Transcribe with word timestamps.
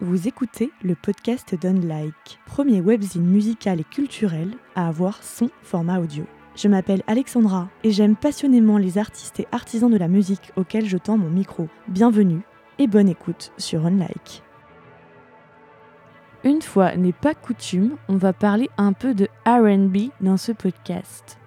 Vous 0.00 0.28
écoutez 0.28 0.70
le 0.84 0.94
podcast 0.94 1.56
d'Unlike, 1.60 2.38
premier 2.46 2.80
webzine 2.80 3.26
musical 3.26 3.80
et 3.80 3.84
culturel 3.84 4.52
à 4.76 4.86
avoir 4.86 5.24
son 5.24 5.50
format 5.64 5.98
audio. 5.98 6.24
Je 6.54 6.68
m'appelle 6.68 7.02
Alexandra 7.08 7.68
et 7.82 7.90
j'aime 7.90 8.14
passionnément 8.14 8.78
les 8.78 8.96
artistes 8.96 9.40
et 9.40 9.48
artisans 9.50 9.90
de 9.90 9.96
la 9.96 10.06
musique 10.06 10.52
auxquels 10.54 10.86
je 10.86 10.98
tends 10.98 11.18
mon 11.18 11.28
micro. 11.28 11.66
Bienvenue 11.88 12.42
et 12.78 12.86
bonne 12.86 13.08
écoute 13.08 13.50
sur 13.58 13.86
Unlike. 13.86 14.44
Une 16.44 16.62
fois 16.62 16.94
n'est 16.94 17.12
pas 17.12 17.34
coutume, 17.34 17.96
on 18.08 18.18
va 18.18 18.32
parler 18.32 18.70
un 18.78 18.92
peu 18.92 19.14
de 19.14 19.26
RB 19.46 20.12
dans 20.20 20.36
ce 20.36 20.52
podcast. 20.52 21.38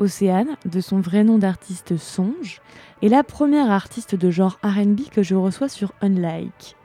Océane, 0.00 0.56
de 0.64 0.80
son 0.80 0.98
vrai 0.98 1.22
nom 1.22 1.38
d'artiste 1.38 1.96
Songe, 1.96 2.62
est 3.00 3.08
la 3.08 3.22
première 3.22 3.70
artiste 3.70 4.16
de 4.16 4.28
genre 4.32 4.58
RB 4.64 5.08
que 5.12 5.22
je 5.22 5.36
reçois 5.36 5.68
sur 5.68 5.92
Unlike. 6.00 6.76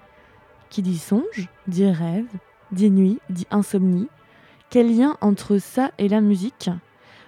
Qui 0.69 0.81
dit 0.81 0.97
songe, 0.97 1.47
dit 1.67 1.89
rêve, 1.89 2.27
dit 2.71 2.91
nuit, 2.91 3.19
dit 3.29 3.47
insomnie. 3.51 4.07
Quel 4.69 4.95
lien 4.95 5.15
entre 5.21 5.59
ça 5.59 5.91
et 5.97 6.09
la 6.09 6.21
musique? 6.21 6.69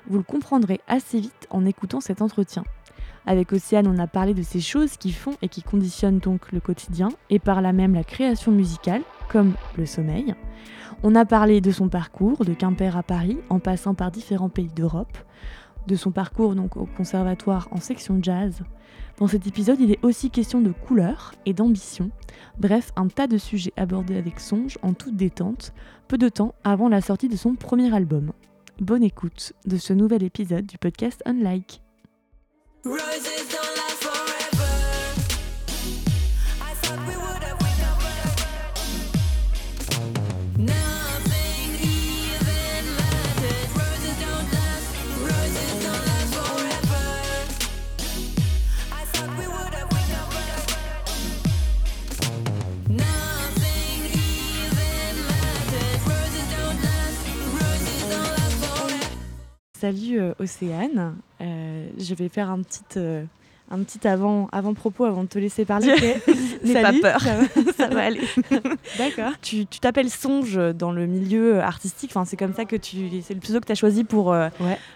Vous 0.08 0.18
le 0.18 0.24
comprendrez 0.24 0.82
assez 0.88 1.20
vite 1.20 1.48
en 1.50 1.66
écoutant 1.66 2.02
cet 2.02 2.22
entretien. 2.22 2.64
Avec 3.26 3.54
Océane, 3.54 3.88
on 3.88 3.98
a 4.00 4.08
parlé 4.08 4.34
de 4.34 4.42
ces 4.42 4.60
choses 4.60 4.98
qui 4.98 5.12
font 5.12 5.36
et 5.42 5.50
qui 5.50 5.62
conditionnent 5.62 6.20
donc 6.20 6.52
le 6.52 6.60
quotidien 6.60 7.10
et 7.30 7.40
par 7.40 7.62
là 7.62 7.74
même 7.74 7.94
la 7.94 8.04
création 8.04 8.52
musicale, 8.52 9.04
comme 9.30 9.54
le 9.78 9.86
sommeil. 9.86 10.36
On 11.04 11.16
a 11.16 11.26
parlé 11.26 11.62
de 11.62 11.72
son 11.72 11.88
parcours, 11.88 12.44
de 12.44 12.54
Quimper 12.54 12.98
à 12.98 13.04
Paris, 13.04 13.38
en 13.50 13.60
passant 13.60 13.94
par 13.94 14.12
différents 14.12 14.50
pays 14.50 14.68
d'Europe, 14.76 15.18
de 15.88 15.96
son 15.96 16.12
parcours 16.12 16.56
donc 16.56 16.78
au 16.78 16.86
conservatoire 16.86 17.68
en 17.72 17.80
section 17.80 18.20
jazz, 18.22 18.64
dans 19.20 19.28
cet 19.28 19.48
épisode, 19.48 19.82
il 19.82 19.92
est 19.92 20.04
aussi 20.04 20.30
question 20.30 20.62
de 20.62 20.72
couleur 20.72 21.34
et 21.46 21.54
d'ambition. 21.54 22.10
Bref, 22.58 22.94
un 22.96 23.10
tas 23.10 23.28
de 23.28 23.38
sujets 23.38 23.74
abordés 23.76 24.16
avec 24.16 24.40
songe 24.40 24.78
en 24.82 24.94
toute 24.94 25.18
détente, 25.18 25.74
peu 26.08 26.18
de 26.18 26.30
temps 26.30 26.56
avant 26.64 26.88
la 26.88 27.02
sortie 27.02 27.28
de 27.28 27.36
son 27.36 27.56
premier 27.56 27.94
album. 27.94 28.32
Bonne 28.80 29.04
écoute 29.04 29.52
de 29.66 29.76
ce 29.76 29.92
nouvel 29.92 30.24
épisode 30.24 30.66
du 30.66 30.78
podcast 30.78 31.22
Unlike. 31.26 31.82
Salut 59.80 60.20
euh, 60.20 60.34
Océane, 60.40 61.16
euh, 61.40 61.90
je 61.98 62.14
vais 62.14 62.28
faire 62.28 62.50
un 62.50 62.64
petit, 62.64 62.84
euh, 62.98 63.24
un 63.72 63.84
petit 63.84 64.08
avant, 64.08 64.48
avant 64.52 64.74
propos 64.74 65.06
avant 65.06 65.24
de 65.24 65.30
te 65.30 65.38
laisser 65.38 65.66
parler. 65.66 65.94
N'aie 66.64 66.82
pas 66.82 66.94
peur, 66.94 67.22
ça 67.78 67.88
va, 67.88 68.02
aller. 68.06 68.22
D'accord. 68.98 69.32
Tu 69.42 69.66
t'appelles 69.66 70.10
Songe 70.10 70.60
dans 70.76 70.92
le 70.92 71.06
milieu 71.06 71.62
artistique, 71.62 72.12
enfin, 72.12 72.26
c'est 72.26 72.38
comme 72.38 72.54
ça 72.54 72.66
que 72.66 72.76
tu, 72.76 73.10
c'est 73.22 73.34
le 73.34 73.40
pseudo 73.40 73.60
que 73.60 73.66
tu 73.66 73.72
as 73.72 73.76
choisi 73.76 74.04
pour, 74.04 74.36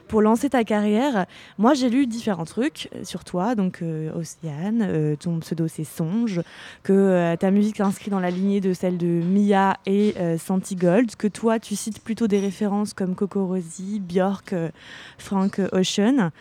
pour 0.08 0.22
lancer 0.22 0.50
ta 0.50 0.64
carrière. 0.64 1.26
Moi 1.58 1.74
j'ai 1.74 1.90
lu 1.90 2.08
différents 2.08 2.46
trucs 2.46 2.90
sur 3.04 3.24
toi, 3.24 3.56
donc 3.56 3.84
Océane, 4.16 5.16
ton 5.18 5.40
pseudo 5.40 5.68
c'est 5.68 5.84
Songe, 5.84 6.42
que 6.84 7.36
ta 7.36 7.52
musique 7.52 7.78
s'inscrit 7.78 8.12
dans 8.12 8.20
la 8.20 8.32
lignée 8.32 8.62
de 8.62 8.74
celle 8.74 8.98
de 8.98 9.08
Mia 9.08 9.78
et 9.86 10.16
Santi 10.38 10.76
Gold, 10.76 11.16
que 11.16 11.28
toi 11.28 11.60
tu 11.60 11.76
cites 11.76 12.04
plutôt 12.04 12.28
des 12.28 12.40
références 12.40 12.94
comme 12.94 13.16
Coco 13.16 13.46
Rosie, 13.46 14.00
Björk, 14.00 14.56
Frank 15.18 15.62
Ocean 15.72 16.32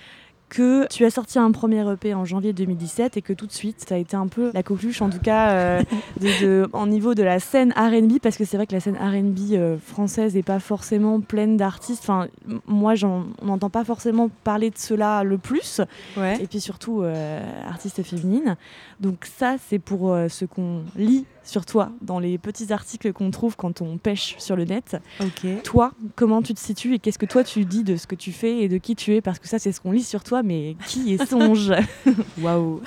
que 0.53 0.87
tu 0.89 1.07
as 1.07 1.11
sorti 1.11 1.39
un 1.39 1.51
premier 1.51 1.91
EP 1.91 2.13
en 2.13 2.27
janvier 2.27 2.53
2017 2.53 3.17
et 3.17 3.23
que 3.23 3.33
tout 3.33 3.47
de 3.47 3.53
suite, 3.53 3.87
ça 3.89 3.95
a 3.95 3.99
été 3.99 4.17
un 4.17 4.27
peu 4.27 4.51
la 4.53 4.63
coqueluche, 4.63 5.01
en 5.01 5.09
tout 5.09 5.19
cas, 5.19 5.53
euh, 5.53 5.83
de, 6.21 6.69
en 6.75 6.87
niveau 6.87 7.15
de 7.15 7.23
la 7.23 7.41
scène 7.41 7.73
RB, 7.73 8.19
parce 8.23 8.37
que 8.37 8.45
c'est 8.45 8.59
vrai 8.59 8.67
que 8.67 8.75
la 8.75 8.81
scène 8.81 8.97
RB 8.97 9.55
euh, 9.55 9.79
française 9.79 10.35
n'est 10.35 10.43
pas 10.43 10.61
forcément 10.61 11.21
pleine 11.21 11.57
d'artistes. 11.57 12.03
Enfin, 12.03 12.29
moi, 12.67 12.93
on 13.03 13.25
n'entend 13.43 13.71
pas 13.71 13.83
forcément 13.85 14.29
parler 14.45 14.69
de 14.69 14.77
cela 14.77 15.25
le 15.25 15.39
plus. 15.39 15.81
Et 16.19 16.47
puis 16.47 16.61
surtout, 16.61 17.03
euh, 17.03 17.41
artistes 17.67 18.03
féminines. 18.03 18.57
Donc, 19.01 19.25
ça, 19.25 19.57
c'est 19.71 19.79
pour 19.79 20.15
ce 20.29 20.45
qu'on 20.45 20.83
lit 20.97 21.25
sur 21.45 21.67
toi 21.67 21.91
dans 22.01 22.19
les 22.19 22.39
petits 22.39 22.73
articles 22.73 23.12
qu'on 23.12 23.31
trouve 23.31 23.57
quand 23.57 23.83
on 23.83 23.99
pêche 23.99 24.37
sur 24.39 24.57
le 24.57 24.65
net. 24.65 24.97
Toi, 25.65 25.93
comment 26.15 26.43
tu 26.43 26.55
te 26.55 26.61
situes 26.61 26.95
et 26.95 26.99
qu'est-ce 26.99 27.19
que 27.19 27.27
toi 27.27 27.45
tu 27.45 27.65
dis 27.65 27.85
de 27.85 27.97
ce 27.97 28.07
que 28.07 28.15
tu 28.15 28.33
fais 28.33 28.59
et 28.59 28.69
de 28.69 28.79
qui 28.79 28.97
tu 28.97 29.15
es? 29.15 29.21
Parce 29.21 29.39
que 29.39 29.49
ça, 29.49 29.59
c'est 29.59 29.73
ce 29.73 29.81
qu'on 29.81 29.93
lit 29.93 30.03
sur 30.03 30.25
toi, 30.25 30.42
mais 30.43 30.77
qui 30.87 31.15
est 31.15 31.27
Songe? 31.27 31.73
Waouh 32.41 32.81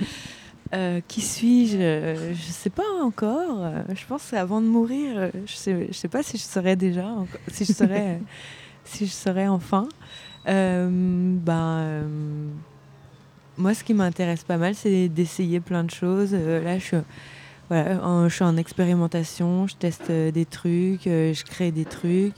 euh, 0.74 1.00
qui 1.06 1.20
suis-je? 1.20 1.76
Je 1.76 2.30
ne 2.30 2.52
sais 2.52 2.70
pas 2.70 2.82
encore. 3.02 3.70
Je 3.94 4.06
pense 4.06 4.30
qu'avant 4.30 4.60
de 4.60 4.66
mourir, 4.66 5.30
je 5.46 5.54
sais, 5.54 5.88
je 5.88 5.94
sais 5.94 6.08
pas 6.08 6.22
si 6.22 6.38
je 6.38 6.42
serais 6.42 6.76
déjà, 6.76 7.08
si 7.48 7.64
je 7.64 7.72
serais, 7.72 8.20
si 8.84 9.06
je 9.06 9.12
serais 9.12 9.48
enfin. 9.48 9.88
Euh, 10.48 10.88
ben, 10.90 11.78
euh, 11.78 12.48
moi, 13.58 13.74
ce 13.74 13.82
qui 13.82 13.94
m'intéresse 13.94 14.44
pas 14.44 14.56
mal, 14.56 14.74
c'est 14.74 15.08
d'essayer 15.08 15.60
plein 15.60 15.84
de 15.84 15.90
choses. 15.90 16.32
là, 16.32 16.78
je 16.78 16.84
suis 16.84 16.96
voilà, 17.68 18.28
je 18.28 18.34
suis 18.34 18.44
en 18.44 18.56
expérimentation, 18.56 19.66
je 19.66 19.74
teste 19.74 20.10
euh, 20.10 20.30
des 20.30 20.44
trucs, 20.44 21.06
euh, 21.06 21.34
je 21.34 21.44
crée 21.44 21.72
des 21.72 21.84
trucs, 21.84 22.34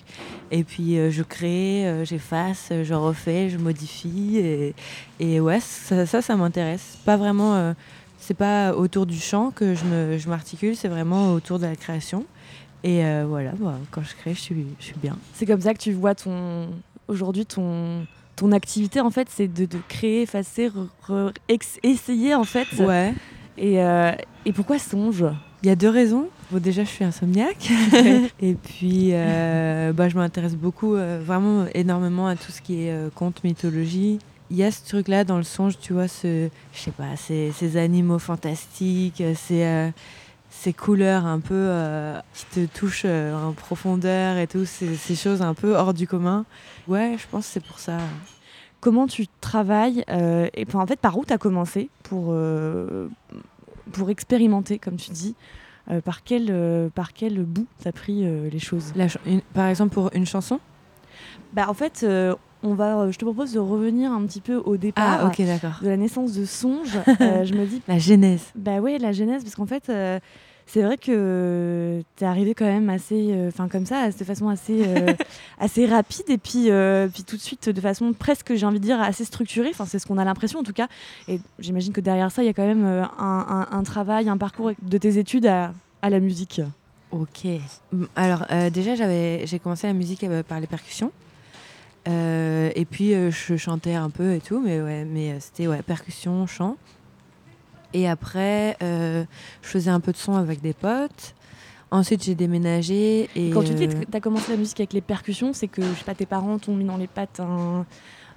et 0.50 0.65
puis 0.65 0.99
euh, 0.99 1.11
je 1.11 1.22
crée, 1.22 2.05
j'efface, 2.05 2.72
je 2.83 2.94
refais, 2.94 3.50
je 3.50 3.59
modifie, 3.59 4.38
et, 4.38 4.75
et 5.21 5.41
ouais, 5.41 5.61
ça, 5.61 6.06
ça, 6.06 6.37
m'intéresse. 6.37 6.99
Pas 7.05 7.17
vraiment, 7.17 7.75
c'est 8.19 8.37
pas 8.37 8.75
autour 8.75 9.05
du 9.05 9.19
chant 9.19 9.50
que 9.50 9.75
je 9.75 10.28
m'articule, 10.28 10.77
c'est 10.77 10.88
vraiment 10.88 11.33
autour 11.33 11.59
de 11.59 11.67
la 11.67 11.77
création. 11.77 12.25
Et 12.84 13.03
voilà, 13.25 13.53
bah, 13.59 13.78
quand 13.91 14.03
je 14.03 14.15
crée, 14.15 14.34
je 14.34 14.41
suis, 14.41 14.67
je 14.78 14.84
suis 14.84 14.99
bien. 15.03 15.19
C'est 15.34 15.47
comme 15.47 15.61
ça 15.61 15.75
que 15.75 15.78
tu 15.78 15.93
vois 15.93 16.15
ton 16.15 16.69
aujourd'hui 17.09 17.47
ton 17.47 18.06
ton 18.37 18.53
activité 18.53 19.00
en 19.00 19.11
fait, 19.11 19.28
c'est 19.28 19.49
de, 19.49 19.67
de, 19.67 19.78
créer, 19.88 20.22
effacer, 20.22 20.71
essayer 21.83 22.34
en 22.34 22.44
fait. 22.44 22.69
Ouais. 22.78 23.12
Et, 23.59 23.83
euh, 23.83 24.13
et 24.45 24.53
pourquoi 24.53 24.79
songe? 24.79 25.25
Il 25.63 25.69
y 25.69 25.73
a 25.73 25.77
deux 25.77 25.89
raisons. 25.89 26.29
Bon, 26.51 26.61
déjà, 26.61 26.85
je 26.85 26.89
suis 26.89 27.05
insomniaque. 27.05 27.71
et 28.41 28.55
puis, 28.55 29.11
euh, 29.13 29.93
bah, 29.93 30.09
je 30.09 30.17
m'intéresse 30.17 30.55
beaucoup, 30.55 30.95
euh, 30.95 31.21
vraiment 31.23 31.67
énormément 31.75 32.29
à 32.29 32.37
tout 32.37 32.53
ce 32.53 32.63
qui 32.63 32.85
est 32.85 33.15
conte, 33.15 33.43
mythologie. 33.43 34.19
Il 34.51 34.57
y 34.57 34.65
a 34.65 34.71
ce 34.71 34.87
truc-là 34.87 35.25
dans 35.25 35.37
le 35.37 35.43
songe, 35.43 35.79
tu 35.79 35.93
vois, 35.93 36.09
ce, 36.09 36.49
je 36.73 36.79
sais 36.79 36.93
pas, 36.93 37.17
ces, 37.17 37.53
ces 37.53 37.77
animaux 37.77 38.19
fantastiques, 38.19 39.23
ces, 39.35 39.91
ces 40.49 40.73
couleurs 40.73 41.27
un 41.27 41.39
peu 41.39 41.71
qui 42.33 42.47
te 42.47 42.79
touchent 42.79 43.05
en 43.05 43.53
profondeur 43.53 44.39
et 44.39 44.47
tout, 44.47 44.65
ces, 44.65 44.97
ces 44.97 45.17
choses 45.17 45.43
un 45.43 45.53
peu 45.53 45.77
hors 45.77 45.93
du 45.93 46.07
commun. 46.07 46.47
Ouais, 46.87 47.17
je 47.19 47.27
pense 47.31 47.47
que 47.47 47.53
c'est 47.53 47.67
pour 47.67 47.79
ça 47.79 47.99
comment 48.81 49.06
tu 49.06 49.27
travailles 49.41 50.05
euh, 50.09 50.49
et 50.55 50.66
en 50.75 50.87
fait 50.87 51.00
par 51.00 51.19
où 51.19 51.25
tu 51.25 51.33
as 51.33 51.39
commencé 51.39 51.91
pour, 52.03 52.27
euh, 52.28 53.09
pour 53.93 54.11
expérimenter 54.11 54.78
comme 54.78 54.97
tu 54.97 55.11
dis 55.11 55.34
euh, 55.91 56.00
par, 56.00 56.22
quel, 56.22 56.91
par 56.94 57.12
quel 57.12 57.43
bout 57.44 57.67
tu 57.81 57.88
as 57.88 57.93
pris 57.93 58.25
les 58.50 58.59
choses? 58.59 58.93
Par 59.55 59.69
exemple 59.69 59.94
pour 59.94 60.11
une 60.15 60.27
chanson? 60.27 60.61
Bah 61.53 61.67
en 61.69 61.75
fait 61.75 62.06
on 62.62 62.75
va, 62.75 63.11
je 63.11 63.17
te 63.17 63.25
propose 63.25 63.53
de 63.53 63.61
revenir 63.61 64.12
un 64.12 64.27
petit 64.27 64.41
peu 64.41 64.56
au 64.56 64.77
départ 64.77 65.31
ah, 65.31 65.83
de 65.83 65.88
la 65.88 65.97
naissance 65.97 66.33
de 66.33 66.44
Songe. 66.44 66.99
je 67.06 67.55
me 67.55 67.65
dis 67.67 67.81
la 67.87 67.99
genèse. 67.99 68.53
Bah 68.56 68.81
oui, 68.81 68.99
la 68.99 69.12
genèse, 69.12 69.44
parce 69.44 69.55
qu'en 69.55 69.67
fait, 69.67 69.88
c'est 70.69 70.83
vrai 70.83 70.99
que 70.99 72.03
tu 72.17 72.25
es 72.25 72.26
arrivé 72.26 72.55
quand 72.55 72.67
même 72.67 72.91
assez, 72.91 73.29
euh, 73.32 73.49
enfin 73.49 73.69
comme 73.69 73.87
ça, 73.87 74.11
de 74.11 74.25
façon 74.25 74.49
assez, 74.49 74.87
euh, 74.87 75.15
assez 75.59 75.87
rapide 75.87 76.29
et 76.29 76.37
puis, 76.37 76.70
euh, 76.70 77.09
puis 77.09 77.25
tout 77.25 77.37
de 77.37 77.41
suite 77.41 77.70
de 77.70 77.81
façon 77.81 78.12
presque, 78.12 78.55
j'ai 78.55 78.67
envie 78.67 78.79
de 78.79 78.85
dire, 78.85 79.00
assez 79.00 79.25
structurée. 79.25 79.70
Enfin, 79.70 79.87
c'est 79.87 79.99
ce 79.99 80.06
qu'on 80.06 80.19
a 80.19 80.25
l'impression 80.25 80.61
en 80.61 80.62
tout 80.62 80.75
cas. 80.75 80.88
Et 81.26 81.41
j'imagine 81.59 81.94
que 81.94 82.03
derrière 82.03 82.31
ça, 82.31 82.43
il 82.43 82.47
y 82.47 82.50
a 82.50 82.53
quand 82.53 82.67
même 82.67 82.85
un, 82.85 83.67
un, 83.70 83.82
travail, 83.82 84.29
un 84.29 84.37
parcours 84.37 84.73
de 84.82 84.99
tes 84.99 85.19
études 85.19 85.47
à, 85.47 85.73
à 86.03 86.11
la 86.11 86.20
musique. 86.20 86.61
Ok. 87.12 87.47
Alors 88.15 88.44
déjà, 88.70 88.94
j'avais, 88.94 89.47
j'ai 89.47 89.59
commencé 89.59 89.87
la 89.87 89.94
musique 89.94 90.26
par 90.47 90.61
les 90.61 90.67
percussions. 90.67 91.12
et 92.06 92.87
puis 92.91 93.15
je 93.31 93.56
chantais 93.56 93.94
un 93.94 94.11
peu 94.11 94.35
et 94.35 94.41
tout, 94.41 94.61
mais 94.61 94.82
ouais, 94.82 95.06
mais 95.06 95.41
c'était 95.41 95.67
ouais, 95.67 95.81
percussion, 95.81 96.47
chant. 96.47 96.76
Et 97.94 98.08
après, 98.08 98.76
euh, 98.82 99.25
je 99.62 99.69
faisais 99.69 99.90
un 99.90 100.00
peu 100.00 100.12
de 100.12 100.17
son 100.17 100.35
avec 100.35 100.61
des 100.61 100.73
potes. 100.73 101.35
Ensuite, 101.90 102.23
j'ai 102.23 102.35
déménagé. 102.35 103.31
Et 103.35 103.50
Quand 103.50 103.62
tu 103.62 103.73
dis 103.73 103.88
que 103.88 103.94
euh, 103.94 104.05
tu 104.11 104.17
as 104.17 104.20
commencé 104.20 104.52
la 104.52 104.58
musique 104.58 104.79
avec 104.81 104.93
les 104.93 105.00
percussions, 105.00 105.52
c'est 105.55 105.69
que 105.69 105.82
je 105.82 105.94
sais 105.94 106.05
pas, 106.05 106.14
tes 106.14 106.26
parents 106.26 106.58
t'ont 106.58 106.75
mis 106.75 106.85
dans 106.85 106.99
les 106.99 107.06
pattes 107.06 107.40
un, 107.40 107.87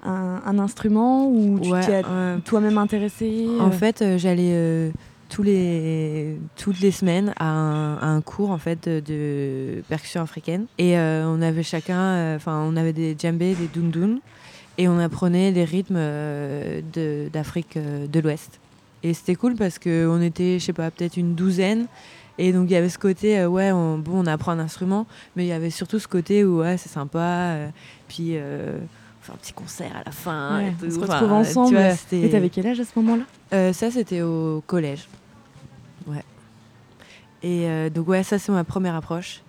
un, 0.03 0.59
instrument 0.59 1.27
ou 1.27 1.59
tu 1.59 1.69
t'es 1.69 2.01
toi-même 2.45 2.77
intéressé 2.77 3.47
En 3.59 3.71
fait, 3.71 4.01
euh, 4.01 4.17
j'allais 4.17 4.91
tous 5.27 5.43
les, 5.43 6.37
toutes 6.55 6.79
les 6.79 6.91
semaines 6.91 7.33
à 7.37 7.45
un, 7.45 8.21
cours 8.21 8.51
en 8.51 8.57
fait 8.57 8.87
de, 8.87 9.83
percussion 9.89 10.21
africaine. 10.21 10.67
Et 10.77 10.97
on 10.97 11.41
avait 11.41 11.63
chacun, 11.63 12.35
enfin 12.37 12.65
on 12.65 12.77
avait 12.77 12.93
des 12.93 13.17
djembés, 13.19 13.53
des 13.55 13.67
dundun, 13.67 14.19
et 14.77 14.87
on 14.87 14.97
apprenait 14.97 15.51
les 15.51 15.65
rythmes 15.65 15.99
d'Afrique 17.33 17.77
de, 17.77 18.07
de 18.07 18.19
l'Ouest. 18.21 18.60
Et 19.03 19.13
c'était 19.13 19.35
cool 19.35 19.55
parce 19.55 19.79
qu'on 19.79 20.21
était, 20.21 20.59
je 20.59 20.65
sais 20.65 20.73
pas, 20.73 20.91
peut-être 20.91 21.17
une 21.17 21.35
douzaine. 21.35 21.87
Et 22.37 22.53
donc 22.53 22.69
il 22.69 22.73
y 22.73 22.75
avait 22.75 22.89
ce 22.89 22.97
côté, 22.97 23.45
ouais, 23.45 23.71
on, 23.71 23.97
bon, 23.97 24.23
on 24.23 24.25
apprend 24.25 24.53
un 24.53 24.59
instrument, 24.59 25.05
mais 25.35 25.45
il 25.45 25.47
y 25.49 25.51
avait 25.53 25.69
surtout 25.69 25.99
ce 25.99 26.07
côté 26.07 26.43
où, 26.43 26.61
ouais, 26.61 26.77
c'est 26.77 26.89
sympa. 26.89 27.55
puis 28.07 28.37
un 29.29 29.35
petit 29.35 29.53
concert 29.53 29.95
à 29.95 30.03
la 30.05 30.11
fin. 30.11 30.73
on 30.83 30.89
se 30.89 30.99
retrouve 30.99 31.31
ensemble. 31.31 31.77
Tu 32.09 32.29
t'avais 32.29 32.49
quel 32.49 32.67
âge 32.67 32.79
à 32.79 32.85
ce 32.85 32.91
moment-là? 32.97 33.23
Euh, 33.53 33.73
Ça, 33.73 33.91
c'était 33.91 34.21
au 34.21 34.63
collège. 34.65 35.07
Ouais. 36.07 36.23
Et 37.43 37.67
euh, 37.67 37.89
donc, 37.89 38.07
ouais, 38.07 38.23
ça, 38.23 38.39
c'est 38.39 38.51
ma 38.51 38.63
première 38.63 38.95
approche. 38.95 39.41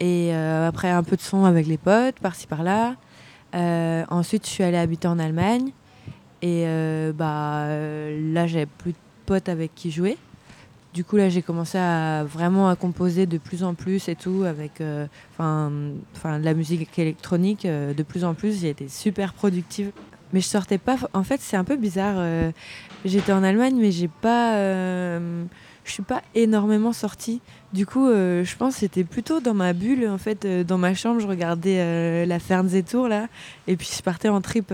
Et 0.00 0.30
euh, 0.32 0.68
après, 0.68 0.90
un 0.90 1.02
peu 1.02 1.16
de 1.16 1.20
son 1.20 1.44
avec 1.44 1.66
les 1.66 1.78
potes, 1.78 2.18
par-ci, 2.20 2.46
par-là. 2.46 2.96
ensuite, 4.10 4.46
je 4.46 4.50
suis 4.50 4.64
allée 4.64 4.78
habiter 4.78 5.08
en 5.08 5.18
Allemagne. 5.18 5.72
Et 6.42 6.64
bah, 7.14 7.68
là, 7.68 8.46
j'avais 8.46 8.66
plus 8.66 8.92
de 8.92 8.96
potes 9.26 9.48
avec 9.48 9.74
qui 9.74 9.90
jouer. 9.90 10.18
Du 10.92 11.04
coup, 11.04 11.16
là, 11.16 11.30
j'ai 11.30 11.40
commencé 11.40 11.78
à 11.78 12.22
vraiment 12.24 12.68
à 12.68 12.76
composer 12.76 13.24
de 13.24 13.38
plus 13.38 13.64
en 13.64 13.72
plus 13.72 14.08
et 14.08 14.14
tout, 14.14 14.44
avec 14.44 14.82
euh, 14.82 15.06
de 15.38 16.44
la 16.44 16.52
musique 16.54 16.98
électronique 16.98 17.64
euh, 17.64 17.94
de 17.94 18.02
plus 18.02 18.24
en 18.24 18.34
plus. 18.34 18.60
J'ai 18.60 18.68
été 18.68 18.88
super 18.88 19.32
productive. 19.32 19.90
Mais 20.34 20.40
je 20.40 20.46
sortais 20.46 20.78
pas. 20.78 20.96
En 21.14 21.24
fait, 21.24 21.40
c'est 21.40 21.56
un 21.56 21.64
peu 21.64 21.76
bizarre. 21.76 22.16
Euh, 22.18 22.52
j'étais 23.06 23.32
en 23.32 23.42
Allemagne, 23.42 23.76
mais 23.78 23.90
j'ai 23.90 24.08
pas 24.08 24.56
je 25.84 25.92
suis 25.92 26.02
pas 26.02 26.22
énormément 26.34 26.92
sortie. 26.92 27.40
Du 27.72 27.86
coup, 27.86 28.08
euh, 28.08 28.44
je 28.44 28.56
pense 28.56 28.74
que 28.74 28.80
c'était 28.80 29.04
plutôt 29.04 29.40
dans 29.40 29.54
ma 29.54 29.72
bulle, 29.72 30.06
en 30.08 30.18
fait, 30.18 30.44
euh, 30.44 30.62
dans 30.62 30.78
ma 30.78 30.94
chambre, 30.94 31.20
je 31.20 31.26
regardais 31.26 31.78
euh, 31.78 32.26
la 32.26 32.38
Fernseetour 32.38 33.08
là, 33.08 33.28
et 33.66 33.76
puis 33.76 33.88
je 33.96 34.02
partais 34.02 34.28
en 34.28 34.40
trip 34.40 34.72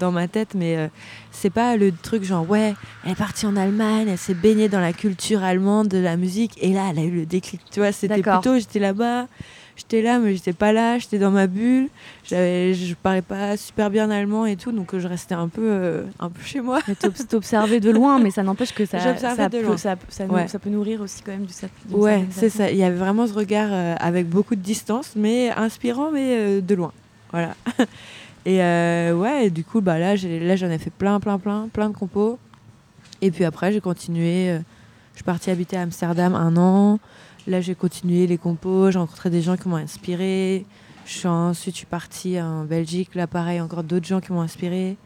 dans 0.00 0.12
ma 0.12 0.28
tête, 0.28 0.54
mais 0.54 0.90
c'est 1.30 1.50
pas 1.50 1.76
le 1.76 1.92
truc 1.92 2.24
genre 2.24 2.48
ouais, 2.48 2.74
elle 3.04 3.12
est 3.12 3.14
partie 3.14 3.46
en 3.46 3.56
Allemagne, 3.56 4.08
elle 4.08 4.18
s'est 4.18 4.34
baignée 4.34 4.68
dans 4.68 4.80
la 4.80 4.92
culture 4.92 5.42
allemande 5.42 5.88
de 5.88 5.98
la 5.98 6.16
musique, 6.16 6.58
et 6.62 6.72
là, 6.72 6.88
elle 6.90 6.98
a 6.98 7.02
eu 7.02 7.10
le 7.10 7.26
déclic. 7.26 7.60
Tu 7.70 7.80
vois, 7.80 7.92
c'était 7.92 8.22
plutôt 8.22 8.58
j'étais 8.58 8.78
là-bas, 8.78 9.26
j'étais 9.76 10.02
là, 10.02 10.18
mais 10.18 10.34
j'étais 10.34 10.52
pas 10.52 10.72
là, 10.72 10.98
j'étais 10.98 11.18
dans 11.18 11.30
ma 11.30 11.46
bulle. 11.46 11.88
Je 12.28 12.94
parlais 12.94 13.22
pas 13.22 13.56
super 13.56 13.90
bien 13.90 14.10
allemand 14.10 14.46
et 14.46 14.56
tout, 14.56 14.72
donc 14.72 14.96
je 14.96 15.06
restais 15.06 15.34
un 15.34 15.48
peu, 15.48 15.62
euh, 15.64 16.04
un 16.20 16.28
peu 16.28 16.42
chez 16.42 16.60
moi. 16.60 16.80
Mais 16.88 16.94
t'observais 16.94 17.80
de 17.80 17.90
loin, 17.90 18.18
mais 18.18 18.30
ça 18.30 18.42
n'empêche 18.42 18.72
que 18.72 18.84
ça, 18.86 18.98
ça, 19.00 19.48
peut, 19.48 19.76
ça, 19.76 19.96
ça, 20.48 20.58
peut 20.58 20.70
nourrir 20.70 21.00
aussi 21.00 21.22
quand 21.22 21.32
même 21.32 21.46
du 21.46 21.54
Ouais, 21.90 22.24
c'est 22.30 22.50
ça. 22.50 22.70
Il 22.70 22.76
y 22.76 22.84
avait 22.84 22.96
vraiment 22.96 23.26
ce 23.26 23.34
regard 23.34 23.68
euh, 23.70 23.94
avec 23.98 24.28
beaucoup 24.28 24.54
de 24.54 24.60
distance, 24.60 25.12
mais 25.16 25.50
inspirant, 25.50 26.10
mais 26.10 26.36
euh, 26.38 26.60
de 26.60 26.74
loin. 26.74 26.92
Voilà. 27.30 27.54
et 28.46 28.58
ouais, 28.58 29.50
du 29.50 29.64
coup, 29.64 29.80
bah 29.80 29.98
là, 29.98 30.14
là, 30.16 30.56
j'en 30.56 30.70
ai 30.70 30.78
fait 30.78 30.90
plein, 30.90 31.20
plein, 31.20 31.38
plein, 31.38 31.68
plein 31.72 31.88
de 31.88 31.96
compos. 31.96 32.38
Et 33.20 33.30
puis 33.30 33.44
après, 33.44 33.72
j'ai 33.72 33.80
continué. 33.80 34.58
je 35.12 35.16
suis 35.16 35.24
partie 35.24 35.50
habiter 35.50 35.76
à 35.76 35.82
Amsterdam 35.82 36.34
un 36.34 36.56
an. 36.56 36.98
Là, 37.46 37.60
j'ai 37.60 37.74
continué 37.74 38.26
les 38.26 38.38
compos, 38.38 38.90
j'ai 38.90 38.98
rencontré 38.98 39.30
des 39.30 39.42
gens 39.42 39.56
qui 39.56 39.68
m'ont 39.68 39.76
inspiré. 39.76 40.64
Je 41.04 41.12
suis 41.12 41.28
ensuite, 41.28 41.74
je 41.74 41.78
suis 41.78 41.86
partie 41.86 42.40
en 42.40 42.64
Belgique. 42.64 43.14
Là, 43.14 43.26
pareil, 43.26 43.60
encore 43.60 43.82
d'autres 43.82 44.06
gens 44.06 44.20
qui 44.20 44.32
m'ont 44.32 44.42
inspiré. 44.42 44.96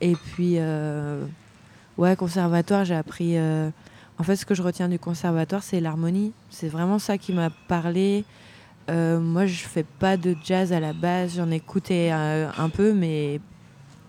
Et 0.00 0.14
puis, 0.14 0.56
euh, 0.58 1.24
ouais, 1.96 2.16
conservatoire, 2.16 2.84
j'ai 2.84 2.94
appris. 2.94 3.38
Euh, 3.38 3.70
en 4.18 4.22
fait, 4.22 4.36
ce 4.36 4.44
que 4.44 4.54
je 4.54 4.62
retiens 4.62 4.88
du 4.88 4.98
conservatoire, 4.98 5.62
c'est 5.62 5.80
l'harmonie. 5.80 6.32
C'est 6.50 6.68
vraiment 6.68 6.98
ça 6.98 7.16
qui 7.16 7.32
m'a 7.32 7.48
parlé. 7.68 8.24
Euh, 8.90 9.18
moi, 9.18 9.46
je 9.46 9.62
fais 9.64 9.84
pas 9.84 10.16
de 10.16 10.36
jazz 10.44 10.72
à 10.72 10.80
la 10.80 10.92
base. 10.92 11.36
J'en 11.36 11.50
écoutais 11.50 12.10
un 12.10 12.68
peu, 12.68 12.92
mais 12.92 13.40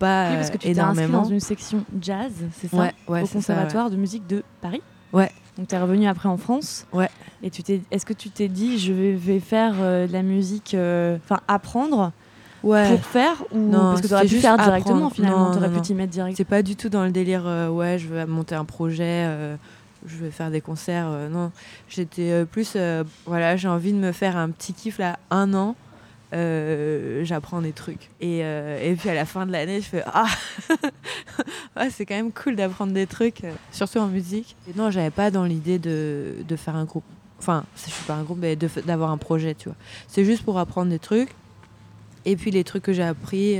pas 0.01 0.29
oui, 0.29 0.35
parce 0.35 0.49
que 0.49 0.57
tu 0.57 0.67
énormément. 0.67 1.21
dans 1.21 1.29
une 1.29 1.39
section 1.39 1.85
jazz, 2.01 2.31
c'est 2.53 2.67
ça 2.69 2.77
ouais, 2.77 2.93
ouais, 3.07 3.21
Au 3.21 3.27
conservatoire 3.27 3.91
de 3.91 3.95
musique 3.95 4.25
de 4.25 4.43
Paris? 4.59 4.81
Ouais, 5.13 5.31
donc 5.57 5.67
tu 5.67 5.75
es 5.75 5.79
revenu 5.79 6.07
après 6.07 6.27
en 6.27 6.37
France? 6.37 6.87
Ouais. 6.91 7.09
Et 7.43 7.49
tu 7.49 7.63
t'es, 7.63 7.81
est-ce 7.91 8.05
que 8.05 8.13
tu 8.13 8.29
t'es 8.29 8.47
dit 8.47 8.77
je 8.77 8.93
vais, 8.93 9.39
faire 9.39 9.75
euh, 9.79 10.07
de 10.07 10.13
la 10.13 10.21
musique, 10.21 10.73
euh, 10.73 11.17
enfin 11.23 11.39
apprendre 11.47 12.11
ouais. 12.63 12.89
pour 12.89 13.05
faire 13.05 13.43
ou 13.51 13.59
non, 13.59 13.79
parce 13.79 14.01
que 14.01 14.07
tu 14.07 14.13
aurais 14.13 14.27
pu 14.27 14.39
faire 14.39 14.57
directement 14.57 15.09
finalement, 15.09 15.51
tu 15.51 15.57
aurais 15.57 15.71
pu 15.71 15.81
t'y 15.81 15.93
mettre 15.93 16.11
direct. 16.11 16.37
C'est 16.37 16.45
pas 16.45 16.61
du 16.61 16.75
tout 16.75 16.89
dans 16.89 17.03
le 17.03 17.11
délire 17.11 17.43
euh, 17.45 17.69
ouais, 17.69 17.97
je 17.97 18.07
veux 18.07 18.25
monter 18.25 18.55
un 18.55 18.65
projet, 18.65 19.27
je 20.05 20.17
vais 20.17 20.31
faire 20.31 20.51
des 20.51 20.61
concerts. 20.61 21.09
non, 21.31 21.51
j'étais 21.89 22.45
plus 22.45 22.77
voilà, 23.25 23.55
j'ai 23.55 23.67
envie 23.67 23.93
de 23.93 23.97
me 23.97 24.11
faire 24.11 24.37
un 24.37 24.49
petit 24.49 24.73
kiff 24.73 24.99
là, 24.99 25.17
un 25.29 25.53
an. 25.53 25.75
Euh, 26.33 27.25
j'apprends 27.25 27.61
des 27.61 27.73
trucs. 27.73 28.09
Et, 28.21 28.43
euh, 28.43 28.79
et, 28.81 28.95
puis 28.95 29.09
à 29.09 29.13
la 29.13 29.25
fin 29.25 29.45
de 29.45 29.51
l'année, 29.51 29.81
je 29.81 29.87
fais 29.87 30.03
Ah 30.13 30.27
C'est 31.89 32.05
quand 32.05 32.15
même 32.15 32.31
cool 32.31 32.55
d'apprendre 32.55 32.93
des 32.93 33.07
trucs, 33.07 33.41
surtout 33.71 33.97
en 33.97 34.07
musique. 34.07 34.55
Et 34.69 34.77
non, 34.77 34.91
j'avais 34.91 35.09
pas 35.09 35.29
dans 35.29 35.43
l'idée 35.43 35.77
de, 35.77 36.35
de, 36.47 36.55
faire 36.55 36.75
un 36.75 36.85
groupe. 36.85 37.03
Enfin, 37.41 37.63
je 37.75 37.89
suis 37.89 38.05
pas 38.05 38.13
un 38.13 38.21
groupe, 38.21 38.37
mais 38.39 38.55
d'avoir 38.55 39.09
un 39.09 39.17
projet, 39.17 39.55
tu 39.55 39.69
vois. 39.69 39.77
C'est 40.07 40.23
juste 40.23 40.43
pour 40.43 40.59
apprendre 40.59 40.91
des 40.91 40.99
trucs. 40.99 41.29
Et 42.25 42.35
puis 42.35 42.51
les 42.51 42.63
trucs 42.63 42.83
que 42.83 42.93
j'ai 42.93 43.01
appris, 43.01 43.57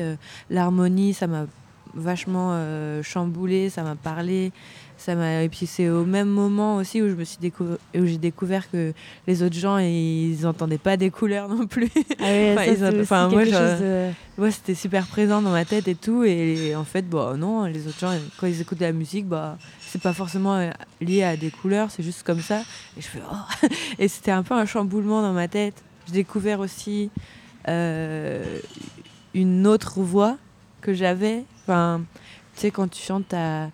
l'harmonie, 0.52 1.16
ça 1.16 1.26
m'a 1.26 1.48
vachement 1.96 2.56
chamboulé, 3.02 3.72
ça 3.72 3.82
m'a 3.82 3.96
parlé 3.96 4.52
et 5.08 5.50
puis 5.50 5.66
c'est 5.66 5.90
au 5.90 6.06
même 6.06 6.28
moment 6.28 6.76
aussi 6.76 7.02
où 7.02 7.10
je 7.10 7.16
me 7.16 7.24
suis 7.24 7.38
où 7.96 8.06
j'ai 8.06 8.18
découvert 8.18 8.70
que 8.70 8.94
les 9.28 9.44
autres 9.44 9.56
gens 9.56 9.78
ils 9.78 10.42
n'entendaient 10.42 10.78
pas 10.78 10.98
des 10.98 11.10
couleurs 11.10 11.50
non 11.50 11.66
plus. 11.66 11.90
Enfin, 13.02 13.30
moi 14.38 14.52
c'était 14.52 14.76
super 14.76 15.08
présent 15.08 15.42
dans 15.42 15.52
ma 15.52 15.66
tête 15.66 15.88
et 15.88 15.96
tout. 15.96 16.24
Et, 16.24 16.76
en 16.76 16.84
fait 16.84 17.10
bah 17.10 17.36
non 17.38 17.66
les 17.66 17.88
autres 17.88 18.00
gens 18.00 18.14
quand 18.38 18.48
ils 18.48 18.62
écoutent 18.62 18.80
de 18.80 18.86
la 18.86 18.92
musique 18.92 19.28
bah 19.28 19.58
c'est 19.80 20.02
pas 20.02 20.14
forcément 20.14 20.56
euh, 20.56 20.70
lié 21.02 21.24
à 21.24 21.36
des 21.36 21.52
couleurs 21.52 21.90
c'est 21.90 22.04
juste 22.04 22.24
comme 22.24 22.42
ça. 22.42 22.62
Et 22.98 23.02
je 23.02 23.08
fais 23.08 23.22
oh. 23.32 23.68
Et 24.00 24.08
c'était 24.08 24.32
un 24.32 24.44
peu 24.44 24.54
un 24.54 24.66
chamboulement 24.66 25.22
dans 25.22 25.34
ma 25.34 25.48
tête. 25.48 25.82
J'ai 26.08 26.14
découvert 26.14 26.60
aussi 26.60 27.10
euh, 27.68 28.44
une 29.34 29.66
autre 29.68 30.00
voix 30.02 30.38
que 30.82 30.94
j'avais. 30.94 31.44
Enfin 31.64 32.02
tu 32.56 32.62
sais 32.62 32.72
quand 32.72 32.90
tu 32.90 33.02
chantes 33.02 33.34
à 33.34 33.70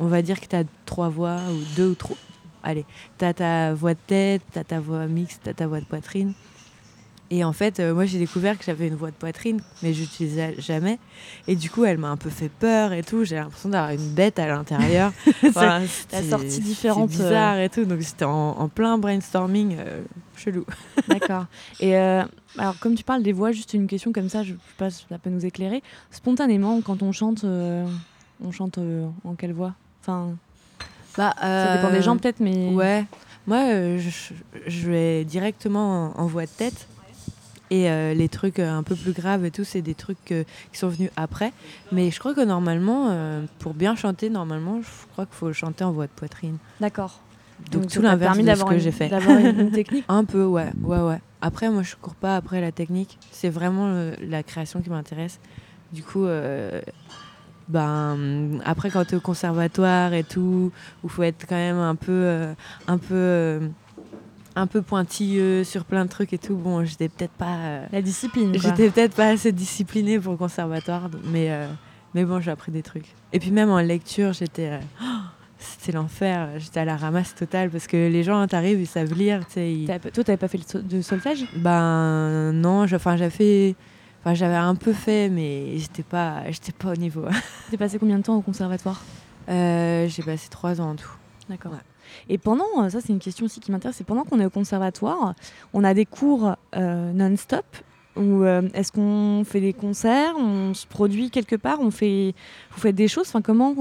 on 0.00 0.06
va 0.06 0.22
dire 0.22 0.40
que 0.40 0.46
tu 0.46 0.56
as 0.56 0.64
trois 0.86 1.08
voix, 1.08 1.38
ou 1.50 1.76
deux 1.76 1.90
ou 1.90 1.94
trois. 1.94 2.16
Allez, 2.62 2.84
tu 3.18 3.24
as 3.24 3.34
ta 3.34 3.72
voix 3.74 3.94
de 3.94 4.00
tête, 4.06 4.42
tu 4.52 4.58
as 4.58 4.64
ta 4.64 4.80
voix 4.80 5.06
mixte, 5.06 5.42
tu 5.44 5.50
as 5.50 5.54
ta 5.54 5.66
voix 5.66 5.80
de 5.80 5.84
poitrine. 5.84 6.34
Et 7.32 7.44
en 7.44 7.52
fait, 7.52 7.78
euh, 7.78 7.94
moi, 7.94 8.06
j'ai 8.06 8.18
découvert 8.18 8.58
que 8.58 8.64
j'avais 8.64 8.88
une 8.88 8.96
voix 8.96 9.10
de 9.10 9.14
poitrine, 9.14 9.60
mais 9.84 9.94
je 9.94 10.00
n'utilisais 10.00 10.56
jamais. 10.58 10.98
Et 11.46 11.54
du 11.54 11.70
coup, 11.70 11.84
elle 11.84 11.98
m'a 11.98 12.08
un 12.08 12.16
peu 12.16 12.28
fait 12.28 12.48
peur 12.48 12.92
et 12.92 13.04
tout. 13.04 13.22
J'ai 13.22 13.36
l'impression 13.36 13.68
d'avoir 13.68 13.92
une 13.92 14.10
bête 14.14 14.40
à 14.40 14.48
l'intérieur. 14.48 15.12
enfin, 15.46 15.82
la 16.10 16.22
sortie 16.24 16.60
différente. 16.60 17.10
Euh. 17.12 17.24
bizarre 17.24 17.58
et 17.60 17.68
tout. 17.68 17.84
Donc, 17.84 18.02
c'était 18.02 18.24
en, 18.24 18.68
plein 18.68 18.98
brainstorming 18.98 19.76
euh, 19.78 20.02
chelou. 20.36 20.66
D'accord. 21.08 21.46
Et 21.78 21.94
alors, 21.94 22.76
comme 22.80 22.96
tu 22.96 23.04
parles 23.04 23.22
des 23.22 23.32
voix, 23.32 23.52
juste 23.52 23.74
une 23.74 23.86
question 23.86 24.12
comme 24.12 24.28
ça, 24.28 24.42
je 24.42 24.54
ne 24.54 24.56
sais 24.56 24.76
pas 24.76 24.90
si 24.90 25.06
ça 25.08 25.18
peut 25.18 25.30
nous 25.30 25.46
éclairer. 25.46 25.84
Spontanément, 26.10 26.80
quand 26.80 27.00
on 27.04 27.12
chante, 27.12 27.44
on 27.44 28.50
chante 28.50 28.80
en 29.22 29.34
quelle 29.34 29.52
voix? 29.52 29.74
Enfin, 30.02 30.34
bah, 31.16 31.34
ça 31.40 31.76
dépend 31.76 31.90
des 31.90 32.02
gens 32.02 32.14
euh, 32.14 32.18
peut-être, 32.18 32.40
mais. 32.40 32.68
Ouais. 32.70 33.04
Moi, 33.46 33.58
euh, 33.58 34.00
je, 34.66 34.90
vais 34.90 35.24
directement 35.24 36.12
en, 36.18 36.26
voix 36.26 36.44
de 36.44 36.50
tête. 36.50 36.86
Et 37.72 37.88
euh, 37.88 38.14
les 38.14 38.28
trucs 38.28 38.58
un 38.58 38.82
peu 38.82 38.96
plus 38.96 39.12
graves 39.12 39.44
et 39.44 39.50
tout, 39.52 39.62
c'est 39.64 39.80
des 39.80 39.94
trucs 39.94 40.24
qui 40.24 40.78
sont 40.78 40.88
venus 40.88 41.10
après. 41.16 41.52
Mais 41.92 42.10
je 42.10 42.18
crois 42.18 42.34
que 42.34 42.40
normalement, 42.40 43.14
pour 43.58 43.74
bien 43.74 43.94
chanter, 43.96 44.30
normalement, 44.30 44.80
je 44.82 45.12
crois 45.12 45.26
qu'il 45.26 45.36
faut 45.36 45.52
chanter 45.52 45.84
en 45.84 45.92
voix 45.92 46.06
de 46.06 46.12
poitrine. 46.12 46.58
D'accord. 46.80 47.20
Donc, 47.70 47.88
tout 47.88 48.00
l'inverse 48.00 48.38
de 48.38 48.54
ce 48.54 48.64
que 48.64 48.78
j'ai 48.78 48.90
fait. 48.90 49.08
D'avoir 49.08 49.38
une, 49.38 49.70
technique 49.70 50.04
Un 50.08 50.24
peu, 50.24 50.44
ouais, 50.44 50.70
ouais, 50.82 51.00
ouais. 51.00 51.20
Après, 51.42 51.70
moi, 51.70 51.82
je 51.82 51.94
cours 51.96 52.14
pas 52.14 52.36
après 52.36 52.60
la 52.60 52.72
technique. 52.72 53.18
C'est 53.30 53.50
vraiment 53.50 54.10
la 54.20 54.42
création 54.42 54.80
qui 54.80 54.90
m'intéresse. 54.90 55.38
Du 55.92 56.02
coup, 56.02 56.26
ben, 57.70 58.60
après 58.64 58.90
quand 58.90 59.04
tu 59.04 59.14
es 59.14 59.16
au 59.16 59.20
conservatoire 59.20 60.12
et 60.12 60.24
tout, 60.24 60.72
où 61.02 61.06
il 61.06 61.10
faut 61.10 61.22
être 61.22 61.46
quand 61.48 61.56
même 61.56 61.78
un 61.78 61.94
peu, 61.94 62.10
euh, 62.10 62.52
un 62.86 62.98
peu, 62.98 63.14
euh, 63.14 63.68
un 64.56 64.66
peu 64.66 64.82
pointilleux 64.82 65.64
sur 65.64 65.84
plein 65.84 66.04
de 66.04 66.10
trucs 66.10 66.32
et 66.32 66.38
tout, 66.38 66.56
bon, 66.56 66.84
j'étais 66.84 67.08
peut-être 67.08 67.32
pas... 67.32 67.56
Euh, 67.56 67.86
La 67.92 68.02
discipline, 68.02 68.52
J'étais 68.54 68.90
peut-être 68.90 69.14
pas 69.14 69.28
assez 69.28 69.52
disciplinée 69.52 70.18
pour 70.18 70.32
le 70.32 70.38
conservatoire, 70.38 71.08
mais, 71.24 71.50
mais 72.14 72.24
bon, 72.24 72.40
j'ai 72.40 72.50
appris 72.50 72.72
des 72.72 72.82
trucs. 72.82 73.14
Et 73.32 73.38
puis 73.38 73.50
même 73.50 73.70
en 73.70 73.80
lecture, 73.80 74.32
j'étais... 74.32 74.80
c'était 75.58 75.92
l'enfer, 75.92 76.48
j'étais 76.58 76.80
à 76.80 76.84
la 76.84 76.96
ramasse 76.96 77.34
totale 77.34 77.70
parce 77.70 77.86
que 77.86 77.96
les 77.96 78.22
gens, 78.22 78.46
t'arrivent, 78.46 78.80
ils 78.80 78.86
savent 78.86 79.12
lire. 79.12 79.42
Ils... 79.56 79.86
Toi, 79.86 80.24
t'avais 80.24 80.36
pas 80.36 80.48
fait 80.48 80.58
de 80.74 81.02
solfège? 81.02 81.46
Ben 81.56 82.52
non, 82.52 82.84
enfin 82.92 83.16
j'avais 83.16 83.30
fait 83.30 83.76
Enfin, 84.20 84.34
j'avais 84.34 84.54
un 84.56 84.74
peu 84.74 84.92
fait, 84.92 85.28
mais 85.30 85.78
j'étais 85.78 86.02
pas, 86.02 86.50
j'étais 86.50 86.72
pas 86.72 86.92
au 86.92 86.96
niveau. 86.96 87.24
T'es 87.70 87.76
passé 87.76 87.98
combien 87.98 88.18
de 88.18 88.22
temps 88.22 88.36
au 88.36 88.42
conservatoire? 88.42 89.02
Euh, 89.48 90.06
J'ai 90.08 90.22
passé 90.22 90.48
trois 90.50 90.80
ans 90.80 90.90
en 90.90 90.96
tout. 90.96 91.10
D'accord. 91.48 91.72
Et 92.28 92.38
pendant, 92.38 92.88
ça 92.90 93.00
c'est 93.00 93.12
une 93.12 93.18
question 93.20 93.46
aussi 93.46 93.60
qui 93.60 93.70
m'intéresse, 93.70 93.96
c'est 93.96 94.04
pendant 94.04 94.24
qu'on 94.24 94.40
est 94.40 94.44
au 94.44 94.50
conservatoire, 94.50 95.34
on 95.72 95.84
a 95.84 95.94
des 95.94 96.06
cours 96.06 96.56
non-stop 96.76 97.64
ou 98.16 98.44
est-ce 98.44 98.90
qu'on 98.90 99.44
fait 99.44 99.60
des 99.60 99.72
concerts, 99.72 100.34
on 100.36 100.74
se 100.74 100.86
produit 100.88 101.30
quelque 101.30 101.54
part, 101.54 101.78
on 101.80 101.92
fait, 101.92 102.34
vous 102.72 102.80
faites 102.80 102.96
des 102.96 103.06
choses? 103.06 103.28
Enfin, 103.28 103.42
comment 103.42 103.74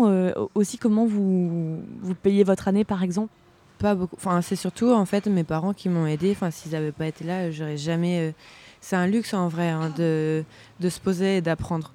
aussi 0.54 0.78
comment 0.78 1.08
vous 1.08 1.80
vous 2.02 2.16
payez 2.16 2.44
votre 2.44 2.68
année 2.68 2.84
par 2.84 3.02
exemple? 3.02 3.34
Pas 3.80 3.96
beaucoup. 3.96 4.16
Enfin, 4.18 4.42
c'est 4.42 4.56
surtout 4.56 4.92
en 4.92 5.06
fait 5.06 5.26
mes 5.28 5.44
parents 5.44 5.74
qui 5.74 5.90
m'ont 5.90 6.06
aidé. 6.06 6.32
Enfin, 6.32 6.52
s'ils 6.52 6.74
n'avaient 6.74 6.92
pas 6.92 7.08
été 7.08 7.24
là, 7.24 7.50
j'aurais 7.50 7.78
jamais 7.78 8.36
c'est 8.82 8.96
un 8.96 9.08
luxe 9.08 9.34
en 9.34 9.48
vrai 9.48 9.70
hein, 9.70 9.94
de, 9.98 10.44
de, 10.80 10.90
se 10.90 11.00
poser 11.00 11.38
et 11.38 11.42
d'apprendre. 11.42 11.92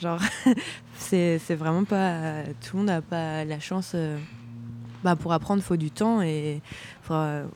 Genre, 0.00 0.20
c'est 0.98 1.38
vraiment 1.54 1.84
pas. 1.84 2.42
Tout 2.60 2.76
le 2.76 2.78
monde 2.78 2.86
n'a 2.88 3.02
pas 3.02 3.44
la 3.44 3.60
chance. 3.60 3.92
Euh, 3.94 4.18
bah, 5.02 5.16
pour 5.16 5.32
apprendre, 5.32 5.62
il 5.62 5.66
faut 5.66 5.76
du 5.76 5.90
temps 5.90 6.22
et. 6.22 6.60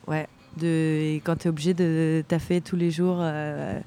ouais. 0.07 0.29
De, 0.57 1.21
quand 1.23 1.37
tu 1.37 1.45
es 1.45 1.51
obligé 1.51 1.73
de 1.73 2.25
taffer 2.27 2.61
tous 2.61 2.75
les 2.75 2.91
jours, 2.91 3.19
euh, 3.21 3.79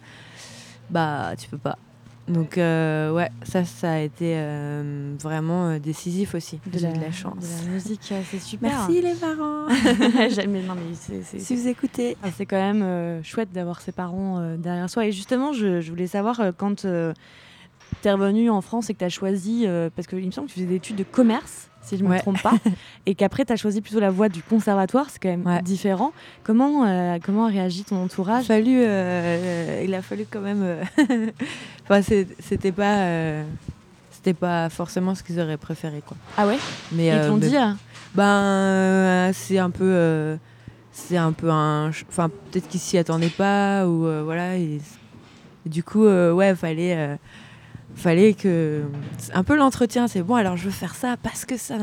bah, 0.90 1.34
tu 1.38 1.50
peux 1.50 1.58
pas. 1.58 1.78
Donc 2.28 2.58
euh, 2.58 3.12
ouais, 3.12 3.30
ça, 3.44 3.66
ça 3.66 3.94
a 3.94 4.00
été 4.00 4.36
euh, 4.38 5.16
vraiment 5.20 5.70
euh, 5.70 5.80
décisif 5.80 6.36
aussi. 6.36 6.60
De 6.68 6.80
la, 6.80 6.92
de 6.92 7.02
la, 7.02 7.12
chance. 7.12 7.36
De 7.40 7.66
la 7.66 7.72
musique, 7.72 8.14
c'est 8.30 8.40
super. 8.40 8.70
Merci 8.70 9.02
les 9.02 9.16
parents. 9.16 9.68
mais 10.48 10.62
non, 10.62 10.76
mais 10.76 11.20
si 11.40 11.56
vous 11.56 11.68
écoutez. 11.68 12.18
Ah, 12.24 12.28
c'est 12.36 12.46
quand 12.46 12.58
même 12.58 13.24
chouette 13.24 13.52
d'avoir 13.52 13.82
ses 13.82 13.92
parents 13.92 14.56
derrière 14.58 14.90
soi. 14.90 15.06
Et 15.08 15.12
justement, 15.12 15.52
je, 15.54 15.82
je 15.82 15.90
voulais 15.90 16.08
savoir 16.08 16.42
quand 16.58 16.82
tu 16.82 16.88
es 16.88 18.12
revenu 18.12 18.50
en 18.50 18.62
France 18.62 18.90
et 18.90 18.94
que 18.94 19.00
tu 19.00 19.06
as 19.06 19.10
choisi, 19.10 19.66
parce 19.96 20.08
qu'il 20.08 20.26
me 20.26 20.32
semble 20.32 20.48
que 20.48 20.54
tu 20.54 20.60
faisais 20.60 20.70
des 20.70 20.76
études 20.76 20.98
de 20.98 21.04
commerce 21.04 21.71
si 21.84 21.98
je 21.98 22.04
ne 22.04 22.10
me 22.10 22.18
trompe 22.20 22.42
pas, 22.42 22.54
et 23.06 23.16
qu'après 23.16 23.46
tu 23.46 23.54
as 23.54 23.56
choisi 23.56 23.82
plutôt 23.82 24.00
la 24.00 24.10
voie 24.10 24.30
du 24.30 24.42
conservatoire, 24.44 25.08
c'est 25.10 25.20
quand 25.22 25.36
même 25.36 25.62
différent. 25.62 26.12
Comment, 26.44 26.86
euh, 26.86 27.18
comment 27.24 27.46
a 27.46 27.50
réagi 27.50 27.84
ton 27.84 28.04
entourage? 28.04 28.46
Il 28.46 28.52
a, 28.52 28.56
fallu, 28.56 28.78
euh, 28.82 29.82
il 29.84 29.94
a 29.94 30.02
fallu 30.02 30.26
quand 30.30 30.42
même. 30.42 30.62
Euh, 30.64 30.84
enfin, 31.90 32.02
c'était 32.02 32.72
pas. 32.72 33.44
c'était 34.12 34.34
pas 34.34 34.70
forcément 34.70 35.16
ce 35.16 35.24
qu'ils 35.24 35.40
auraient 35.40 35.58
préféré 35.58 36.02
quoi. 36.06 36.18
Ah 36.38 36.48
ouais? 36.48 36.58
Mais 36.92 37.08
ils 37.08 37.28
t'ont 37.28 37.38
dit 37.38 37.58
hein? 37.58 37.78
Ben 38.14 39.32
c'est 39.34 39.58
un 39.58 39.70
peu 39.70 40.38
c'est 40.92 41.18
un 41.18 41.32
peu 41.32 41.50
un 41.50 41.90
enfin 42.10 42.30
peut-être 42.52 42.68
qu'ils 42.68 42.82
s'y 42.82 42.98
attendaient 42.98 43.30
pas 43.30 43.88
ou 43.88 44.06
voilà 44.24 44.58
et, 44.58 44.82
du 45.66 45.84
coup 45.84 46.06
ouais 46.06 46.54
fallait 46.56 47.18
fallait 47.96 48.34
que 48.34 48.84
un 49.34 49.44
peu 49.44 49.56
l'entretien 49.56 50.08
c'est 50.08 50.24
bon 50.24 50.36
alors 50.36 50.58
je 50.58 50.66
veux 50.66 50.72
faire 50.72 50.96
ça 50.96 51.18
parce 51.22 51.46
que 51.46 51.58
ça 51.58 51.76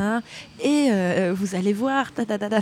et 0.62 0.88
euh, 0.90 1.34
vous 1.36 1.54
allez 1.54 1.72
voir 1.72 2.12
ta 2.12 2.24
ta 2.24 2.38
ta 2.38 2.48
ta. 2.48 2.60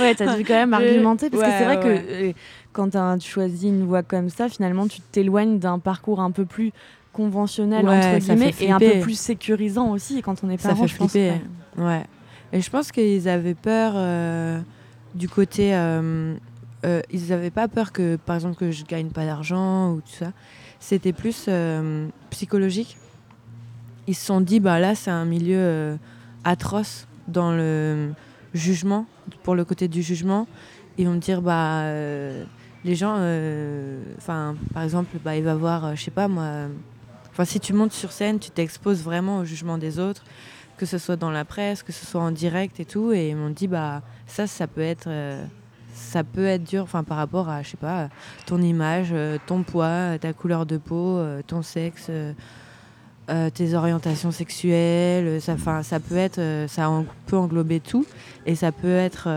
Ouais 0.00 0.14
t'as 0.14 0.36
dû 0.36 0.44
quand 0.44 0.54
même 0.54 0.74
argumenter 0.74 1.30
parce 1.30 1.42
que 1.42 1.50
c'est 1.50 1.64
vrai 1.64 1.80
que 1.80 2.28
euh, 2.28 2.32
quand 2.72 2.90
tu 3.18 3.28
choisis 3.28 3.64
une 3.64 3.84
voie 3.84 4.02
comme 4.02 4.28
ça 4.28 4.48
finalement 4.48 4.86
tu 4.86 5.00
t'éloignes 5.00 5.58
d'un 5.58 5.78
parcours 5.78 6.20
un 6.20 6.30
peu 6.30 6.44
plus 6.44 6.72
conventionnel 7.12 7.88
entre 7.88 8.18
guillemets 8.18 8.54
et 8.60 8.70
un 8.70 8.78
peu 8.78 9.00
plus 9.00 9.18
sécurisant 9.18 9.90
aussi 9.90 10.22
quand 10.22 10.42
on 10.44 10.50
est 10.50 10.62
parent 10.62 10.86
ça 10.86 11.08
fait 11.08 11.40
je 11.76 11.82
ouais. 11.82 12.04
Et 12.52 12.60
je 12.60 12.70
pense 12.70 12.90
qu'ils 12.90 13.28
avaient 13.28 13.54
peur 13.54 13.92
euh, 13.94 14.60
du 15.14 15.28
côté 15.28 15.70
ils 17.12 17.32
avaient 17.32 17.50
pas 17.50 17.68
peur 17.68 17.92
que 17.92 18.16
par 18.16 18.36
exemple 18.36 18.56
que 18.56 18.70
je 18.70 18.84
gagne 18.84 19.08
pas 19.08 19.24
d'argent 19.24 19.92
ou 19.92 20.00
tout 20.00 20.12
ça 20.18 20.32
c'était 20.80 21.12
plus 21.12 21.44
euh, 21.46 22.08
psychologique. 22.30 22.96
Ils 24.06 24.14
se 24.14 24.26
sont 24.26 24.40
dit, 24.40 24.58
bah 24.58 24.80
là, 24.80 24.94
c'est 24.94 25.10
un 25.10 25.26
milieu 25.26 25.58
euh, 25.58 25.96
atroce 26.42 27.06
dans 27.28 27.52
le 27.52 28.12
jugement, 28.54 29.06
pour 29.44 29.54
le 29.54 29.64
côté 29.64 29.86
du 29.86 30.02
jugement. 30.02 30.48
Ils 30.98 31.06
vont 31.06 31.14
me 31.14 31.20
dire, 31.20 31.42
bah, 31.42 31.82
euh, 31.82 32.44
les 32.84 32.96
gens, 32.96 33.16
par 34.26 34.82
exemple, 34.82 35.16
bah, 35.22 35.36
il 35.36 35.44
va 35.44 35.54
voir, 35.54 35.94
je 35.94 36.02
sais 36.02 36.10
pas 36.10 36.26
moi, 36.26 36.66
enfin, 37.30 37.44
si 37.44 37.60
tu 37.60 37.72
montes 37.72 37.92
sur 37.92 38.10
scène, 38.10 38.40
tu 38.40 38.50
t'exposes 38.50 39.02
vraiment 39.02 39.38
au 39.38 39.44
jugement 39.44 39.78
des 39.78 39.98
autres, 39.98 40.24
que 40.78 40.86
ce 40.86 40.98
soit 40.98 41.16
dans 41.16 41.30
la 41.30 41.44
presse, 41.44 41.82
que 41.82 41.92
ce 41.92 42.06
soit 42.06 42.22
en 42.22 42.32
direct 42.32 42.80
et 42.80 42.86
tout. 42.86 43.12
Et 43.12 43.28
ils 43.28 43.36
m'ont 43.36 43.50
dit, 43.50 43.68
bah, 43.68 44.02
ça, 44.26 44.46
ça 44.46 44.66
peut 44.66 44.80
être 44.80 45.08
ça 46.00 46.24
peut 46.24 46.46
être 46.46 46.64
dur 46.64 46.82
enfin 46.82 47.04
par 47.04 47.18
rapport 47.18 47.48
à 47.48 47.62
je 47.62 47.70
sais 47.70 47.76
pas 47.76 48.08
ton 48.46 48.60
image 48.60 49.10
euh, 49.12 49.38
ton 49.46 49.62
poids 49.62 50.18
ta 50.18 50.32
couleur 50.32 50.66
de 50.66 50.76
peau 50.78 51.18
euh, 51.18 51.42
ton 51.46 51.62
sexe 51.62 52.06
euh, 52.08 53.50
tes 53.50 53.74
orientations 53.74 54.32
sexuelles 54.32 55.40
ça 55.40 55.52
enfin 55.52 55.82
ça 55.82 56.00
peut 56.00 56.16
être 56.16 56.40
ça 56.68 56.90
peut 57.26 57.36
englober 57.36 57.78
tout 57.78 58.04
et 58.44 58.56
ça 58.56 58.72
peut 58.72 58.88
être 58.88 59.28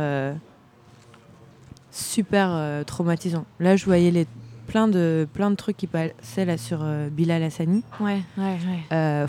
super 1.92 2.84
traumatisant. 2.88 3.46
Là 3.60 3.76
je 3.76 3.86
voyais 3.86 4.10
les 4.10 4.26
plein 4.66 4.88
de 4.88 5.28
plein 5.32 5.52
de 5.52 5.56
trucs 5.56 5.78
qui 5.78 5.86
passaient 5.86 6.46
là 6.46 6.58
sur 6.58 6.84
Bilal 7.12 7.44
Hassani. 7.44 7.84
Ouais 8.00 8.24
ouais 8.36 8.58
ouais 8.90 9.28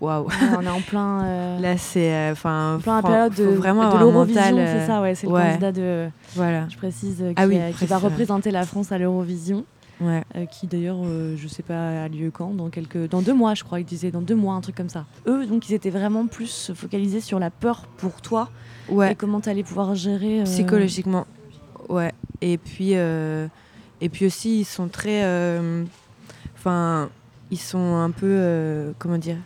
waouh. 0.00 0.28
on 0.56 0.62
est 0.62 0.68
en 0.68 0.80
plein. 0.80 1.24
Euh, 1.24 1.58
Là, 1.60 1.76
c'est. 1.76 2.12
Euh, 2.12 2.32
enfin, 2.32 2.78
plein 2.82 3.02
période 3.02 3.34
de, 3.34 3.44
vraiment 3.44 3.92
de 3.94 3.98
l'Eurovision, 3.98 4.56
c'est 4.56 4.86
ça, 4.86 5.00
ouais. 5.00 5.14
C'est 5.14 5.26
le 5.26 5.32
candidat 5.32 5.72
de. 5.72 6.08
Voilà. 6.34 6.68
Je 6.68 6.76
précise, 6.76 7.22
euh, 7.22 7.32
ah 7.36 7.46
qui, 7.46 7.86
va 7.86 7.98
représenter 7.98 8.50
la 8.50 8.64
France 8.64 8.92
à 8.92 8.98
l'Eurovision. 8.98 9.64
Ouais. 10.00 10.22
qui 10.52 10.68
d'ailleurs, 10.68 11.02
je 11.36 11.48
sais 11.48 11.64
pas, 11.64 12.04
a 12.04 12.08
lieu 12.08 12.30
quand 12.30 12.50
dans, 12.50 12.68
quelques... 12.68 13.08
dans 13.08 13.20
deux 13.20 13.34
mois, 13.34 13.54
je 13.54 13.64
crois, 13.64 13.80
il 13.80 13.84
disait 13.84 14.12
dans 14.12 14.20
deux 14.20 14.36
mois, 14.36 14.54
un 14.54 14.60
truc 14.60 14.76
comme 14.76 14.88
ça. 14.88 15.06
Eux, 15.26 15.44
donc, 15.44 15.68
ils 15.68 15.74
étaient 15.74 15.90
vraiment 15.90 16.28
plus 16.28 16.70
focalisés 16.72 17.20
sur 17.20 17.40
la 17.40 17.50
peur 17.50 17.88
pour 17.96 18.20
toi 18.20 18.48
ouais. 18.88 19.10
et 19.10 19.14
comment 19.16 19.40
tu 19.40 19.48
allais 19.48 19.64
pouvoir 19.64 19.96
gérer. 19.96 20.44
Psychologiquement, 20.44 21.26
ouais. 21.88 22.12
Et 22.40 22.58
puis, 22.58 22.92
et 22.92 24.08
puis 24.08 24.26
aussi, 24.26 24.60
ils 24.60 24.64
sont 24.64 24.86
très. 24.86 25.24
Enfin, 26.56 27.08
ils 27.50 27.58
sont 27.58 27.96
un 27.96 28.12
peu. 28.12 28.94
comment 29.00 29.18
dire 29.18 29.38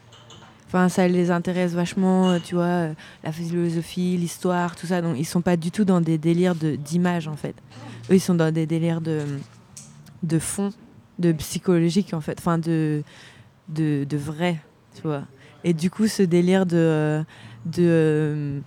Enfin, 0.73 0.88
ça 0.88 1.07
les 1.07 1.31
intéresse 1.31 1.75
vachement, 1.75 2.31
euh, 2.31 2.38
tu 2.43 2.55
vois, 2.55 2.64
euh, 2.64 2.95
la 3.23 3.31
philosophie, 3.31 4.17
l'histoire, 4.17 4.75
tout 4.75 4.87
ça. 4.87 5.02
Donc, 5.02 5.17
ils 5.19 5.26
sont 5.26 5.43
pas 5.43 5.59
du 5.59 5.71
tout 5.71 5.85
dans 5.85 6.00
des 6.00 6.17
délires 6.17 6.55
d'image, 6.55 7.29
en 7.29 7.37
fait. 7.37 7.55
Eux, 8.09 8.14
ils 8.14 8.21
sont 8.21 8.35
dans 8.35 8.50
des 8.50 8.64
délires 8.64 9.02
de, 9.02 9.21
de 10.23 10.38
fond, 10.38 10.71
de 11.19 11.33
psychologique, 11.33 12.14
en 12.14 12.23
fait. 12.23 12.38
Enfin, 12.38 12.57
de, 12.57 13.02
de, 13.69 14.05
de 14.09 14.17
vrai, 14.17 14.62
tu 14.95 15.02
vois. 15.02 15.25
Et 15.62 15.75
du 15.75 15.91
coup, 15.91 16.07
ce 16.07 16.23
délire 16.23 16.64
de, 16.64 17.23
de 17.67 18.62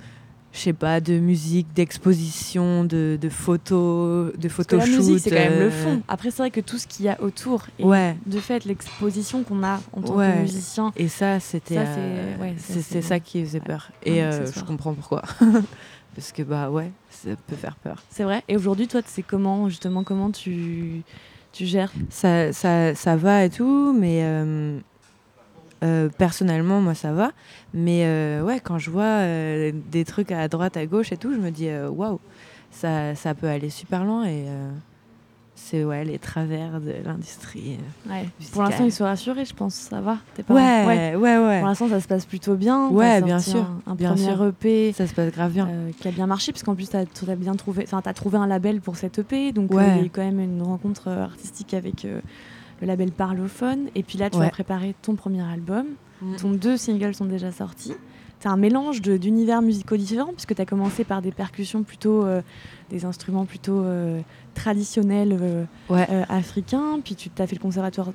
je 0.55 0.61
sais 0.61 0.73
pas, 0.73 1.01
de 1.01 1.19
musique, 1.19 1.67
d'exposition, 1.75 2.85
de, 2.85 3.17
de, 3.19 3.29
photos, 3.29 4.31
de 4.37 4.49
photos 4.49 4.79
La 4.79 4.85
musique, 4.87 5.19
c'est 5.19 5.29
quand 5.29 5.35
même 5.35 5.59
le 5.59 5.65
euh, 5.65 5.71
fond. 5.71 6.01
Après, 6.07 6.31
c'est 6.31 6.37
vrai 6.37 6.49
que 6.49 6.61
tout 6.61 6.77
ce 6.77 6.87
qu'il 6.87 7.05
y 7.05 7.09
a 7.09 7.21
autour, 7.21 7.65
et 7.77 7.83
ouais. 7.83 8.15
de 8.25 8.39
fait, 8.39 8.63
l'exposition 8.63 9.43
qu'on 9.43 9.63
a 9.63 9.81
en 9.91 10.01
tant 10.01 10.15
que 10.15 10.41
musicien. 10.41 10.93
Et 10.95 11.09
ça, 11.09 11.41
c'était, 11.41 11.85
c'est 12.57 12.97
euh, 12.97 13.01
ça 13.01 13.19
qui 13.19 13.43
faisait 13.43 13.59
peur. 13.59 13.91
Et 14.03 14.23
euh, 14.23 14.49
je 14.49 14.63
comprends 14.63 14.93
pourquoi. 14.93 15.23
Parce 16.15 16.31
que 16.31 16.43
bah 16.43 16.69
ouais, 16.69 16.91
ça 17.09 17.31
peut 17.47 17.57
faire 17.57 17.75
peur. 17.75 18.01
C'est 18.09 18.23
vrai. 18.23 18.41
Et 18.47 18.55
aujourd'hui, 18.55 18.87
toi, 18.87 19.01
c'est 19.05 19.23
comment 19.23 19.67
justement 19.67 20.05
comment 20.05 20.31
tu 20.31 21.01
tu 21.51 21.65
gères? 21.65 21.91
Ça, 22.09 22.53
ça, 22.53 22.95
ça 22.95 23.17
va 23.17 23.43
et 23.43 23.49
tout, 23.49 23.93
mais 23.99 24.21
euh, 24.23 24.79
personnellement, 26.17 26.81
moi, 26.81 26.93
ça 26.93 27.11
va. 27.11 27.31
Mais 27.73 28.05
euh, 28.05 28.41
ouais, 28.41 28.59
quand 28.59 28.77
je 28.77 28.89
vois 28.89 29.03
euh, 29.03 29.71
des 29.91 30.05
trucs 30.05 30.31
à 30.31 30.47
droite, 30.47 30.77
à 30.77 30.85
gauche 30.85 31.11
et 31.11 31.17
tout, 31.17 31.33
je 31.33 31.39
me 31.39 31.51
dis 31.51 31.69
waouh, 31.89 32.19
ça, 32.71 33.15
ça 33.15 33.33
peut 33.33 33.47
aller 33.47 33.69
super 33.69 34.03
loin 34.03 34.25
et 34.25 34.45
c'est 35.57 35.85
ouais 35.85 36.03
les 36.03 36.19
travers 36.19 36.81
de 36.81 36.93
l'industrie. 37.03 37.77
Pour 38.51 38.63
l'instant, 38.63 38.83
ils 38.83 38.91
sont 38.91 39.05
rassurés, 39.05 39.45
je 39.45 39.53
pense. 39.53 39.73
Ça 39.73 40.01
va. 40.01 40.17
Pas 40.45 40.53
ouais, 40.53 41.15
ouais, 41.15 41.37
ouais, 41.37 41.59
Pour 41.59 41.67
l'instant, 41.67 41.89
ça 41.89 42.01
se 42.01 42.07
passe 42.07 42.25
plutôt 42.25 42.55
bien. 42.55 42.89
Ouais, 42.89 43.21
bien 43.21 43.39
sûr. 43.39 43.65
Un, 43.87 43.95
bien 43.95 44.13
premier 44.13 44.33
sûr. 44.33 44.45
EP. 44.45 44.93
Ça 44.93 45.07
se 45.07 45.13
passe 45.13 45.31
grave 45.31 45.53
bien. 45.53 45.69
qui 45.99 46.07
a 46.07 46.11
bien 46.11 46.27
marché, 46.27 46.51
parce 46.51 46.63
qu'en 46.63 46.75
plus, 46.75 46.89
tu 46.89 46.97
as, 46.97 47.35
bien 47.35 47.55
trouvé. 47.55 47.83
Enfin, 47.83 48.01
as 48.05 48.13
trouvé 48.13 48.37
un 48.37 48.47
label 48.47 48.81
pour 48.81 48.97
cet 48.97 49.19
EP, 49.19 49.51
donc 49.53 49.69
il 49.71 49.77
y 49.77 49.79
a 49.79 50.01
eu 50.01 50.09
quand 50.09 50.23
même 50.23 50.39
une 50.39 50.61
rencontre 50.61 51.09
artistique 51.09 51.73
avec 51.73 52.05
le 52.81 52.87
label 52.87 53.11
Parlophone. 53.11 53.87
Et 53.95 54.03
puis 54.03 54.17
là, 54.17 54.29
tu 54.29 54.37
vas 54.37 54.49
préparer 54.49 54.95
ton 55.01 55.15
premier 55.15 55.43
album. 55.43 55.85
Mm. 56.21 56.35
Ton 56.37 56.51
deux 56.51 56.77
singles 56.77 57.15
sont 57.15 57.25
déjà 57.25 57.51
sortis. 57.51 57.93
C'est 58.39 58.49
un 58.49 58.57
mélange 58.57 59.01
d'univers 59.01 59.61
musicaux 59.61 59.97
différents, 59.97 60.33
puisque 60.33 60.53
tu 60.53 60.61
as 60.61 60.65
commencé 60.65 61.03
par 61.03 61.21
des 61.21 61.31
percussions 61.31 61.83
plutôt, 61.83 62.23
euh, 62.25 62.41
des 62.89 63.05
instruments 63.05 63.45
plutôt 63.45 63.79
euh, 63.79 64.21
traditionnels 64.53 65.37
euh, 65.41 65.65
africains, 66.29 66.99
puis 67.03 67.15
tu 67.15 67.29
as 67.39 67.47
fait 67.47 67.55
le 67.55 67.61
conservatoire 67.61 68.11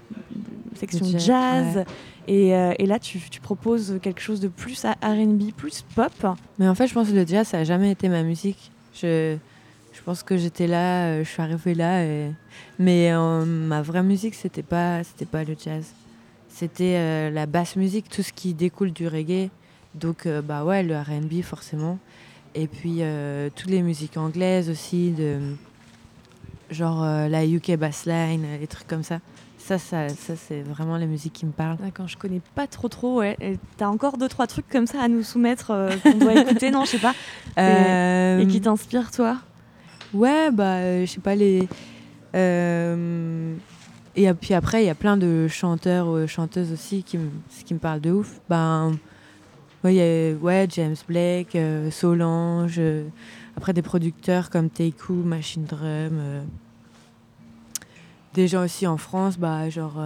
section 0.74 1.18
jazz, 1.18 1.84
et, 2.28 2.50
et, 2.50 2.86
là 2.86 2.98
tu, 3.00 3.18
tu, 3.18 3.40
proposes 3.40 3.98
quelque 4.02 4.20
chose 4.20 4.38
de 4.40 4.46
plus 4.46 4.84
RB, 4.84 5.52
plus 5.56 5.84
pop. 5.96 6.12
Mais 6.58 6.68
en 6.68 6.74
fait, 6.76 6.86
je 6.86 6.94
pense 6.94 7.08
que 7.08 7.14
le 7.14 7.26
jazz, 7.26 7.48
ça 7.48 7.58
n'a 7.58 7.64
jamais 7.64 7.90
été 7.90 8.08
ma 8.08 8.22
musique. 8.22 8.70
Je, 8.94 9.36
je 10.00 10.04
pense 10.04 10.22
que 10.22 10.36
j'étais 10.36 10.66
là, 10.66 11.22
je 11.22 11.28
suis 11.28 11.42
arrivée 11.42 11.74
là, 11.74 12.02
et... 12.04 12.32
mais 12.78 13.12
ma 13.44 13.82
vraie 13.82 14.02
musique, 14.02 14.34
c'était 14.34 14.62
pas, 14.62 15.04
c'était 15.04 15.26
pas 15.26 15.44
le 15.44 15.54
jazz 15.62 15.92
c'était 16.60 16.96
euh, 16.96 17.30
la 17.30 17.46
basse 17.46 17.76
musique, 17.76 18.08
tout 18.10 18.22
ce 18.22 18.32
qui 18.32 18.52
découle 18.52 18.92
du 18.92 19.08
reggae. 19.08 19.48
Donc, 19.94 20.26
euh, 20.26 20.42
bah 20.42 20.64
ouais, 20.64 20.82
le 20.82 20.94
RB 20.98 21.42
forcément. 21.42 21.98
Et 22.54 22.66
puis 22.66 23.00
toutes 23.54 23.70
les 23.70 23.80
musiques 23.80 24.16
anglaises 24.16 24.68
aussi, 24.68 25.12
de, 25.12 25.38
genre 26.70 27.04
la 27.04 27.46
UK 27.46 27.76
bassline, 27.76 28.44
les 28.60 28.66
trucs 28.66 28.88
comme 28.88 29.04
ça. 29.04 29.20
Ça, 29.56 29.78
ça, 29.78 30.08
ça 30.08 30.34
c'est 30.34 30.62
vraiment 30.62 30.96
la 30.96 31.06
musique 31.06 31.32
qui 31.32 31.46
me 31.46 31.52
parle. 31.52 31.76
D'accord, 31.76 32.08
je 32.08 32.16
connais 32.16 32.40
pas 32.56 32.66
trop 32.66 32.88
trop. 32.88 33.20
Ouais. 33.20 33.36
T'as 33.76 33.86
encore 33.86 34.18
deux 34.18 34.28
trois 34.28 34.48
trucs 34.48 34.68
comme 34.68 34.88
ça 34.88 35.00
à 35.00 35.06
nous 35.06 35.22
soumettre 35.22 35.72
qu'on 36.02 36.18
doit 36.18 36.34
écouter, 36.42 36.72
non 36.72 36.84
Je 36.84 36.96
sais 36.96 36.98
pas. 36.98 37.14
Et 38.40 38.46
qui 38.48 38.60
t'inspirent 38.60 39.12
toi? 39.12 39.38
Ouais, 40.12 40.50
bah, 40.50 41.04
je 41.04 41.06
sais 41.06 41.20
pas 41.20 41.34
les. 41.34 41.68
Et 44.16 44.32
puis 44.34 44.54
après, 44.54 44.82
il 44.82 44.86
y 44.86 44.90
a 44.90 44.94
plein 44.94 45.16
de 45.16 45.46
chanteurs 45.48 46.08
ou 46.08 46.26
chanteuses 46.26 46.72
aussi 46.72 47.02
qui, 47.02 47.18
qui 47.64 47.74
me 47.74 47.78
parlent 47.78 48.00
de 48.00 48.10
ouf. 48.10 48.40
Ben, 48.48 48.96
ouais, 49.84 49.94
y 49.94 50.00
a, 50.00 50.34
ouais 50.36 50.66
James 50.70 50.96
Blake, 51.06 51.54
euh, 51.54 51.90
Solange, 51.90 52.76
euh, 52.78 53.06
après 53.56 53.72
des 53.72 53.82
producteurs 53.82 54.50
comme 54.50 54.68
Teiku, 54.68 55.12
Machine 55.12 55.64
Drum. 55.64 55.80
Euh, 55.82 56.42
des 58.34 58.48
gens 58.48 58.64
aussi 58.64 58.86
en 58.86 58.96
France, 58.96 59.38
bah, 59.38 59.70
genre. 59.70 60.00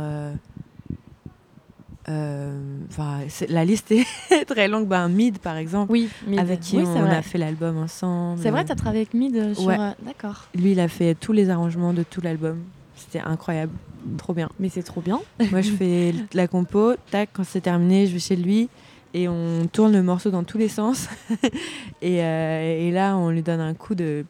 Enfin, 2.06 3.20
la 3.48 3.64
liste 3.64 3.92
est 3.92 4.44
très 4.46 4.68
longue. 4.68 4.86
Ben, 4.86 5.08
Mid, 5.08 5.38
par 5.38 5.56
exemple, 5.56 5.92
oui, 5.92 6.08
avec 6.36 6.60
qui 6.60 6.76
on, 6.76 7.04
a 7.04 7.22
fait 7.22 7.38
l'album 7.38 7.78
ensemble. 7.78 8.40
C'est 8.42 8.50
vrai, 8.50 8.64
tu 8.64 8.72
as 8.72 8.76
travaillé 8.76 9.02
avec 9.02 9.14
Mid 9.14 9.54
sur. 9.54 9.68
D'accord. 10.02 10.46
Lui, 10.54 10.72
il 10.72 10.80
a 10.80 10.88
fait 10.88 11.14
tous 11.14 11.32
les 11.32 11.50
arrangements 11.50 11.92
de 11.92 12.02
tout 12.02 12.20
l'album. 12.20 12.58
C'était 12.96 13.20
incroyable. 13.20 13.72
Trop 14.18 14.34
bien. 14.34 14.50
Mais 14.60 14.68
c'est 14.68 14.82
trop 14.82 15.00
bien. 15.00 15.20
Moi, 15.50 15.62
je 15.62 15.70
fais 15.70 16.14
la 16.34 16.46
compo, 16.46 16.94
tac, 17.10 17.30
quand 17.32 17.44
c'est 17.44 17.62
terminé, 17.62 18.06
je 18.06 18.12
vais 18.12 18.18
chez 18.18 18.36
lui 18.36 18.68
et 19.14 19.28
on 19.28 19.66
tourne 19.72 19.92
le 19.92 20.02
morceau 20.02 20.30
dans 20.30 20.42
tous 20.42 20.58
les 20.58 20.68
sens. 20.68 21.08
et, 22.02 22.22
euh, 22.22 22.88
et, 22.88 22.90
là, 22.90 23.16
on 23.16 23.30
lui 23.30 23.42
donne 23.42 23.60
un 23.60 23.72
coup 23.72 23.94
de. 23.94 24.26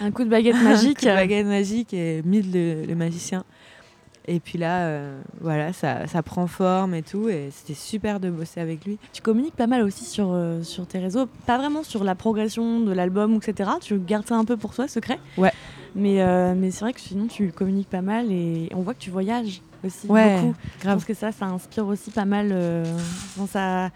un 0.00 0.10
coup 0.10 0.24
de 0.24 0.28
baguette 0.28 0.62
magique. 0.62 1.04
un 1.06 1.14
baguette 1.14 1.46
magique 1.46 1.94
et 1.94 2.22
Mid 2.22 2.54
le, 2.54 2.94
magicien. 2.94 3.44
Et 4.30 4.38
puis 4.38 4.58
là, 4.58 4.82
euh, 4.82 5.20
voilà, 5.40 5.72
ça, 5.72 6.06
ça, 6.06 6.22
prend 6.22 6.46
forme 6.46 6.94
et 6.94 7.02
tout. 7.02 7.28
Et 7.28 7.48
c'était 7.50 7.74
super 7.74 8.20
de 8.20 8.30
bosser 8.30 8.60
avec 8.60 8.84
lui. 8.84 8.96
Tu 9.12 9.22
communiques 9.22 9.56
pas 9.56 9.66
mal 9.66 9.82
aussi 9.82 10.04
sur, 10.04 10.30
euh, 10.30 10.62
sur 10.62 10.86
tes 10.86 11.00
réseaux. 11.00 11.26
Pas 11.46 11.58
vraiment 11.58 11.82
sur 11.82 12.04
la 12.04 12.14
progression 12.14 12.78
de 12.78 12.92
l'album, 12.92 13.34
etc. 13.34 13.70
Tu 13.80 13.98
gardes 13.98 14.28
ça 14.28 14.36
un 14.36 14.44
peu 14.44 14.56
pour 14.56 14.72
toi, 14.72 14.86
secret 14.86 15.18
Ouais. 15.36 15.52
Mais, 15.96 16.22
euh, 16.22 16.54
mais 16.56 16.70
c'est 16.70 16.82
vrai 16.82 16.92
que 16.92 17.00
sinon, 17.00 17.26
tu 17.26 17.50
communiques 17.50 17.90
pas 17.90 18.02
mal 18.02 18.30
et 18.30 18.68
on 18.72 18.82
voit 18.82 18.94
que 18.94 19.00
tu 19.00 19.10
voyages 19.10 19.62
aussi 19.84 20.06
ouais, 20.06 20.36
beaucoup. 20.36 20.54
Grave. 20.80 20.92
Je 20.92 20.94
pense 20.94 21.04
que 21.06 21.14
ça, 21.14 21.32
ça 21.32 21.46
inspire 21.46 21.88
aussi 21.88 22.12
pas 22.12 22.24
mal. 22.24 22.54
Ça, 23.48 23.90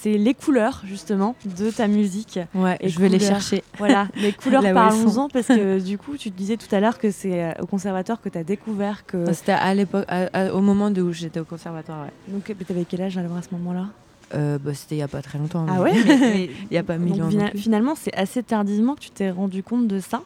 c'est 0.00 0.18
les 0.18 0.34
couleurs 0.34 0.82
justement 0.84 1.34
de 1.44 1.70
ta 1.70 1.88
musique. 1.88 2.38
Ouais, 2.54 2.76
et 2.80 2.88
je 2.88 2.98
vais 3.00 3.08
les 3.08 3.18
chercher. 3.18 3.62
Voilà, 3.78 4.08
les 4.16 4.32
couleurs, 4.42 4.62
parlons-en 4.62 5.28
parce 5.28 5.48
que 5.48 5.80
du 5.84 5.98
coup, 5.98 6.16
tu 6.16 6.30
te 6.30 6.36
disais 6.36 6.56
tout 6.56 6.72
à 6.74 6.80
l'heure 6.80 6.98
que 6.98 7.10
c'est 7.10 7.42
euh, 7.42 7.52
au 7.60 7.66
conservatoire 7.66 8.20
que 8.20 8.28
tu 8.28 8.38
as 8.38 8.44
découvert 8.44 9.06
que. 9.06 9.32
C'était 9.32 9.52
à 9.52 9.74
l'époque, 9.74 10.06
au 10.52 10.60
moment 10.60 10.88
où 10.90 11.12
j'étais 11.12 11.40
au 11.40 11.44
conservatoire. 11.44 12.04
Ouais. 12.04 12.12
Donc, 12.28 12.44
tu 12.44 12.72
avais 12.72 12.84
quel 12.84 13.02
âge 13.02 13.18
alors 13.18 13.36
à 13.36 13.42
ce 13.42 13.48
moment-là? 13.52 13.86
Euh, 14.34 14.58
bah, 14.58 14.74
C'était 14.74 14.96
il 14.96 14.98
n'y 14.98 15.04
a 15.04 15.08
pas 15.08 15.22
très 15.22 15.38
longtemps. 15.38 15.66
Ah 15.68 15.80
ouais 15.80 15.92
Il 15.94 16.68
n'y 16.70 16.78
a 16.78 16.82
pas 16.82 16.98
mille 16.98 17.22
ans. 17.22 17.28
Finalement, 17.54 17.94
c'est 17.94 18.14
assez 18.14 18.42
tardivement 18.42 18.94
que 18.94 19.00
tu 19.00 19.10
t'es 19.10 19.30
rendu 19.30 19.62
compte 19.62 19.86
de 19.88 20.00
ça. 20.00 20.22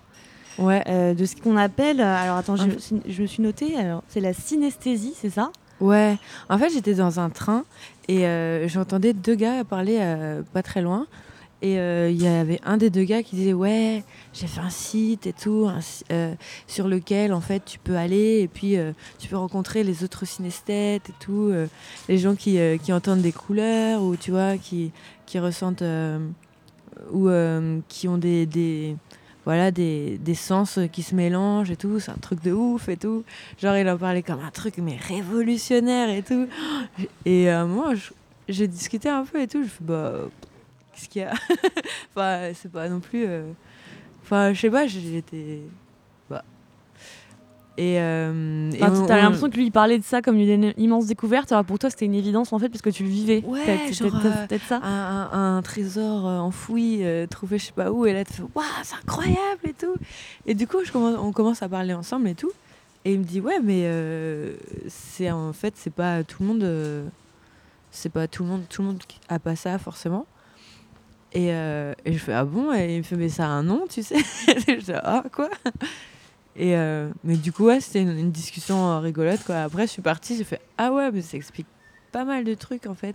Ouais. 0.58 0.82
Euh, 0.88 1.14
de 1.14 1.24
ce 1.24 1.36
qu'on 1.36 1.56
appelle. 1.56 2.00
Alors 2.00 2.36
attends, 2.36 2.56
je, 2.56 2.64
je 3.06 3.22
me 3.22 3.26
suis 3.26 3.42
notée. 3.42 3.74
C'est 4.08 4.20
la 4.20 4.32
synesthésie, 4.32 5.14
c'est 5.16 5.30
ça? 5.30 5.50
Ouais. 5.80 6.18
En 6.48 6.58
fait, 6.58 6.70
j'étais 6.70 6.94
dans 6.94 7.20
un 7.20 7.30
train 7.30 7.64
et 8.08 8.26
euh, 8.26 8.68
j'entendais 8.68 9.12
deux 9.12 9.34
gars 9.34 9.64
parler 9.64 9.98
euh, 10.00 10.42
pas 10.52 10.62
très 10.62 10.82
loin. 10.82 11.06
Et 11.60 11.74
il 11.74 12.22
y 12.22 12.28
avait 12.28 12.60
un 12.64 12.76
des 12.76 12.88
deux 12.88 13.02
gars 13.02 13.24
qui 13.24 13.34
disait 13.34 13.52
ouais 13.52 14.04
j'ai 14.32 14.46
fait 14.46 14.60
un 14.60 14.70
site 14.70 15.26
et 15.26 15.32
tout 15.32 15.68
sur 16.68 16.86
lequel 16.86 17.32
en 17.32 17.40
fait 17.40 17.64
tu 17.64 17.80
peux 17.80 17.96
aller 17.96 18.42
et 18.42 18.46
puis 18.46 18.76
tu 19.18 19.26
peux 19.26 19.36
rencontrer 19.36 19.82
les 19.82 20.04
autres 20.04 20.24
synesthètes 20.24 21.10
et 21.10 21.14
tout 21.18 21.52
les 22.08 22.18
gens 22.18 22.36
qui, 22.36 22.60
qui, 22.84 22.92
entendent 22.92 23.22
des 23.22 23.32
couleurs 23.32 24.04
ou 24.04 24.14
tu 24.14 24.30
vois 24.30 24.56
qui, 24.56 24.92
qui 25.26 25.40
ressentent 25.40 25.82
ou 27.10 27.28
qui 27.88 28.06
ont 28.06 28.18
des, 28.18 28.46
des 28.46 28.94
voilà 29.48 29.70
des, 29.70 30.34
sens 30.34 30.78
qui 30.92 31.02
se 31.02 31.14
mélangent 31.14 31.70
et 31.70 31.76
tout, 31.76 32.00
c'est 32.00 32.10
un 32.10 32.18
truc 32.20 32.42
de 32.42 32.52
ouf 32.52 32.90
et 32.90 32.98
tout. 32.98 33.24
Genre 33.58 33.78
il 33.78 33.88
en 33.88 33.96
parlait 33.96 34.22
comme 34.22 34.40
un 34.40 34.50
truc 34.50 34.74
mais 34.76 34.98
révolutionnaire 34.98 36.10
et 36.10 36.22
tout. 36.22 36.46
Et 37.24 37.50
euh, 37.50 37.64
moi 37.66 37.94
j'ai 38.46 38.68
discuté 38.68 39.08
un 39.08 39.24
peu 39.24 39.40
et 39.40 39.48
tout, 39.48 39.62
je 39.62 39.68
fais 39.68 39.84
bah 39.84 40.12
qu'est-ce 40.92 41.08
qu'il 41.08 41.22
y 41.22 41.24
a? 41.24 41.32
Enfin 42.14 42.50
c'est 42.52 42.70
pas 42.70 42.90
non 42.90 43.00
plus 43.00 43.24
euh, 43.26 43.50
enfin 44.22 44.52
je 44.52 44.60
sais 44.60 44.70
pas, 44.70 44.86
j'étais 44.86 45.62
et, 47.78 48.00
euh, 48.00 48.72
t'as 49.06 49.22
l'impression 49.22 49.48
que 49.48 49.56
lui 49.56 49.66
il 49.66 49.70
parlait 49.70 49.98
de 49.98 50.04
ça 50.04 50.20
comme 50.20 50.36
une 50.36 50.74
immense 50.78 51.06
découverte. 51.06 51.52
Alors 51.52 51.64
pour 51.64 51.78
toi, 51.78 51.90
c'était 51.90 52.06
une 52.06 52.14
évidence 52.14 52.52
en 52.52 52.58
fait 52.58 52.68
parce 52.68 52.82
que 52.82 52.90
tu 52.90 53.04
le 53.04 53.08
vivais. 53.08 53.44
Ouais, 53.46 53.86
peut-être 54.48 54.66
ça. 54.66 54.80
Un, 54.82 55.62
trésor 55.62 56.26
euh, 56.26 56.38
enfoui, 56.38 57.04
euh, 57.04 57.28
trouvé 57.28 57.58
je 57.58 57.66
sais 57.66 57.72
pas 57.72 57.92
où, 57.92 58.04
et 58.04 58.12
là 58.12 58.24
tu 58.24 58.32
fais 58.32 58.42
waouh, 58.42 58.64
c'est 58.82 58.96
incroyable 58.96 59.60
et 59.62 59.74
tout. 59.74 59.94
Et 60.44 60.54
du 60.54 60.66
coup, 60.66 60.78
je 60.84 60.90
commence, 60.90 61.16
on 61.20 61.30
commence 61.30 61.62
à 61.62 61.68
parler 61.68 61.94
ensemble 61.94 62.26
et 62.26 62.34
tout. 62.34 62.50
Et 63.04 63.12
il 63.12 63.20
me 63.20 63.24
dit 63.24 63.40
ouais, 63.40 63.60
mais 63.62 63.88
c'est 64.88 65.30
en 65.30 65.52
fait 65.52 65.74
c'est 65.76 65.92
pas 65.92 66.24
tout 66.24 66.42
le 66.42 66.48
monde, 66.48 67.10
c'est 67.92 68.10
pas 68.10 68.26
tout 68.26 68.42
le 68.42 68.48
monde, 68.48 68.62
tout 68.68 68.82
le 68.82 68.88
monde 68.88 69.02
a 69.28 69.38
pas 69.38 69.54
ça 69.54 69.78
forcément. 69.78 70.26
Et, 71.32 71.50
et 71.50 72.12
je 72.12 72.18
fais 72.18 72.32
ah 72.32 72.44
bon? 72.44 72.72
Et 72.72 72.96
il 72.96 72.98
me 72.98 73.02
fait 73.04 73.14
mais 73.14 73.28
ça 73.28 73.44
a 73.44 73.50
un 73.50 73.62
nom, 73.62 73.84
tu 73.88 74.02
sais? 74.02 74.18
je 74.48 74.84
dis 74.84 74.92
ah 74.94 75.22
quoi? 75.32 75.48
Et 76.60 76.76
euh, 76.76 77.08
mais 77.22 77.36
du 77.36 77.52
coup, 77.52 77.66
ouais, 77.66 77.80
c'était 77.80 78.02
une, 78.02 78.32
discussion 78.32 78.90
euh, 78.90 78.98
rigolote. 78.98 79.44
Quoi. 79.44 79.62
Après, 79.62 79.86
je 79.86 79.92
suis 79.92 80.02
partie, 80.02 80.36
j'ai 80.36 80.42
fait 80.42 80.60
Ah 80.76 80.92
ouais, 80.92 81.10
mais 81.12 81.22
ça 81.22 81.36
explique 81.36 81.68
pas 82.10 82.24
mal 82.24 82.42
de 82.42 82.54
trucs 82.54 82.86
en 82.86 82.94
fait. 82.94 83.14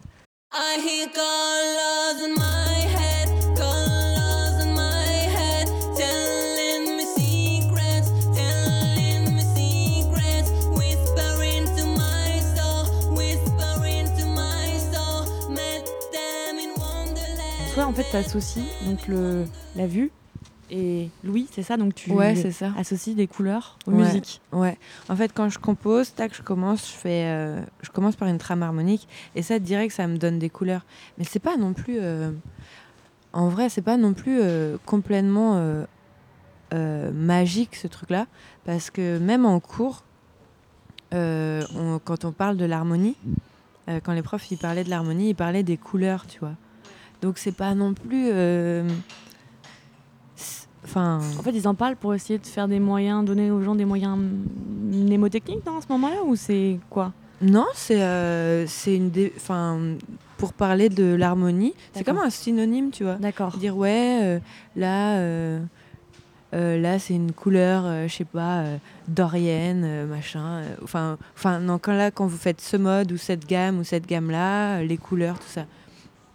Toi, 17.74 17.86
en 17.86 17.92
fait, 17.94 18.06
tu 18.10 18.16
associes 18.16 18.64
donc 18.86 19.08
le, 19.08 19.46
la 19.76 19.88
vue 19.88 20.12
et 20.76 21.12
Louis, 21.24 21.48
c'est 21.52 21.62
ça 21.62 21.78
Donc 21.78 21.94
tu 21.94 22.12
ouais, 22.12 22.36
ça. 22.52 22.74
associes 22.78 23.14
des 23.14 23.28
couleurs 23.28 23.78
aux 23.86 23.92
ouais, 23.92 24.06
musiques. 24.06 24.42
Ouais. 24.52 24.80
En 25.08 25.16
fait, 25.16 25.32
quand 25.32 25.48
je 25.48 25.60
compose, 25.60 26.16
tac, 26.16 26.36
je 26.36 26.42
commence, 26.42 26.88
je 26.90 26.94
fais, 26.94 27.26
euh, 27.28 27.62
je 27.84 27.92
commence 27.92 28.16
par 28.16 28.28
une 28.28 28.40
trame 28.40 28.64
harmonique 28.64 29.08
et 29.36 29.44
ça, 29.44 29.60
direct, 29.60 29.94
ça 29.94 30.08
me 30.08 30.18
donne 30.18 30.40
des 30.40 30.50
couleurs. 30.50 30.84
Mais 31.20 31.26
c'est 31.26 31.40
pas 31.40 31.58
non 31.58 31.74
plus, 31.74 31.98
euh, 32.02 32.32
en 33.34 33.50
vrai, 33.50 33.70
c'est 33.70 33.84
pas 33.84 33.98
non 33.98 34.14
plus 34.14 34.40
euh, 34.42 34.78
complètement 34.86 35.84
magique 36.72 37.76
ce 37.76 37.86
truc-là, 37.86 38.26
parce 38.66 38.90
que 38.90 39.20
même 39.20 39.46
en 39.46 39.60
cours, 39.60 40.04
quand 41.12 42.26
on 42.26 42.32
parle 42.32 42.58
de 42.58 42.66
l'harmonie, 42.66 43.16
quand 44.04 44.14
les 44.14 44.24
profs 44.24 44.50
ils 44.50 44.58
parlaient 44.58 44.84
de 44.84 44.90
l'harmonie, 44.90 45.30
ils 45.30 45.36
parlaient 45.36 45.62
des 45.62 45.78
couleurs, 45.78 46.26
tu 46.26 46.40
vois. 46.40 46.56
Donc 47.22 47.38
c'est 47.38 47.52
pas 47.56 47.76
non 47.76 47.94
plus 47.94 48.32
en 50.96 51.20
fait, 51.44 51.52
ils 51.52 51.68
en 51.68 51.76
parlent 51.76 51.96
pour 51.96 52.14
essayer 52.14 52.40
de 52.40 52.46
faire 52.46 52.68
des 52.68 52.80
moyens, 52.80 53.24
donner 53.26 53.52
aux 53.52 53.62
gens 53.62 53.76
des 53.76 53.86
moyens 53.86 54.18
mnémotechniques 54.92 55.66
dans 55.66 55.82
ce 55.82 55.88
moment-là 55.90 56.24
ou 56.26 56.36
c'est 56.36 56.80
quoi? 56.90 57.12
Non, 57.42 57.66
c'est 57.74 58.02
euh, 58.02 58.66
c'est 58.68 58.96
une 58.96 59.12
enfin 59.36 59.80
pour 60.38 60.54
parler 60.54 60.90
de 60.90 61.14
l'harmonie, 61.14 61.74
c'est 61.94 62.04
comme 62.04 62.18
un 62.18 62.30
synonyme, 62.30 62.92
tu 62.92 63.04
vois. 63.04 63.16
D'accord. 63.16 63.58
Dire 63.58 63.76
ouais, 63.76 64.20
euh, 64.24 64.40
là 64.76 65.18
euh, 65.18 65.60
là 66.52 67.00
c'est 67.00 67.16
une 67.16 67.34
couleur, 67.34 68.08
je 68.08 68.14
sais 68.14 68.26
pas, 68.26 68.64
dorienne, 69.08 70.06
machin. 70.06 70.62
Enfin, 70.84 71.18
enfin 71.36 71.60
non, 71.60 71.80
quand 71.80 71.94
là 71.94 72.12
quand 72.12 72.28
vous 72.28 72.38
faites 72.38 72.62
ce 72.62 72.78
mode 72.78 73.12
ou 73.12 73.18
cette 73.18 73.46
gamme 73.46 73.80
ou 73.80 73.84
cette 73.84 74.06
gamme 74.06 74.32
là, 74.32 74.82
les 74.84 74.98
couleurs, 74.98 75.40
tout 75.40 75.50
ça. 75.50 75.66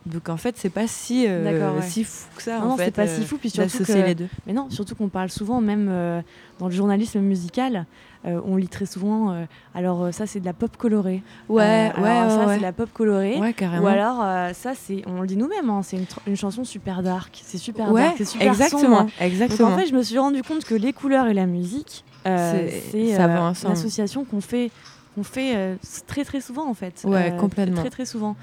Donc 0.07 0.29
en 0.29 0.37
fait, 0.37 0.57
c'est 0.57 0.71
pas 0.71 0.87
si, 0.87 1.27
euh, 1.27 1.81
si 1.83 2.05
fou 2.05 2.29
que 2.37 2.43
ça. 2.43 2.61
Non, 2.61 2.77
c'est 2.79 2.91
pas 2.91 3.07
si 3.07 3.21
euh, 3.23 3.25
fou. 3.25 3.37
Puis 3.37 3.51
surtout 3.51 3.85
que, 3.85 3.93
les 3.93 4.15
deux. 4.15 4.29
Mais 4.47 4.53
non, 4.53 4.71
surtout 4.71 4.95
qu'on 4.95 5.09
parle 5.09 5.29
souvent, 5.29 5.61
même 5.61 5.89
euh, 5.91 6.23
dans 6.59 6.67
le 6.67 6.73
journalisme 6.73 7.21
musical, 7.21 7.87
on 8.25 8.57
lit 8.57 8.69
très 8.69 8.87
souvent. 8.87 9.47
alors 9.75 10.13
ça, 10.13 10.27
c'est 10.27 10.41
de 10.41 10.45
la 10.45 10.53
pop 10.53 10.77
colorée. 10.77 11.23
Ouais, 11.49 11.93
ouais, 11.99 12.29
ça 12.29 12.47
c'est 12.49 12.59
de 12.59 12.63
la 12.63 12.73
pop 12.73 12.91
colorée. 12.93 13.39
Ouais, 13.39 13.53
carrément. 13.53 13.85
Ou 13.85 13.87
alors 13.87 14.55
ça, 14.55 14.73
c'est, 14.75 15.03
on 15.07 15.21
le 15.21 15.27
dit 15.27 15.37
nous-mêmes, 15.37 15.71
hein, 15.71 15.83
c'est 15.83 15.97
une, 15.97 16.07
une, 16.27 16.37
chanson 16.37 16.65
super 16.65 17.03
dark. 17.03 17.41
C'est 17.45 17.59
super 17.59 17.93
dark, 17.93 18.15
c'est 18.19 18.25
super 18.25 18.49
exactement, 18.49 18.99
sombre. 18.99 19.11
Exactement. 19.21 19.71
Donc 19.71 19.79
en 19.79 19.81
fait, 19.81 19.89
je 19.89 19.95
me 19.95 20.03
suis 20.03 20.19
rendu 20.19 20.43
compte 20.43 20.65
que 20.65 20.75
les 20.75 20.93
couleurs 20.93 21.27
et 21.27 21.35
la 21.35 21.47
musique, 21.47 22.05
c'est 22.25 22.83
une 22.95 23.73
association 23.73 24.25
qu'on 24.25 24.41
fait, 24.41 24.71
qu'on 25.15 25.23
fait 25.23 25.77
très 26.07 26.25
très 26.25 26.41
souvent 26.41 26.69
en 26.69 26.75
fait. 26.75 27.03
Ouais, 27.05 27.35
complètement. 27.39 27.81
Très 27.81 27.91
très 27.91 28.07
souvent. 28.07 28.37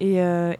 Et, 0.00 0.16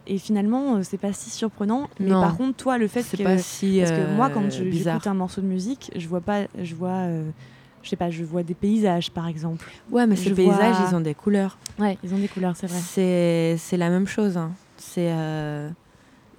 et 0.07 0.18
finalement, 0.18 0.83
c'est 0.83 0.99
pas 0.99 1.12
si 1.12 1.31
surprenant. 1.31 1.88
Mais 1.99 2.11
par 2.11 2.37
contre, 2.37 2.57
toi, 2.57 2.79
le 2.79 2.88
fait 2.88 3.03
que. 3.03 3.23
Pas 3.23 3.38
si, 3.38 3.79
parce 3.81 3.90
que 3.90 4.14
moi, 4.14 4.31
quand 4.31 4.49
j'écoute 4.51 5.07
un 5.07 5.14
morceau 5.14 5.40
de 5.40 5.47
musique, 5.47 5.90
je 5.97 6.07
vois 6.09 6.20
pas. 6.20 6.42
Je 6.62 6.75
vois 6.75 7.09
je 7.85 7.90
sais 7.90 7.97
pas, 7.97 8.11
je 8.11 8.25
vois 8.25 8.42
des 8.42 8.55
paysages 8.55 9.11
par 9.11 9.29
exemple. 9.29 9.70
Ouais, 9.90 10.07
mais 10.07 10.16
ces 10.16 10.31
paysages, 10.31 10.77
ils 10.88 10.94
ont 10.94 11.01
des 11.01 11.14
couleurs. 11.14 11.59
Ouais, 11.79 11.99
ils 12.03 12.14
ont 12.14 12.18
des 12.18 12.29
couleurs, 12.29 12.57
c'est 12.57 12.66
vrai. 12.66 13.57
C'est 13.59 13.77
la 13.77 13.90
même 13.90 14.09
chose. 14.09 14.37
Hein. 14.37 14.53
C'est. 14.77 15.12
Euh... 15.12 15.70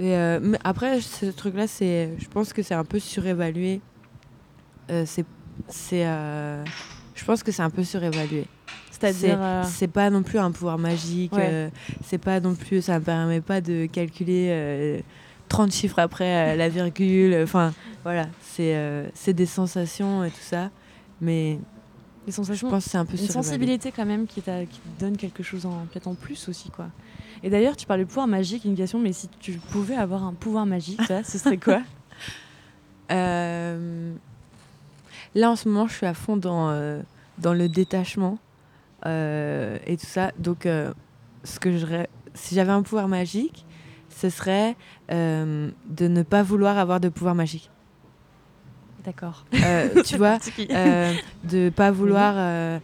euh 0.01 0.39
mais 0.41 0.57
après, 0.63 1.01
ce 1.01 1.27
truc-là, 1.27 1.67
c'est, 1.67 2.11
je 2.17 2.27
pense 2.27 2.51
que 2.51 2.63
c'est 2.63 2.73
un 2.73 2.83
peu 2.83 2.99
surévalué. 2.99 3.79
Euh, 4.89 5.03
c'est, 5.05 5.25
c'est, 5.67 6.05
euh, 6.05 6.63
je 7.13 7.23
pense 7.25 7.43
que 7.43 7.51
c'est 7.51 7.63
un 7.63 7.69
peu 7.69 7.83
surévalué. 7.83 8.47
C'est-à-dire, 9.13 9.65
c'est 9.65 9.87
pas 9.87 10.09
non 10.09 10.23
plus 10.23 10.39
un 10.39 10.51
pouvoir 10.51 10.77
magique. 10.77 11.33
c'est 12.03 12.17
pas 12.17 12.39
non 12.39 12.55
plus, 12.55 12.81
ça 12.83 12.99
ne 12.99 13.03
permet 13.03 13.41
pas 13.41 13.61
de 13.61 13.85
calculer 13.85 15.03
30 15.49 15.71
chiffres 15.71 15.99
après 15.99 16.55
la 16.55 16.69
virgule. 16.69 17.37
Enfin, 17.43 17.73
voilà, 18.03 18.27
c'est, 18.41 18.75
c'est 19.13 19.33
des 19.33 19.45
sensations 19.45 20.23
et 20.23 20.29
tout 20.29 20.37
ça. 20.41 20.69
Mais 21.21 21.59
les 22.25 22.31
sensations, 22.31 22.67
je 22.67 22.73
pense 22.73 22.85
c'est 22.85 22.97
un 22.97 23.05
peu 23.05 23.17
une 23.17 23.27
sensibilité 23.27 23.91
quand 23.91 24.05
même 24.05 24.27
qui, 24.27 24.41
qui 24.41 24.41
te 24.41 24.99
donne 24.99 25.15
quelque 25.15 25.43
chose 25.43 25.65
en 25.65 25.85
peut-être 25.91 26.07
en 26.07 26.15
plus 26.15 26.49
aussi 26.49 26.69
quoi. 26.69 26.87
Et 27.43 27.49
d'ailleurs, 27.49 27.75
tu 27.75 27.85
parles 27.85 27.99
de 27.99 28.05
pouvoir 28.05 28.27
magique, 28.27 28.65
une 28.65 28.75
question, 28.75 28.99
mais 28.99 29.13
si 29.13 29.29
tu 29.39 29.53
pouvais 29.53 29.95
avoir 29.95 30.23
un 30.23 30.33
pouvoir 30.33 30.65
magique, 30.65 30.99
ce 31.23 31.37
serait 31.37 31.57
quoi 31.57 31.81
euh, 33.11 34.13
Là, 35.35 35.51
en 35.51 35.55
ce 35.55 35.69
moment, 35.69 35.87
je 35.87 35.93
suis 35.93 36.05
à 36.07 36.15
fond 36.15 36.37
dans, 36.37 36.69
euh, 36.69 37.01
dans 37.37 37.53
le 37.53 37.69
détachement 37.69 38.33
euh, 38.33 38.44
et 39.05 39.97
tout 39.97 40.05
ça. 40.05 40.31
Donc, 40.37 40.67
ce 41.43 41.59
que 41.59 41.77
je, 41.77 41.85
si 42.33 42.55
j'avais 42.55 42.71
un 42.71 42.81
pouvoir 42.81 43.07
magique, 43.07 43.65
ce 44.09 44.29
serait 44.29 44.75
de 45.09 45.73
ne 46.07 46.23
pas 46.23 46.43
vouloir 46.43 46.77
avoir 46.77 46.99
de 46.99 47.09
pouvoir 47.09 47.35
magique. 47.35 47.69
D'accord. 49.05 49.45
Euh, 49.53 50.01
tu 50.03 50.17
vois, 50.17 50.39
euh, 50.71 51.13
de 51.43 51.69
pas 51.69 51.91
vouloir 51.91 52.33
euh, 52.37 52.79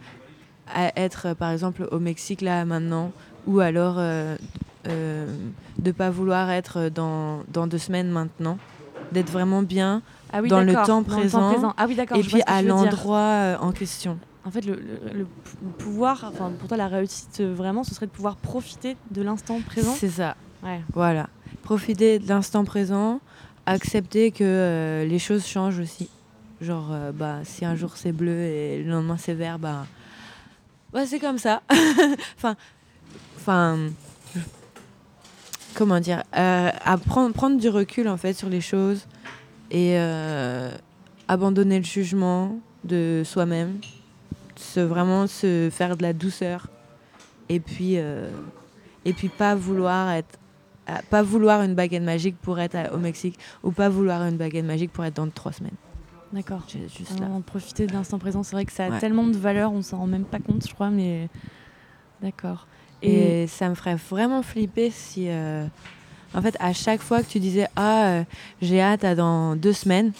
être, 0.96 1.34
par 1.34 1.50
exemple, 1.50 1.88
au 1.90 1.98
Mexique 1.98 2.40
là 2.40 2.64
maintenant, 2.64 3.12
ou 3.46 3.60
alors 3.60 3.96
euh, 3.98 4.36
de 4.86 5.90
pas 5.90 6.10
vouloir 6.10 6.50
être 6.50 6.88
dans, 6.88 7.40
dans 7.48 7.66
deux 7.66 7.78
semaines 7.78 8.08
maintenant, 8.08 8.58
d'être 9.10 9.30
vraiment 9.30 9.62
bien 9.62 10.02
ah 10.32 10.40
oui, 10.40 10.48
dans, 10.48 10.62
le 10.62 10.72
temps, 10.72 11.02
présent, 11.02 11.74
Ah 11.76 11.86
oui, 11.86 11.96
d'accord. 11.96 12.16
Et 12.16 12.22
puis 12.22 12.40
à 12.46 12.62
l'endroit 12.62 13.58
en 13.60 13.72
question. 13.72 14.18
En 14.44 14.50
fait, 14.50 14.64
le, 14.64 14.74
le, 15.14 15.26
pouvoir, 15.78 16.24
enfin 16.28 16.50
pour 16.58 16.68
toi, 16.68 16.76
la 16.76 16.88
réussite 16.88 17.40
vraiment, 17.40 17.84
ce 17.84 17.94
serait 17.94 18.06
de 18.06 18.10
pouvoir 18.10 18.36
profiter 18.36 18.96
de 19.10 19.22
l'instant 19.22 19.60
présent? 19.60 19.94
C'est 19.96 20.08
ça. 20.08 20.36
Ouais. 20.62 20.80
Voilà. 20.92 21.28
Profiter 21.62 22.18
de 22.18 22.28
l'instant 22.28 22.64
présent, 22.64 23.20
accepter 23.66 24.30
que 24.30 24.44
euh, 24.44 25.04
les 25.04 25.18
choses 25.18 25.46
changent 25.46 25.78
aussi. 25.78 26.08
Genre, 26.60 26.90
euh, 26.92 27.12
bah, 27.12 27.40
si 27.44 27.64
un 27.64 27.74
jour 27.74 27.96
c'est 27.96 28.12
bleu 28.12 28.38
et 28.42 28.82
le 28.82 28.90
lendemain 28.90 29.16
c'est 29.16 29.34
vert, 29.34 29.58
bah, 29.58 29.86
bah 30.92 31.06
c'est 31.06 31.18
comme 31.18 31.38
ça. 31.38 31.62
enfin, 32.36 32.56
enfin, 33.36 33.78
comment 35.74 36.00
dire, 36.00 36.22
euh, 36.36 36.70
à 36.84 36.98
prendre, 36.98 37.34
prendre 37.34 37.58
du 37.58 37.68
recul 37.68 38.08
en 38.08 38.16
fait 38.16 38.34
sur 38.34 38.48
les 38.48 38.60
choses 38.60 39.06
et 39.70 39.96
abandonner 41.28 41.78
le 41.78 41.84
jugement 41.84 42.58
de 42.84 43.22
soi-même, 43.24 43.78
se 44.62 44.80
vraiment 44.80 45.26
se 45.26 45.68
faire 45.70 45.96
de 45.96 46.02
la 46.02 46.12
douceur 46.12 46.68
et 47.48 47.60
puis 47.60 47.96
et 47.96 49.12
puis 49.12 49.28
pas 49.28 49.54
vouloir 49.54 50.10
être 50.10 50.38
pas 51.10 51.22
vouloir 51.22 51.62
une 51.62 51.74
baguette 51.74 52.02
magique 52.02 52.36
pour 52.40 52.58
être 52.58 52.92
au 52.94 52.98
Mexique 52.98 53.38
ou 53.62 53.70
pas 53.70 53.88
vouloir 53.88 54.22
une 54.22 54.36
baguette 54.36 54.64
magique 54.64 54.92
pour 54.92 55.04
être 55.04 55.16
dans 55.16 55.28
trois 55.28 55.52
semaines. 55.52 55.76
D'accord. 56.32 56.62
Juste 56.68 57.20
là. 57.20 57.26
Profiter 57.44 57.86
de 57.86 57.92
l'instant 57.92 58.18
présent, 58.18 58.42
c'est 58.42 58.56
vrai 58.56 58.64
que 58.64 58.72
ça 58.72 58.86
a 58.86 58.98
tellement 58.98 59.26
de 59.26 59.36
valeur, 59.36 59.72
on 59.72 59.82
s'en 59.82 59.98
rend 59.98 60.06
même 60.06 60.24
pas 60.24 60.38
compte, 60.38 60.66
je 60.66 60.72
crois, 60.72 60.90
mais 60.90 61.28
d'accord. 62.22 62.66
Et... 63.02 63.46
ça 63.48 63.68
me 63.68 63.74
ferait 63.74 63.96
vraiment 63.96 64.42
flipper 64.42 64.90
si, 64.90 65.26
euh, 65.28 65.66
en 66.34 66.40
fait, 66.40 66.56
à 66.60 66.72
chaque 66.72 67.02
fois 67.02 67.22
que 67.22 67.28
tu 67.28 67.40
disais 67.40 67.66
ah 67.76 68.06
euh, 68.06 68.24
j'ai 68.62 68.80
hâte 68.80 69.04
à 69.04 69.14
dans 69.14 69.56
deux 69.56 69.72
semaines, 69.72 70.12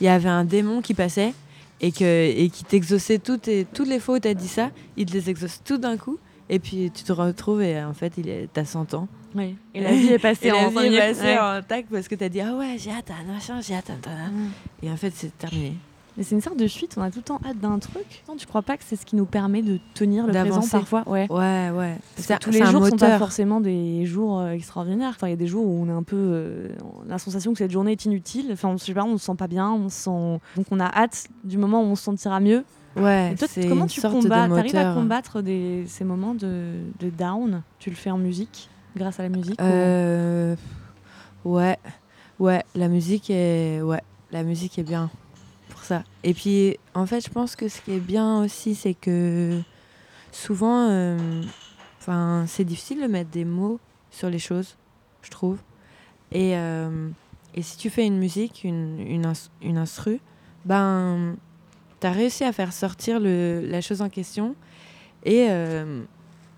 il 0.00 0.04
y 0.04 0.08
avait 0.08 0.28
un 0.28 0.44
démon 0.44 0.80
qui 0.80 0.94
passait 0.94 1.32
et 1.80 1.92
que 1.92 2.04
et 2.04 2.50
qui 2.50 2.64
t'exauçait 2.64 3.18
toutes 3.18 3.48
et 3.48 3.66
toutes 3.72 3.88
les 3.88 4.00
fois 4.00 4.18
où 4.18 4.28
as 4.28 4.34
dit 4.34 4.48
ça, 4.48 4.70
il 4.96 5.06
te 5.06 5.12
les 5.12 5.30
exauce 5.30 5.60
tout 5.64 5.78
d'un 5.78 5.96
coup. 5.96 6.18
Et 6.50 6.58
puis 6.58 6.90
tu 6.90 7.04
te 7.04 7.12
retrouves 7.12 7.62
et 7.62 7.82
en 7.84 7.92
fait, 7.92 8.14
il 8.16 8.28
est, 8.28 8.48
t'as 8.52 8.64
100 8.64 8.94
ans. 8.94 9.08
Oui. 9.34 9.56
Et 9.74 9.80
la 9.82 9.92
vie 9.92 10.08
est 10.08 10.18
passée 10.18 10.50
en 10.52 10.70
la 10.70 10.88
vie 10.88 10.94
est 10.94 10.98
passée 10.98 11.38
en 11.38 11.62
tac 11.62 11.86
parce 11.90 12.08
que 12.08 12.14
t'as 12.14 12.30
dit 12.30 12.40
ah 12.40 12.54
ouais 12.54 12.76
j'ai 12.78 12.90
hâte 12.90 13.12
machin, 13.26 13.60
j'ai 13.60 13.74
hâte 13.74 13.90
mm. 13.90 14.86
Et 14.86 14.90
en 14.90 14.96
fait 14.96 15.12
c'est 15.14 15.36
terminé. 15.36 15.74
Mais 16.18 16.24
c'est 16.24 16.34
une 16.34 16.40
sorte 16.40 16.58
de 16.58 16.66
fuite, 16.66 16.96
on 16.96 17.02
a 17.02 17.12
tout 17.12 17.20
le 17.20 17.22
temps 17.22 17.40
hâte 17.48 17.60
d'un 17.60 17.78
truc. 17.78 18.24
Tu 18.36 18.46
crois 18.48 18.62
pas 18.62 18.76
que 18.76 18.82
c'est 18.84 18.96
ce 18.96 19.06
qui 19.06 19.14
nous 19.14 19.24
permet 19.24 19.62
de 19.62 19.78
tenir 19.94 20.26
le 20.26 20.32
présent 20.32 20.66
parfois? 20.66 21.04
Ouais, 21.06 21.28
ouais, 21.30 21.70
ouais. 21.70 21.96
Parce 22.16 22.26
que 22.26 22.38
tous 22.38 22.50
les 22.50 22.64
jours 22.64 22.84
sont 22.88 22.96
pas 22.96 23.18
forcément 23.18 23.60
des 23.60 24.04
jours 24.04 24.40
euh, 24.40 24.50
extraordinaires. 24.50 25.12
Enfin, 25.14 25.28
il 25.28 25.30
y 25.30 25.34
a 25.34 25.36
des 25.36 25.46
jours 25.46 25.64
où 25.64 25.80
on 25.80 25.88
a 25.88 25.92
un 25.92 26.02
peu 26.02 26.16
euh, 26.16 26.68
la 27.06 27.18
sensation 27.18 27.52
que 27.52 27.58
cette 27.58 27.70
journée 27.70 27.92
est 27.92 28.04
inutile. 28.04 28.48
Enfin, 28.52 28.70
on, 28.70 28.76
je 28.76 28.84
sais 28.84 28.94
pas, 28.94 29.04
on 29.04 29.16
se 29.16 29.26
sent 29.26 29.36
pas 29.38 29.46
bien, 29.46 29.70
on 29.70 29.88
sent... 29.88 30.40
donc 30.56 30.66
on 30.72 30.80
a 30.80 30.86
hâte 30.86 31.28
du 31.44 31.56
moment 31.56 31.82
où 31.82 31.86
on 31.86 31.94
se 31.94 32.02
sentira 32.02 32.40
mieux. 32.40 32.64
Ouais, 32.96 33.36
comment 33.68 33.86
tu 33.86 34.00
combats 34.00 34.48
T'arrives 34.48 34.74
à 34.74 34.94
combattre 34.94 35.40
des, 35.40 35.84
ces 35.86 36.02
moments 36.02 36.34
de, 36.34 36.80
de, 36.98 37.10
down? 37.10 37.62
Tu 37.78 37.90
le 37.90 37.96
fais 37.96 38.10
en 38.10 38.18
musique, 38.18 38.68
grâce 38.96 39.20
à 39.20 39.22
la 39.22 39.28
musique 39.28 39.60
euh, 39.60 40.56
Ouais, 41.44 41.78
ouais, 42.40 42.64
la 42.74 42.88
musique 42.88 43.30
est, 43.30 43.80
ouais, 43.82 44.02
la 44.32 44.42
musique 44.42 44.80
est 44.80 44.82
bien 44.82 45.10
Et 46.24 46.34
puis, 46.34 46.76
en 46.94 47.06
fait, 47.06 47.24
je 47.24 47.30
pense 47.30 47.56
que 47.56 47.68
ce 47.68 47.80
qui 47.80 47.92
est 47.92 48.00
bien 48.00 48.42
aussi, 48.42 48.74
c'est 48.74 48.94
que 48.94 49.60
souvent, 50.32 50.88
euh, 50.90 51.42
c'est 52.46 52.64
difficile 52.64 53.02
de 53.02 53.06
mettre 53.06 53.30
des 53.30 53.44
mots 53.44 53.78
sur 54.10 54.30
les 54.30 54.38
choses, 54.38 54.76
je 55.22 55.30
trouve. 55.30 55.58
Et, 56.32 56.56
euh, 56.56 57.08
et 57.54 57.62
si 57.62 57.76
tu 57.76 57.90
fais 57.90 58.06
une 58.06 58.18
musique, 58.18 58.64
une, 58.64 59.00
une, 59.62 59.76
instru, 59.76 60.20
ben 60.64 61.36
tu 62.00 62.06
as 62.06 62.12
réussi 62.12 62.44
à 62.44 62.52
faire 62.52 62.72
sortir 62.72 63.18
le, 63.20 63.66
la 63.66 63.80
chose 63.80 64.02
en 64.02 64.08
question 64.08 64.54
et 65.24 65.46
euh, 65.50 66.04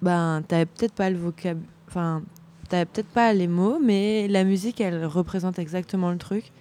ben, 0.03 0.43
tu 0.49 0.55
peut-être 0.55 0.93
pas 0.93 1.11
le 1.11 1.17
vocabulaire, 1.17 1.69
enfin, 1.89 2.23
tu 2.69 2.77
peut-être 2.77 3.09
pas 3.09 3.33
les 3.33 3.49
mots, 3.49 3.79
mais 3.83 4.29
la 4.29 4.45
musique, 4.45 4.81
elle 4.81 5.05
représente 5.07 5.59
exactement 5.59 6.11
le 6.11 6.19
truc. 6.19 6.53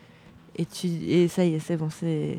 Et, 0.55 0.65
tu, 0.65 0.87
et 0.87 1.27
ça 1.27 1.45
y 1.45 1.53
est, 1.53 1.59
c'est 1.59 1.77
bon, 1.77 1.89
c'est 1.89 2.37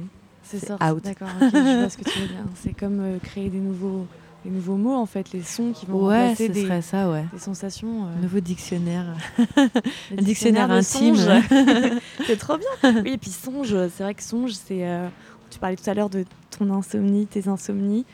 out. 0.81 1.05
D'accord, 1.05 1.29
je 1.41 1.79
vois 1.79 1.91
ce 1.91 1.97
que 1.97 2.05
tu 2.05 2.19
veux 2.19 2.29
dire. 2.29 2.45
C'est 2.55 2.73
comme 2.73 3.01
euh, 3.01 3.19
créer 3.19 3.49
des 3.49 3.59
nouveaux, 3.59 4.07
des 4.45 4.51
nouveaux 4.51 4.77
mots, 4.77 4.95
en 4.95 5.07
fait, 5.07 5.33
les 5.33 5.43
sons 5.43 5.73
qui 5.73 5.87
vont 5.87 6.07
ouais, 6.07 6.35
ce 6.37 6.45
des, 6.45 6.63
serait 6.63 6.83
ça, 6.83 7.11
ouais. 7.11 7.25
des 7.33 7.39
sensations. 7.39 8.07
Euh... 8.07 8.23
Nouveau 8.23 8.41
dictionnaire. 8.41 9.07
Un 9.39 10.23
dictionnaire, 10.23 10.71
intime. 10.71 11.17
c'est 12.27 12.39
trop 12.39 12.57
bien. 12.57 13.03
Oui, 13.03 13.13
et 13.13 13.19
puis 13.19 13.31
songe, 13.31 13.75
c'est 13.89 14.03
vrai 14.03 14.15
que 14.15 14.23
songe, 14.23 14.53
c'est 14.53 14.87
euh, 14.87 15.09
tu 15.51 15.59
parlais 15.59 15.77
tout 15.77 15.89
à 15.91 15.95
l'heure 15.95 16.11
de 16.11 16.25
ton 16.57 16.73
insomnie, 16.73 17.27
tes 17.27 17.49
insomnies. 17.49 18.07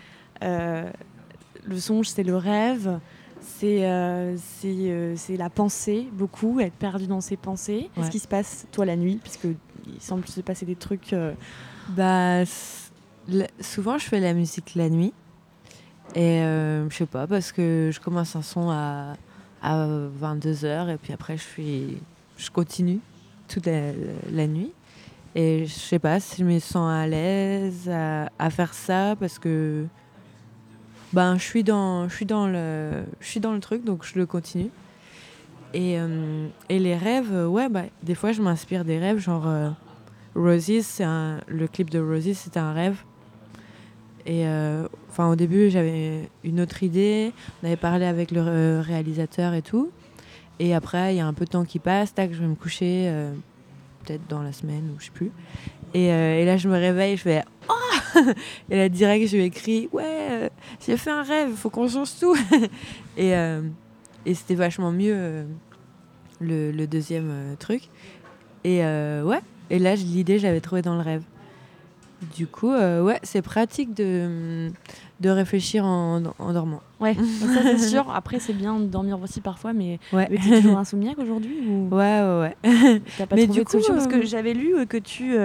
Euh, 0.43 0.91
le 1.67 1.79
songe, 1.79 2.09
c'est 2.09 2.23
le 2.23 2.37
rêve, 2.37 2.99
c'est 3.41 3.87
euh, 3.87 4.37
euh, 4.65 5.15
c'est 5.17 5.37
la 5.37 5.51
pensée, 5.51 6.09
beaucoup, 6.12 6.61
être 6.61 6.75
perdu 6.75 7.07
dans 7.07 7.21
ses 7.21 7.37
pensées. 7.37 7.91
Qu'est-ce 7.95 8.11
qui 8.11 8.19
se 8.19 8.29
passe, 8.29 8.67
toi, 8.73 8.85
la 8.85 8.97
nuit? 8.97 9.21
Puisque 9.23 9.45
il 9.45 10.01
semble 10.01 10.27
se 10.27 10.41
passer 10.41 10.67
des 10.67 10.77
trucs. 10.77 11.15
Bah, 11.90 12.44
souvent, 13.61 13.99
je 13.99 14.07
fais 14.07 14.20
la 14.20 14.35
musique 14.35 14.75
la 14.75 14.88
nuit. 14.88 15.12
Et 16.14 16.40
je 16.40 16.94
sais 16.94 17.07
pas, 17.07 17.27
parce 17.27 17.53
que 17.53 17.90
je 17.92 18.01
commence 18.01 18.37
un 18.37 18.42
son 18.42 18.70
à, 18.70 19.16
à 19.62 19.87
22h 19.87 20.88
et 20.94 20.96
puis 20.96 21.12
après, 21.12 21.37
je, 21.37 21.42
suis, 21.42 21.99
je 22.38 22.51
continue 22.51 23.01
toute 23.49 23.66
la 23.66 24.46
nuit. 24.46 24.72
Et 25.35 25.66
je 25.66 25.72
sais 25.72 25.99
pas 25.99 26.18
si 26.18 26.40
je 26.40 26.44
me 26.44 26.59
sens 26.59 26.90
à 26.90 27.07
l'aise 27.07 27.90
à, 27.90 28.51
faire 28.51 28.72
ça 28.72 29.16
parce 29.20 29.38
que 29.38 29.85
ben, 31.12 31.37
je, 31.37 31.42
suis 31.42 31.62
dans, 31.62 32.09
je, 32.09 32.14
suis 32.14 32.25
dans 32.25 32.46
le, 32.46 33.05
je 33.20 33.27
suis 33.27 33.40
dans 33.40 33.53
le 33.53 33.61
truc, 33.61 33.85
donc 33.85 34.05
je 34.05 34.18
le 34.18 34.25
continue. 34.25 34.70
Et, 35.75 36.01
euh, 36.01 36.49
et 36.70 36.79
les 36.79 36.96
rêves, 36.96 37.33
ouais, 37.51 37.68
bah, 37.68 37.83
des 38.03 38.14
fois 38.14 38.33
je 38.33 38.40
m'inspire 38.40 38.87
des 38.87 38.99
rêves, 38.99 39.18
genre 39.18 39.46
euh, 39.46 39.68
Roses, 40.37 41.01
un, 41.01 41.40
le 41.49 41.66
clip 41.66 41.90
de 41.90 41.99
Roses, 41.99 42.33
c'était 42.35 42.61
un 42.61 42.72
rêve. 42.72 42.99
Et 44.27 44.46
euh, 44.46 44.87
enfin, 45.09 45.29
au 45.31 45.37
début, 45.37 45.70
j'avais 45.70 46.29
une 46.44 46.61
autre 46.61 46.83
idée, 46.83 47.33
on 47.62 47.66
avait 47.66 47.77
parlé 47.77 48.07
avec 48.07 48.31
le 48.31 48.81
réalisateur 48.81 49.55
et 49.55 49.62
tout. 49.62 49.90
Et 50.59 50.75
après, 50.75 51.14
il 51.14 51.18
y 51.18 51.20
a 51.20 51.27
un 51.27 51.35
peu 51.35 51.44
de 51.44 51.51
temps 51.51 51.64
qui 51.64 51.79
passe, 51.79 52.14
tac, 52.14 52.33
je 52.33 52.40
vais 52.40 52.46
me 52.46 52.55
coucher 52.55 53.12
peut-être 54.07 54.27
dans 54.29 54.42
la 54.42 54.53
semaine 54.53 54.90
ou 54.94 55.01
je 55.01 55.07
sais 55.07 55.11
plus. 55.11 55.31
Et, 55.94 56.12
euh, 56.12 56.44
là, 56.44 56.57
je 56.57 56.68
me 56.68 56.75
réveille, 56.75 57.16
je 57.16 57.22
fais 57.22 57.42
Oh 57.68 58.20
Et 58.70 58.77
là, 58.77 58.88
direct, 58.88 59.29
je 59.29 59.37
lui 59.37 59.44
écris 59.44 59.88
Ouais, 59.92 60.05
euh, 60.05 60.49
j'ai 60.85 60.96
fait 60.96 61.11
un 61.11 61.22
rêve, 61.22 61.49
il 61.51 61.57
faut 61.57 61.70
qu'on 61.70 61.88
change 61.88 62.18
tout. 62.18 62.37
et, 63.16 63.35
euh, 63.35 63.62
et 64.25 64.35
c'était 64.35 64.55
vachement 64.55 64.92
mieux 64.92 65.46
le, 66.40 66.70
le, 66.72 66.87
deuxième 66.87 67.57
truc. 67.59 67.88
Et 68.64 68.81
ouais, 68.81 69.40
et 69.71 69.79
là, 69.79 69.95
l'idée, 69.95 70.39
j'avais 70.39 70.61
trouvé 70.61 70.83
dans 70.83 70.95
le 70.95 71.03
rêve. 71.03 71.23
Du 72.35 72.47
coup, 72.47 72.73
ouais, 72.73 73.21
c'est 73.23 73.43
pratique 73.43 73.93
de, 73.95 74.71
de 75.21 75.29
réfléchir 75.31 75.85
en, 75.85 76.23
en 76.39 76.53
dormant. 76.53 76.81
Ouais, 76.99 77.15
ça 77.55 77.63
c'est 77.63 77.79
sûr. 77.79 78.11
Après, 78.11 78.39
c'est 78.39 78.55
bien 78.55 78.79
de 78.81 78.87
dormir 78.87 79.21
aussi 79.21 79.43
parfois, 79.43 79.75
mais, 79.75 79.99
ouais. 80.15 80.27
tu 80.29 80.53
es 80.53 80.61
toujours 80.63 80.79
insomniaque 80.79 81.19
aujourd'hui 81.19 81.59
ou... 81.69 81.95
Ouais, 81.95 82.23
ouais, 82.23 82.55
ouais. 82.65 83.03
T'as 83.19 83.27
pas 83.27 83.37
mais 83.37 83.45
trouvé 83.45 83.65
de 83.65 83.69
solution 83.69 83.95
Parce 83.95 84.07
que 84.07 84.25
j'avais 84.25 84.55
lu 84.55 84.87
que 84.87 84.97
tu 84.97 85.37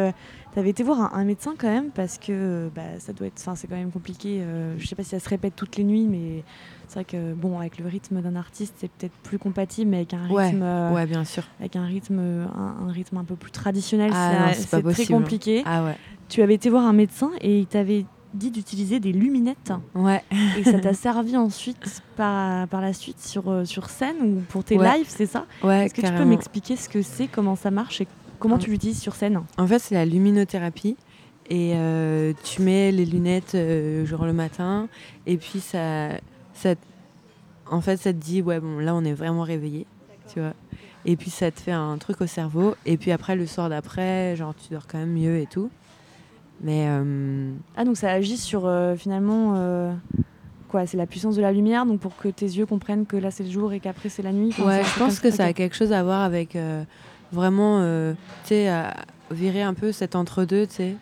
tu 0.53 0.59
avais 0.59 0.69
été 0.69 0.83
voir 0.83 1.15
un, 1.15 1.23
médecin 1.23 1.53
quand 1.57 1.67
même 1.67 1.91
parce 1.91 2.17
que 2.17 2.69
bah, 2.75 2.81
ça 2.99 3.13
doit 3.13 3.27
être, 3.27 3.39
c'est 3.55 3.67
quand 3.67 3.75
même 3.75 3.91
compliqué. 3.91 4.41
Euh, 4.41 4.75
je 4.77 4.87
sais 4.87 4.95
pas 4.95 5.03
si 5.03 5.09
ça 5.09 5.19
se 5.19 5.29
répète 5.29 5.55
toutes 5.55 5.77
les 5.77 5.83
nuits, 5.83 6.07
mais 6.09 6.43
c'est 6.87 6.95
vrai 6.95 7.05
que 7.05 7.33
bon 7.33 7.59
avec 7.59 7.79
le 7.79 7.87
rythme 7.87 8.21
d'un 8.21 8.35
artiste 8.35 8.75
c'est 8.77 8.91
peut-être 8.91 9.15
plus 9.23 9.39
compatible, 9.39 9.91
mais 9.91 9.97
avec 9.97 10.13
un 10.13 10.23
rythme, 10.23 10.63
ouais, 10.93 11.05
bien 11.05 11.23
sûr, 11.23 11.43
avec 11.59 11.75
un 11.75 11.85
rythme, 11.85 12.19
un, 12.19 12.91
rythme 12.91 13.17
un 13.17 13.23
peu 13.23 13.35
plus 13.35 13.51
traditionnel, 13.51 14.11
ah 14.13 14.53
c'est 14.53 14.81
très 14.81 15.05
compliqué. 15.05 15.63
Ah 15.65 15.85
ouais. 15.85 15.97
Tu 16.29 16.41
avais 16.41 16.53
été 16.53 16.69
voir 16.69 16.85
un 16.85 16.93
médecin 16.93 17.31
et 17.41 17.59
il 17.59 17.65
t'avait 17.65 18.05
dit 18.33 18.51
d'utiliser 18.51 18.99
des 18.99 19.11
luminettes. 19.11 19.73
Ouais. 19.95 20.23
Et 20.57 20.63
ça 20.63 20.79
t'a 20.79 20.93
servi 20.93 21.37
ensuite 21.37 22.01
par, 22.15 22.67
par 22.67 22.81
la 22.81 22.93
suite 22.93 23.19
sur, 23.19 23.49
euh, 23.49 23.65
sur 23.65 23.89
scène 23.89 24.17
ou 24.21 24.41
pour 24.49 24.63
tes 24.63 24.77
lives, 24.77 25.07
c'est 25.07 25.25
ça? 25.25 25.45
Ouais. 25.63 25.85
Est-ce 25.85 25.93
que 25.93 26.01
tu 26.01 26.13
peux 26.13 26.25
m'expliquer 26.25 26.75
ce 26.75 26.89
que 26.89 27.01
c'est, 27.01 27.27
comment 27.27 27.55
ça 27.55 27.71
marche 27.71 28.01
et 28.01 28.07
Comment 28.41 28.57
tu 28.57 28.71
l'utilises 28.71 28.99
sur 28.99 29.15
scène 29.15 29.39
En 29.57 29.67
fait, 29.67 29.77
c'est 29.77 29.93
la 29.93 30.03
luminothérapie. 30.03 30.97
Et 31.49 31.73
euh, 31.75 32.33
tu 32.43 32.61
mets 32.61 32.91
les 32.91 33.05
lunettes 33.05 33.53
euh, 33.53 34.05
genre 34.05 34.25
le 34.25 34.33
matin. 34.33 34.87
Et 35.27 35.37
puis, 35.37 35.59
ça, 35.59 36.09
ça, 36.53 36.73
en 37.69 37.81
fait, 37.81 37.97
ça 37.97 38.11
te 38.13 38.17
dit, 38.17 38.41
ouais, 38.41 38.59
bon, 38.59 38.79
là, 38.79 38.95
on 38.95 39.03
est 39.03 39.13
vraiment 39.13 39.43
réveillé. 39.43 39.85
Tu 40.33 40.39
vois 40.39 40.53
et 41.03 41.15
puis, 41.15 41.31
ça 41.31 41.49
te 41.49 41.59
fait 41.59 41.71
un 41.71 41.97
truc 41.97 42.21
au 42.21 42.27
cerveau. 42.27 42.75
Et 42.85 42.95
puis, 42.95 43.11
après, 43.11 43.35
le 43.35 43.47
soir 43.47 43.69
d'après, 43.69 44.35
genre, 44.35 44.53
tu 44.53 44.71
dors 44.71 44.85
quand 44.87 44.99
même 44.99 45.13
mieux 45.13 45.39
et 45.39 45.47
tout. 45.47 45.71
Mais. 46.61 46.85
Euh, 46.89 47.51
ah, 47.75 47.85
donc 47.85 47.97
ça 47.97 48.11
agit 48.11 48.37
sur 48.37 48.71
finalement 48.97 49.95
quoi 50.69 50.85
C'est 50.85 50.97
la 50.97 51.07
puissance 51.07 51.35
de 51.35 51.41
la 51.41 51.51
lumière, 51.51 51.87
donc 51.87 51.99
pour 51.99 52.15
que 52.15 52.27
tes 52.27 52.45
yeux 52.45 52.67
comprennent 52.67 53.07
que 53.07 53.17
là 53.17 53.31
c'est 53.31 53.43
le 53.43 53.49
jour 53.49 53.73
et 53.73 53.79
qu'après 53.79 54.09
c'est 54.09 54.21
la 54.21 54.31
nuit 54.31 54.53
Ouais, 54.63 54.83
je 54.83 54.99
pense 54.99 55.19
que 55.19 55.31
ça 55.31 55.45
a 55.45 55.53
quelque 55.53 55.75
chose 55.75 55.91
à 55.91 56.03
voir 56.03 56.21
avec 56.21 56.55
vraiment, 57.31 57.79
euh, 57.81 58.13
tu 58.43 58.49
sais, 58.49 58.69
à 58.69 58.95
virer 59.31 59.61
un 59.61 59.73
peu 59.73 59.91
cet 59.91 60.15
entre-deux, 60.15 60.67
tu 60.67 60.75
sais, 60.75 60.95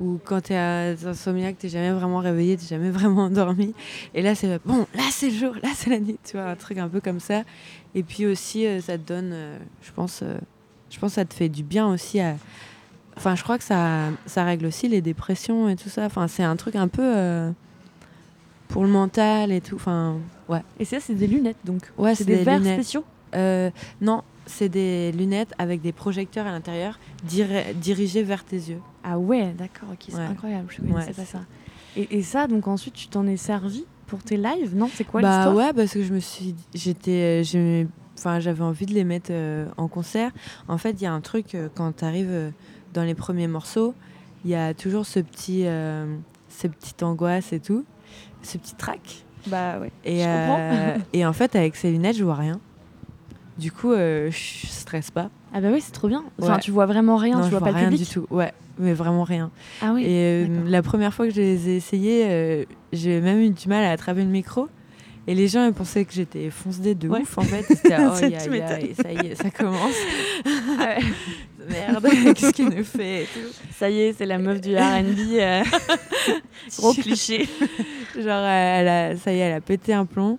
où 0.00 0.18
quand 0.24 0.42
tu 0.42 0.52
es 0.52 0.96
insomniaque, 1.04 1.56
tu 1.58 1.68
jamais 1.68 1.90
vraiment 1.90 2.18
réveillé, 2.18 2.56
tu 2.56 2.66
jamais 2.66 2.90
vraiment 2.98 3.24
endormi. 3.24 3.74
Et 4.14 4.22
là, 4.22 4.34
c'est 4.34 4.60
bon, 4.64 4.86
là 4.94 5.02
c'est 5.10 5.30
le 5.30 5.36
jour, 5.36 5.54
là 5.62 5.70
c'est 5.74 5.90
la 5.90 6.00
nuit, 6.00 6.18
tu 6.24 6.36
vois, 6.36 6.46
un 6.46 6.56
truc 6.56 6.78
un 6.78 6.88
peu 6.88 7.00
comme 7.00 7.20
ça. 7.20 7.42
Et 7.94 8.02
puis 8.02 8.26
aussi, 8.26 8.66
euh, 8.66 8.80
ça 8.80 8.96
te 8.96 9.06
donne, 9.06 9.30
euh, 9.32 9.58
je 9.82 9.92
pense, 9.92 10.22
je 10.90 10.98
pense 10.98 11.12
ça 11.14 11.24
te 11.24 11.34
fait 11.34 11.48
du 11.48 11.62
bien 11.62 11.86
aussi 11.88 12.20
à. 12.20 12.36
Enfin, 13.16 13.34
je 13.34 13.42
crois 13.42 13.58
que 13.58 13.64
ça, 13.64 14.10
ça 14.26 14.44
règle 14.44 14.66
aussi 14.66 14.86
les 14.86 15.00
dépressions 15.00 15.68
et 15.68 15.74
tout 15.74 15.88
ça. 15.88 16.04
Enfin, 16.04 16.28
c'est 16.28 16.44
un 16.44 16.54
truc 16.54 16.76
un 16.76 16.86
peu 16.86 17.52
pour 18.68 18.84
le 18.84 18.88
mental 18.88 19.50
et 19.50 19.60
tout. 19.60 19.74
Enfin, 19.74 20.18
ouais. 20.48 20.62
Et 20.78 20.84
ça, 20.84 21.00
c'est 21.00 21.14
des 21.14 21.26
lunettes 21.26 21.56
donc 21.64 21.82
Ouais, 21.98 22.14
c'est 22.14 22.22
des, 22.22 22.36
des, 22.36 22.44
verres 22.44 22.58
lunettes. 22.60 22.74
spéciaux? 22.74 23.04
Non, 24.00 24.22
c'est 24.48 24.68
des 24.68 25.12
lunettes 25.12 25.54
avec 25.58 25.80
des 25.80 25.92
projecteurs 25.92 26.46
à 26.46 26.50
l'intérieur 26.50 26.98
dirigés 27.22 28.22
vers 28.22 28.44
tes 28.44 28.56
yeux. 28.56 28.80
Ah 29.04 29.18
ouais, 29.18 29.52
d'accord, 29.56 29.90
ok, 29.92 30.06
c'est 30.08 30.16
incroyable, 30.16 30.68
je 30.70 30.80
connaissais 30.80 31.12
pas 31.12 31.24
ça. 31.24 31.40
Et, 31.96 32.22
ça, 32.22 32.46
donc 32.46 32.68
ensuite, 32.68 32.94
tu 32.94 33.08
t'en 33.08 33.26
es 33.26 33.36
servi 33.36 33.84
pour 34.06 34.22
tes 34.22 34.36
lives 34.36 34.74
Non, 34.76 34.88
c'est 34.92 35.04
quoi 35.04 35.20
bah 35.20 35.28
l'histoire? 35.28 35.56
ouais, 35.56 35.72
parce 35.72 35.92
que 35.92 36.02
je 36.02 36.12
me 36.12 36.20
suis, 36.20 36.54
j'étais, 36.74 37.42
enfin, 38.16 38.40
j'avais 38.40 38.62
envie 38.62 38.86
de 38.86 38.94
les 38.94 39.04
mettre 39.04 39.30
euh, 39.32 39.66
en 39.76 39.88
concert. 39.88 40.30
En 40.68 40.78
fait, 40.78 40.92
il 40.92 41.02
y 41.02 41.06
a 41.06 41.12
un 41.12 41.20
truc 41.20 41.54
euh, 41.54 41.68
quand 41.74 41.96
tu 41.96 42.04
arrives 42.04 42.30
euh, 42.30 42.50
dans 42.94 43.02
les 43.02 43.14
premiers 43.14 43.48
morceaux, 43.48 43.94
il 44.44 44.50
y 44.50 44.54
a 44.54 44.74
toujours 44.74 45.06
ce 45.06 45.18
petit, 45.18 45.64
ces 46.48 46.68
petites 46.68 47.02
angoisses 47.02 47.52
et 47.52 47.58
tout, 47.58 47.84
ce 48.42 48.56
petit 48.56 48.76
trac. 48.76 49.24
Bah 49.48 49.80
ouais. 49.80 49.90
Et, 50.04 50.22
et 51.18 51.26
en 51.26 51.32
fait, 51.32 51.56
avec 51.56 51.74
ces 51.74 51.90
lunettes, 51.90 52.16
je 52.16 52.24
vois 52.24 52.36
rien. 52.36 52.60
Du 53.58 53.72
coup, 53.72 53.92
euh, 53.92 54.30
je 54.30 54.66
stresse 54.68 55.10
pas. 55.10 55.30
Ah 55.52 55.60
bah 55.60 55.68
oui, 55.72 55.80
c'est 55.80 55.92
trop 55.92 56.08
bien. 56.08 56.24
Enfin, 56.40 56.58
tu 56.58 56.70
vois 56.70 56.86
vraiment 56.86 57.16
rien, 57.16 57.40
tu 57.42 57.50
vois 57.50 57.60
pas 57.60 57.72
rien 57.72 57.90
le 57.90 57.96
du 57.96 58.06
tout. 58.06 58.26
Ouais, 58.30 58.52
mais 58.78 58.92
vraiment 58.92 59.24
rien. 59.24 59.50
Ah 59.82 59.92
oui. 59.92 60.04
Et 60.04 60.46
euh, 60.46 60.46
la 60.66 60.82
première 60.82 61.12
fois 61.12 61.26
que 61.26 61.34
je 61.34 61.40
les 61.40 61.68
ai 61.68 61.76
essayés, 61.76 62.24
euh, 62.26 62.64
j'ai 62.92 63.20
même 63.20 63.40
eu 63.40 63.50
du 63.50 63.68
mal 63.68 63.84
à 63.84 63.90
attraper 63.90 64.22
le 64.22 64.30
micro. 64.30 64.68
Et 65.26 65.34
les 65.34 65.46
gens 65.46 65.66
ils 65.66 65.74
pensaient 65.74 66.06
que 66.06 66.12
j'étais 66.14 66.48
foncée 66.48 66.94
de 66.94 67.08
ouf 67.08 67.36
en 67.36 67.42
fait. 67.42 67.62
C'était 67.68 67.96
oh, 68.00 68.14
ça 68.14 68.28
y 68.28 69.26
est, 69.26 69.34
ça 69.34 69.50
commence. 69.50 69.94
ah 70.46 70.78
ouais. 70.78 70.98
Merde, 71.68 72.06
qu'est-ce 72.34 72.52
qu'il 72.52 72.70
nous 72.70 72.84
fait 72.84 73.26
Ça 73.76 73.90
y 73.90 74.00
est, 74.00 74.14
c'est 74.14 74.24
la 74.24 74.38
meuf 74.38 74.60
du 74.60 74.74
R&B. 74.74 75.64
Gros 76.78 76.94
cliché. 76.94 77.46
Genre, 78.14 78.44
elle 78.46 78.88
a, 78.88 79.16
ça 79.16 79.32
y 79.32 79.36
est, 79.36 79.40
elle 79.40 79.54
a 79.54 79.60
pété 79.60 79.92
un 79.92 80.06
plomb. 80.06 80.38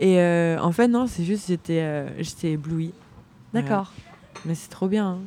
Et 0.00 0.18
euh, 0.18 0.58
en 0.60 0.72
fait, 0.72 0.88
non, 0.88 1.06
c'est 1.06 1.24
juste 1.24 1.48
j'étais 1.48 1.80
euh, 1.80 2.08
j'étais 2.18 2.52
éblouie. 2.52 2.92
D'accord. 3.52 3.92
Mais 4.46 4.54
c'est 4.54 4.70
trop 4.70 4.88
bien. 4.88 5.06
Hein. 5.06 5.18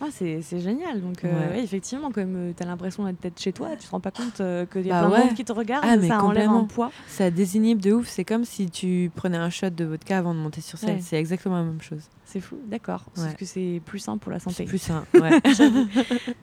Ah, 0.00 0.06
c'est 0.10 0.42
génial. 0.60 1.00
Donc, 1.00 1.24
euh, 1.24 1.54
effectivement, 1.54 2.12
comme 2.12 2.52
tu 2.56 2.62
as 2.62 2.66
l'impression 2.66 3.04
d'être 3.04 3.40
chez 3.40 3.52
toi, 3.52 3.70
tu 3.76 3.86
te 3.86 3.90
rends 3.90 4.00
pas 4.00 4.12
compte 4.12 4.40
qu'il 4.70 4.86
y 4.86 4.92
a 4.92 5.02
bah 5.02 5.08
plein 5.08 5.18
de 5.18 5.24
monde 5.24 5.34
qui 5.34 5.44
te 5.44 5.52
regarde, 5.52 5.84
ah, 5.86 6.00
ça 6.06 6.22
enlève 6.22 6.50
un 6.50 6.64
poids. 6.64 6.92
Ça 7.08 7.30
désinhibe 7.30 7.80
de 7.80 7.92
ouf. 7.92 8.06
C'est 8.06 8.24
comme 8.24 8.44
si 8.44 8.70
tu 8.70 9.10
prenais 9.14 9.38
un 9.38 9.50
shot 9.50 9.70
de 9.70 9.84
vodka 9.84 10.18
avant 10.18 10.34
de 10.34 10.38
monter 10.38 10.60
sur 10.60 10.78
scène. 10.78 11.00
C'est 11.00 11.18
exactement 11.18 11.56
la 11.56 11.64
même 11.64 11.82
chose. 11.82 12.02
C'est 12.30 12.40
fou, 12.40 12.56
d'accord. 12.66 13.06
Parce 13.14 13.34
que 13.34 13.46
c'est 13.46 13.80
plus 13.86 14.00
sain 14.00 14.18
pour 14.18 14.30
la 14.30 14.38
santé. 14.38 14.64
plus 14.64 14.78
sain, 14.78 15.04
ouais. 15.14 15.40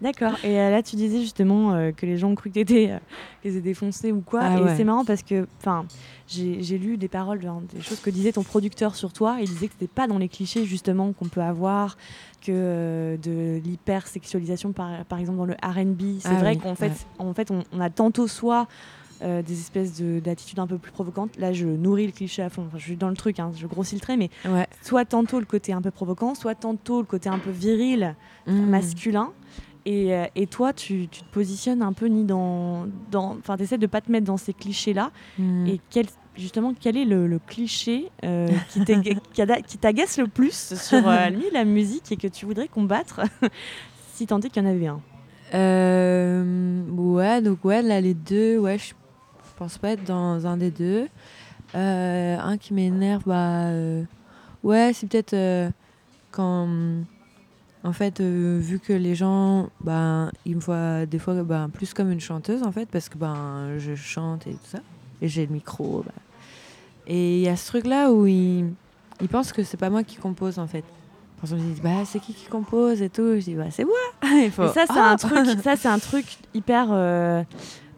d'accord. 0.01 0.33
Et 0.43 0.55
là, 0.55 0.81
tu 0.81 0.95
disais 0.95 1.21
justement 1.21 1.91
que 1.91 2.07
les 2.07 2.17
gens 2.17 2.31
ont 2.31 2.35
cru 2.35 2.49
que 2.49 2.55
tu 2.55 2.59
étais, 2.61 2.91
défoncé 3.43 4.11
ou 4.11 4.21
quoi. 4.21 4.41
Ah 4.41 4.59
et 4.59 4.75
c'est 4.75 4.83
marrant 4.83 5.05
parce 5.05 5.21
que, 5.21 5.47
enfin, 5.59 5.85
j'ai 6.27 6.77
lu 6.77 6.97
des 6.97 7.07
paroles, 7.07 7.39
des 7.71 7.81
choses 7.81 7.99
que 7.99 8.09
disait 8.09 8.31
ton 8.31 8.43
producteur 8.43 8.95
sur 8.95 9.13
toi. 9.13 9.37
Il 9.39 9.47
disait 9.47 9.67
que 9.67 9.73
c'était 9.73 9.91
pas 9.91 10.07
dans 10.07 10.17
les 10.17 10.29
clichés 10.29 10.65
justement 10.65 11.13
qu'on 11.13 11.27
peut 11.27 11.41
avoir 11.41 11.97
que 12.41 12.51
euh, 12.51 13.17
de 13.17 13.59
l'hypersexualisation 13.63 14.71
par, 14.71 15.05
par 15.05 15.19
exemple 15.19 15.37
dans 15.37 15.45
le 15.45 15.55
R&B. 15.55 16.19
C'est 16.19 16.29
ah 16.29 16.35
vrai 16.35 16.55
qu'en 16.57 16.75
fait, 16.75 17.07
en 17.19 17.33
fait 17.33 17.51
on, 17.51 17.79
a 17.79 17.89
tantôt 17.89 18.27
soit 18.27 18.67
euh, 19.21 19.41
des 19.41 19.59
espèces 19.59 20.01
d'attitudes 20.01 20.59
un 20.59 20.67
peu 20.67 20.77
plus 20.77 20.91
provocantes. 20.91 21.37
Là, 21.37 21.53
je 21.53 21.65
nourris 21.65 22.07
le 22.07 22.11
cliché 22.11 22.41
à 22.41 22.49
fond. 22.49 22.65
Enfin, 22.67 22.77
je 22.77 22.83
suis 22.83 22.95
dans 22.97 23.09
le 23.09 23.15
truc, 23.15 23.39
hein, 23.39 23.51
je 23.55 23.67
grossis 23.67 23.95
le 23.95 24.01
trait, 24.01 24.17
mais 24.17 24.29
soit 24.81 25.05
tantôt 25.05 25.39
le 25.39 25.45
côté 25.45 25.73
un 25.73 25.81
peu 25.81 25.91
provocant, 25.91 26.35
soit 26.35 26.55
tantôt 26.55 26.99
le 26.99 27.07
côté 27.07 27.29
un 27.29 27.39
peu 27.39 27.51
viril, 27.51 28.15
mmh. 28.47 28.65
masculin. 28.65 29.31
Et, 29.85 30.15
euh, 30.15 30.25
et, 30.35 30.47
toi, 30.47 30.73
tu, 30.73 31.07
tu, 31.09 31.21
te 31.21 31.31
positionnes 31.31 31.83
un 31.83 31.93
peu 31.93 32.07
ni 32.07 32.23
dans. 32.23 32.87
Enfin, 33.13 33.55
tu 33.55 33.63
essaies 33.63 33.77
de 33.77 33.85
pas 33.85 34.01
te 34.01 34.11
mettre 34.11 34.25
dans 34.25 34.37
ces 34.37 34.53
clichés-là. 34.53 35.11
Hmm. 35.37 35.67
Et 35.67 35.79
quel, 35.91 36.07
justement, 36.35 36.73
quel 36.79 36.97
est 36.97 37.05
le, 37.05 37.39
cliché 37.45 38.09
euh, 38.23 38.49
qui 39.67 39.77
t'agace 39.77 40.17
le 40.17 40.27
plus 40.27 40.73
sur 40.73 41.07
euh, 41.07 41.29
la 41.53 41.65
musique 41.65 42.11
et 42.11 42.17
que 42.17 42.27
tu 42.27 42.47
voudrais 42.47 42.67
combattre 42.67 43.21
si 44.13 44.25
tant 44.25 44.39
est 44.39 44.49
qu'il 44.49 44.63
y 44.63 44.65
en 44.65 44.69
avait 44.69 44.87
un? 44.87 45.01
Ouais, 45.53 47.41
donc 47.41 47.63
ouais, 47.63 47.83
là, 47.83 48.01
les 48.01 48.15
deux, 48.15 48.57
ouais, 48.57 48.79
je 48.79 48.93
pense 49.57 49.77
pas 49.77 49.91
être 49.91 50.03
dans 50.03 50.45
un 50.47 50.57
des 50.57 50.71
deux. 50.71 51.07
un 51.73 52.57
qui 52.57 52.73
m'énerve, 52.73 53.23
bah. 53.25 53.69
ouais, 54.63 54.91
c'est 54.93 55.07
peut-être 55.07 55.71
quand 56.31 56.67
en 57.85 57.93
fait, 57.93 58.19
euh, 58.19 58.57
vu 58.59 58.79
que 58.79 58.93
les 58.93 59.13
gens, 59.13 59.69
ben, 59.79 60.31
ils 60.43 60.55
me 60.55 60.59
voient 60.59 61.05
des 61.05 61.19
fois 61.19 61.35
ben, 61.43 61.69
plus 61.69 61.93
comme 61.93 62.11
une 62.11 62.19
chanteuse, 62.19 62.63
en 62.63 62.71
fait, 62.71 62.89
parce 62.89 63.09
que 63.09 63.17
ben, 63.17 63.77
je 63.77 63.93
chante 63.93 64.47
et 64.47 64.53
tout 64.53 64.69
ça, 64.71 64.79
et 65.21 65.27
j'ai 65.27 65.45
le 65.45 65.53
micro. 65.53 66.03
Ben. 66.03 66.11
Et 67.05 67.37
il 67.37 67.41
y 67.41 67.47
a 67.47 67.55
ce 67.55 67.67
truc-là 67.67 68.11
où 68.11 68.25
ils, 68.25 68.73
ils 69.21 69.29
pensent 69.29 69.53
que 69.53 69.63
c'est 69.63 69.77
pas 69.77 69.91
moi 69.91 70.03
qui 70.03 70.15
compose, 70.15 70.57
en 70.57 70.65
fait. 70.65 70.83
Ils 71.47 71.55
me 71.55 71.59
disent, 71.59 71.81
bah, 71.81 72.05
c'est 72.05 72.19
qui 72.19 72.33
qui 72.33 72.47
compose 72.47 73.03
et 73.03 73.09
tout. 73.09 73.35
Je 73.35 73.43
dis, 73.43 73.53
bah, 73.53 73.69
c'est 73.69 73.85
moi. 73.85 73.93
Il 74.43 74.49
faut... 74.49 74.67
ça, 74.69 74.85
c'est 74.87 74.97
un 74.97 75.11
ah. 75.11 75.15
truc, 75.15 75.45
ça, 75.63 75.75
c'est 75.75 75.87
un 75.87 75.99
truc 75.99 76.25
hyper. 76.55 76.87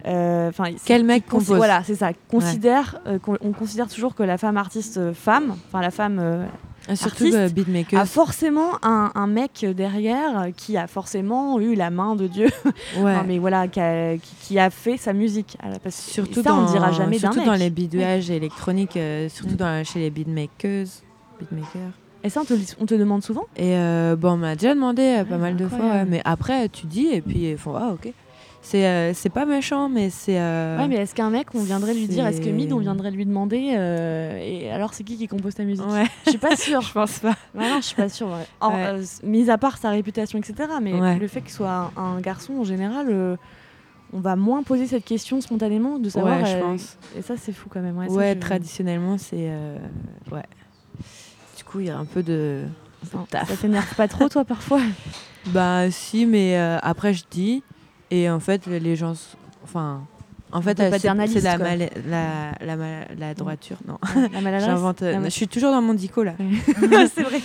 Euh, 0.06 0.50
euh, 0.58 0.70
Quel 0.84 1.04
mec 1.04 1.24
Voilà, 1.30 1.82
c'est 1.84 1.96
ça. 1.96 2.10
Considère, 2.30 3.00
on, 3.26 3.52
considère 3.52 3.88
toujours 3.88 4.14
que 4.14 4.22
la 4.22 4.38
femme 4.38 4.56
artiste 4.56 5.12
femme, 5.12 5.54
enfin 5.68 5.80
la 5.80 5.90
femme 5.90 6.46
ah, 6.90 6.96
surtout 6.96 7.24
le 7.24 7.48
beatmaker. 7.48 8.00
a 8.00 8.06
forcément 8.06 8.78
un, 8.82 9.12
un, 9.14 9.26
mec 9.26 9.66
derrière 9.76 10.48
qui 10.56 10.78
a 10.78 10.86
forcément 10.86 11.60
eu 11.60 11.74
la 11.74 11.90
main 11.90 12.16
de 12.16 12.26
Dieu. 12.26 12.48
Ouais. 12.98 13.22
mais 13.26 13.38
voilà, 13.38 13.68
qui 13.68 13.80
a, 13.80 14.16
qui, 14.16 14.58
a, 14.58 14.70
fait 14.70 14.96
sa 14.96 15.12
musique. 15.12 15.56
Parce 15.82 15.96
surtout 15.96 16.42
ça, 16.42 16.50
dans, 16.50 16.62
on 16.62 16.70
dira 16.70 16.90
jamais 16.92 17.10
mec. 17.10 17.20
Surtout 17.20 17.44
dans 17.44 17.54
les 17.54 17.70
bidouages 17.70 18.30
électroniques, 18.30 18.96
euh, 18.96 19.28
surtout 19.28 19.56
dans, 19.56 19.84
chez 19.84 19.98
les 19.98 20.10
beatmakers. 20.10 20.86
beatmakers. 21.38 21.92
Et 22.24 22.30
ça, 22.30 22.40
on 22.40 22.44
te, 22.44 22.54
on 22.80 22.86
te 22.86 22.94
demande 22.94 23.22
souvent? 23.22 23.44
Et 23.56 23.76
euh, 23.76 24.16
bon, 24.16 24.32
on 24.32 24.36
m'a 24.38 24.54
déjà 24.54 24.74
demandé 24.74 25.18
euh, 25.18 25.24
pas 25.24 25.36
mal 25.36 25.56
de 25.56 25.68
fois, 25.68 26.04
mais 26.04 26.20
après, 26.24 26.68
tu 26.68 26.86
dis, 26.86 27.08
et 27.08 27.20
puis 27.20 27.50
ils 27.50 27.58
font 27.58 27.76
Ah, 27.76 27.92
ok. 27.92 28.12
C'est 28.60 28.86
euh, 28.86 29.14
c'est 29.14 29.30
pas 29.30 29.46
méchant, 29.46 29.88
mais 29.88 30.10
c'est. 30.10 30.38
Euh, 30.38 30.78
ouais, 30.78 30.88
mais 30.88 30.96
est-ce 30.96 31.14
qu'un 31.14 31.30
mec, 31.30 31.48
on 31.54 31.62
viendrait 31.62 31.94
lui 31.94 32.06
dire, 32.06 32.26
est-ce 32.26 32.40
que 32.40 32.48
Mid, 32.50 32.72
on 32.72 32.78
viendrait 32.78 33.10
lui 33.10 33.24
demander, 33.24 33.74
euh, 33.76 34.38
et 34.38 34.70
alors 34.70 34.94
c'est 34.94 35.04
qui 35.04 35.16
qui 35.16 35.28
compose 35.28 35.54
ta 35.54 35.64
musique 35.64 35.86
ouais. 35.86 36.06
Je 36.24 36.30
suis 36.30 36.38
pas 36.38 36.56
sûre. 36.56 36.80
je 36.80 36.92
pense 36.92 37.20
pas. 37.20 37.36
non, 37.54 37.76
je 37.76 37.86
suis 37.86 37.96
pas 37.96 38.08
sûre. 38.08 38.28
Ouais. 38.28 39.00
mis 39.22 39.48
à 39.50 39.58
part 39.58 39.78
sa 39.78 39.90
réputation, 39.90 40.38
etc. 40.38 40.70
Mais 40.82 41.18
le 41.18 41.28
fait 41.28 41.40
qu'il 41.40 41.52
soit 41.52 41.92
un, 41.96 42.20
garçon, 42.20 42.54
en 42.54 42.64
général, 42.64 43.38
on 44.12 44.20
va 44.20 44.36
moins 44.36 44.62
poser 44.62 44.86
cette 44.86 45.04
question 45.04 45.40
spontanément 45.40 45.98
de 45.98 46.08
savoir. 46.08 46.44
je 46.44 46.58
pense. 46.58 46.98
Et 47.16 47.22
ça, 47.22 47.34
c'est 47.36 47.52
fou 47.52 47.68
quand 47.70 47.80
même. 47.80 47.96
Ouais, 47.96 48.34
traditionnellement, 48.34 49.18
c'est. 49.18 49.50
ouais. 50.32 50.46
Du 51.56 51.64
coup, 51.64 51.80
il 51.80 51.86
y 51.86 51.90
a 51.90 51.98
un 51.98 52.06
peu 52.06 52.22
de. 52.22 52.64
ça 53.30 53.56
t'énerve 53.60 53.94
pas 53.94 54.08
trop, 54.08 54.28
toi, 54.28 54.44
parfois? 54.44 54.80
Bah, 55.46 55.90
si, 55.90 56.26
mais 56.26 56.56
après, 56.82 57.14
je 57.14 57.24
dis. 57.30 57.62
Et 58.10 58.30
en 58.30 58.40
fait, 58.40 58.66
les 58.66 58.96
gens. 58.96 59.14
Enfin. 59.64 60.02
En 60.50 60.62
fait, 60.62 60.78
c'est 60.78 61.04
la, 61.04 61.14
mal, 61.58 61.90
la, 62.08 62.52
la, 62.64 63.04
la, 63.18 63.34
droiture. 63.34 63.76
Non. 63.86 63.98
J'invente. 64.32 65.04
Je 65.24 65.28
suis 65.28 65.46
toujours 65.46 65.72
dans 65.72 65.82
mon 65.82 65.92
dico 65.92 66.22
là. 66.22 66.32
c'est 67.14 67.22
vrai. 67.22 67.38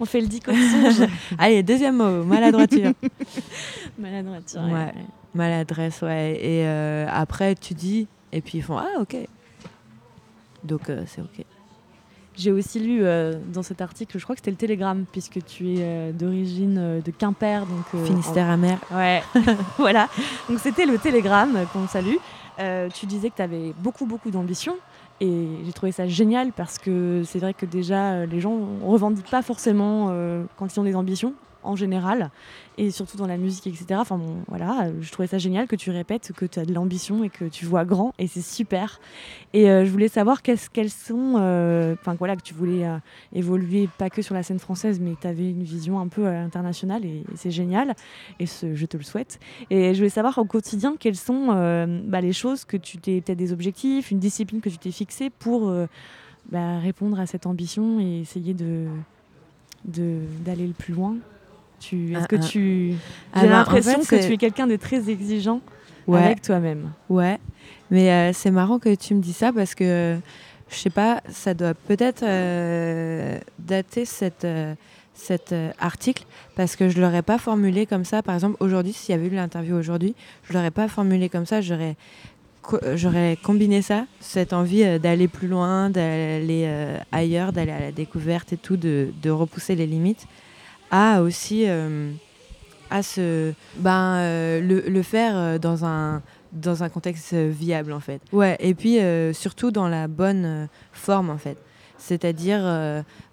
On 0.00 0.04
fait 0.04 0.20
le 0.20 0.26
dico. 0.26 0.50
Allez, 1.38 1.62
deuxième 1.62 1.98
mot, 1.98 2.24
maladroiture. 2.24 2.94
maladroiture. 3.96 4.62
Ouais. 4.62 4.92
Maladresse, 5.34 6.02
ouais. 6.02 6.36
Et 6.42 6.66
euh, 6.66 7.06
après, 7.08 7.54
tu 7.54 7.74
dis, 7.74 8.08
et 8.32 8.40
puis 8.40 8.58
ils 8.58 8.62
font 8.62 8.78
Ah, 8.78 9.00
ok. 9.00 9.16
Donc, 10.64 10.90
euh, 10.90 11.04
c'est 11.06 11.20
ok. 11.20 11.44
J'ai 12.38 12.52
aussi 12.52 12.78
lu 12.78 13.00
euh, 13.02 13.34
dans 13.52 13.64
cet 13.64 13.80
article, 13.80 14.16
je 14.16 14.22
crois 14.22 14.36
que 14.36 14.38
c'était 14.38 14.52
le 14.52 14.56
Télégramme, 14.56 15.06
puisque 15.10 15.44
tu 15.44 15.74
es 15.74 15.78
euh, 15.80 16.12
d'origine 16.12 16.78
euh, 16.78 17.00
de 17.00 17.10
Quimper. 17.10 17.66
Donc, 17.66 18.04
Finistère 18.04 18.48
amer. 18.48 18.78
Ouais, 18.92 19.24
voilà. 19.76 20.08
Donc 20.48 20.60
c'était 20.60 20.86
le 20.86 20.98
Télégramme 20.98 21.66
qu'on 21.72 21.88
salue. 21.88 22.16
tu 22.94 23.06
disais 23.06 23.30
que 23.30 23.36
tu 23.36 23.42
avais 23.42 23.74
beaucoup, 23.78 24.06
beaucoup 24.06 24.30
d'ambition. 24.30 24.76
Et 25.20 25.48
j'ai 25.66 25.72
trouvé 25.72 25.90
ça 25.90 26.06
génial 26.06 26.52
parce 26.52 26.78
que 26.78 27.24
c'est 27.26 27.40
vrai 27.40 27.52
que 27.52 27.66
déjà, 27.66 28.24
les 28.24 28.40
gens 28.40 28.54
ne 28.54 28.86
revendiquent 28.86 29.30
pas 29.30 29.42
forcément 29.42 30.14
quand 30.56 30.72
ils 30.72 30.78
ont 30.78 30.84
des 30.84 30.94
ambitions 30.94 31.34
en 31.68 31.76
général 31.76 32.30
et 32.78 32.90
surtout 32.90 33.16
dans 33.16 33.26
la 33.26 33.36
musique, 33.36 33.66
etc. 33.66 33.86
Enfin 33.98 34.20
voilà, 34.46 34.88
je 35.00 35.10
trouvais 35.10 35.28
ça 35.28 35.38
génial 35.38 35.66
que 35.66 35.76
tu 35.76 35.90
répètes 35.90 36.32
que 36.32 36.46
tu 36.46 36.58
as 36.58 36.64
de 36.64 36.72
l'ambition 36.72 37.24
et 37.24 37.28
que 37.28 37.44
tu 37.44 37.66
vois 37.66 37.84
grand 37.84 38.14
et 38.18 38.26
c'est 38.26 38.42
super. 38.42 39.00
Et 39.52 39.70
euh, 39.70 39.84
je 39.84 39.90
voulais 39.90 40.08
savoir 40.08 40.42
qu'est-ce 40.42 40.70
qu'elles 40.70 40.90
sont, 40.90 41.34
euh, 41.38 41.94
enfin 42.00 42.14
voilà, 42.14 42.36
que 42.36 42.42
tu 42.42 42.54
voulais 42.54 42.86
euh, 42.86 42.96
évoluer 43.34 43.88
pas 43.98 44.10
que 44.10 44.22
sur 44.22 44.34
la 44.34 44.42
scène 44.42 44.58
française, 44.58 45.00
mais 45.00 45.14
que 45.14 45.22
tu 45.22 45.26
avais 45.26 45.50
une 45.50 45.62
vision 45.62 45.98
un 45.98 46.08
peu 46.08 46.26
internationale 46.26 47.04
et, 47.04 47.24
c'est 47.34 47.50
génial 47.50 47.94
et 48.40 48.46
je 48.46 48.86
te 48.86 48.96
le 48.96 49.02
souhaite. 49.02 49.38
Et 49.70 49.94
je 49.94 49.98
voulais 49.98 50.08
savoir 50.08 50.38
au 50.38 50.44
quotidien 50.44 50.96
quelles 50.98 51.16
sont 51.16 51.48
bah, 52.06 52.20
les 52.20 52.32
choses 52.32 52.64
que 52.64 52.76
tu 52.76 52.98
t'es 52.98 53.20
peut-être 53.20 53.38
des 53.38 53.52
objectifs, 53.52 54.10
une 54.10 54.18
discipline 54.18 54.60
que 54.60 54.68
tu 54.68 54.78
t'es 54.78 54.90
fixée 54.90 55.30
pour 55.30 55.72
bah, 56.50 56.78
répondre 56.78 57.18
à 57.20 57.26
cette 57.26 57.46
ambition 57.46 58.00
et 58.00 58.20
essayer 58.20 58.54
de 58.54 58.86
d'aller 59.84 60.66
le 60.66 60.72
plus 60.72 60.92
loin? 60.92 61.16
Est-ce 61.82 62.28
que 62.28 62.36
tu. 62.36 62.94
J'ai 63.36 63.48
l'impression 63.48 64.00
que 64.00 64.26
tu 64.26 64.32
es 64.32 64.36
quelqu'un 64.36 64.66
de 64.66 64.76
très 64.76 65.10
exigeant 65.10 65.60
avec 66.16 66.42
toi-même. 66.42 66.92
Ouais, 67.08 67.38
mais 67.90 68.10
euh, 68.10 68.32
c'est 68.32 68.50
marrant 68.50 68.78
que 68.78 68.94
tu 68.94 69.14
me 69.14 69.20
dis 69.20 69.32
ça 69.32 69.52
parce 69.52 69.74
que 69.74 70.18
je 70.70 70.76
sais 70.76 70.90
pas, 70.90 71.22
ça 71.30 71.54
doit 71.54 71.74
peut-être 71.74 72.22
euh, 72.22 73.38
dater 73.58 74.04
cette, 74.04 74.44
euh, 74.44 74.74
cet 75.14 75.54
article 75.78 76.24
parce 76.56 76.76
que 76.76 76.88
je 76.88 77.00
l'aurais 77.00 77.22
pas 77.22 77.38
formulé 77.38 77.86
comme 77.86 78.04
ça. 78.04 78.22
Par 78.22 78.34
exemple, 78.34 78.56
aujourd'hui, 78.60 78.92
s'il 78.92 79.14
y 79.14 79.18
avait 79.18 79.28
eu 79.28 79.34
l'interview 79.34 79.76
aujourd'hui, 79.76 80.14
je 80.44 80.52
l'aurais 80.52 80.70
pas 80.70 80.88
formulé 80.88 81.28
comme 81.28 81.46
ça. 81.46 81.60
J'aurais 81.60 81.96
j'aurais 82.96 83.38
combiné 83.42 83.80
ça, 83.80 84.04
cette 84.20 84.52
envie 84.52 84.98
d'aller 84.98 85.26
plus 85.26 85.48
loin, 85.48 85.88
d'aller 85.88 86.70
ailleurs, 87.12 87.50
d'aller 87.50 87.72
à 87.72 87.80
la 87.80 87.92
découverte 87.92 88.52
et 88.52 88.58
tout, 88.58 88.76
de, 88.76 89.08
de 89.22 89.30
repousser 89.30 89.74
les 89.74 89.86
limites 89.86 90.26
à 90.90 91.22
aussi 91.22 91.64
euh, 91.68 92.12
à 92.90 93.02
se, 93.02 93.52
ben, 93.76 94.16
euh, 94.16 94.60
le, 94.60 94.80
le, 94.88 95.02
faire 95.02 95.36
euh, 95.36 95.58
dans 95.58 95.84
un, 95.84 96.22
dans 96.52 96.82
un 96.82 96.88
contexte 96.88 97.34
viable 97.34 97.92
en 97.92 98.00
fait. 98.00 98.20
Ouais, 98.32 98.56
et 98.60 98.74
puis 98.74 98.98
surtout 99.34 99.70
dans 99.70 99.88
la 99.88 100.08
bonne 100.08 100.68
forme 100.92 101.30
en 101.30 101.38
fait. 101.38 101.58
C'est-à-dire 101.98 102.62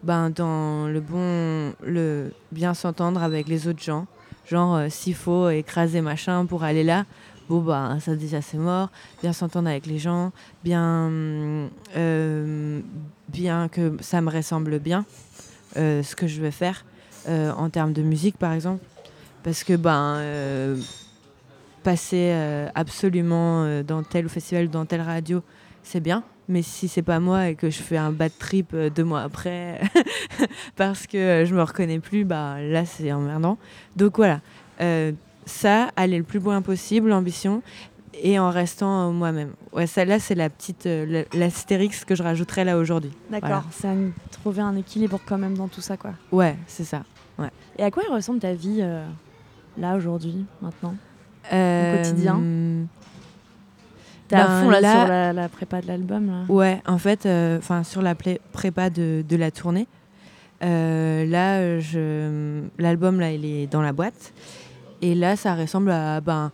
ben, 0.03 0.29
dans 0.31 0.87
le 0.87 0.99
bon, 0.99 1.73
le 1.85 2.31
bien 2.51 2.73
s'entendre 2.73 3.21
avec 3.23 3.47
les 3.47 3.67
autres 3.67 3.83
gens. 3.83 4.07
Genre 4.47 4.79
s'il 4.89 5.15
faut 5.15 5.49
écraser 5.49 6.01
machin 6.01 6.45
pour 6.45 6.63
aller 6.63 6.83
là, 6.83 7.05
bon 7.47 7.61
bah 7.61 7.97
ça 7.99 8.15
déjà 8.15 8.41
c'est 8.41 8.57
mort. 8.57 8.89
Bien 9.21 9.33
s'entendre 9.33 9.69
avec 9.69 9.85
les 9.85 9.99
gens, 9.99 10.31
bien, 10.63 11.09
bien 13.29 13.69
que 13.69 13.97
ça 14.01 14.19
me 14.21 14.31
ressemble 14.31 14.79
bien 14.79 15.05
ce 15.75 16.15
que 16.15 16.27
je 16.27 16.41
vais 16.41 16.51
faire. 16.51 16.83
Euh, 17.27 17.51
en 17.53 17.69
termes 17.71 17.93
de 17.93 18.03
musique 18.03 18.37
par 18.37 18.53
exemple. 18.53 18.83
Parce 19.43 19.63
que 19.63 19.75
ben, 19.75 20.15
euh, 20.17 20.77
passer 21.83 22.29
euh, 22.33 22.67
absolument 22.75 23.81
dans 23.83 24.03
tel 24.03 24.29
festival, 24.29 24.69
dans 24.69 24.85
telle 24.85 25.01
radio, 25.01 25.41
c'est 25.81 26.01
bien. 26.01 26.23
Mais 26.47 26.61
si 26.61 26.87
c'est 26.87 27.01
pas 27.01 27.19
moi 27.19 27.49
et 27.49 27.55
que 27.55 27.71
je 27.71 27.81
fais 27.81 27.97
un 27.97 28.11
bad 28.11 28.31
trip 28.37 28.75
deux 28.75 29.03
mois 29.03 29.21
après 29.21 29.81
parce 30.75 31.07
que 31.07 31.43
je 31.47 31.55
me 31.55 31.63
reconnais 31.63 31.99
plus, 31.99 32.25
bah 32.25 32.61
là 32.61 32.85
c'est 32.85 33.11
emmerdant. 33.11 33.57
Donc 33.95 34.17
voilà, 34.17 34.41
ça, 35.47 35.89
aller 35.95 36.19
le 36.19 36.23
plus 36.23 36.39
loin 36.39 36.61
possible, 36.61 37.09
l'ambition, 37.09 37.63
et 38.13 38.37
en 38.37 38.51
restant 38.51 39.11
moi-même. 39.11 39.53
Ouais, 39.73 39.87
celle-là, 39.87 40.19
c'est 40.19 40.35
la 40.35 40.51
petite 40.51 40.87
l'astérix 41.33 42.05
que 42.05 42.13
je 42.13 42.21
rajouterais 42.21 42.63
là 42.63 42.77
aujourd'hui. 42.77 43.11
D'accord, 43.31 43.63
c'est 43.71 43.87
trouver 44.31 44.61
un 44.61 44.75
équilibre 44.75 45.19
quand 45.25 45.39
même 45.39 45.57
dans 45.57 45.67
tout 45.67 45.81
ça, 45.81 45.97
quoi. 45.97 46.11
Ouais, 46.31 46.55
c'est 46.67 46.85
ça. 46.85 47.01
Et 47.77 47.83
à 47.83 47.91
quoi 47.91 48.03
ressemble 48.11 48.39
ta 48.39 48.53
vie 48.53 48.79
euh, 48.81 49.05
là 49.77 49.95
aujourd'hui, 49.95 50.45
maintenant, 50.61 50.95
au 51.51 51.97
quotidien? 51.97 52.39
Euh, 52.41 52.83
T'es 54.27 54.35
à 54.37 54.47
ben 54.47 54.61
fond 54.61 54.69
là, 54.69 54.79
sur 54.79 55.33
la, 55.35 55.49
prépa 55.49 55.81
de 55.81 55.87
l'album 55.87 56.45
Ouais, 56.49 56.81
en 56.87 56.97
fait, 56.97 57.25
euh, 57.25 57.59
enfin 57.59 57.83
sur 57.83 58.01
la 58.01 58.15
prépa 58.15 58.89
de, 58.89 59.23
de, 59.27 59.35
la 59.35 59.51
tournée. 59.51 59.87
là, 60.61 61.79
l'album 62.79 63.19
là, 63.19 63.31
il 63.31 63.45
est 63.45 63.67
dans 63.67 63.81
la 63.81 63.93
boîte. 63.93 64.33
Et 65.01 65.13
là, 65.13 65.35
ça 65.35 65.53
ressemble 65.55 65.91
à 65.91 66.21
ben, 66.21 66.51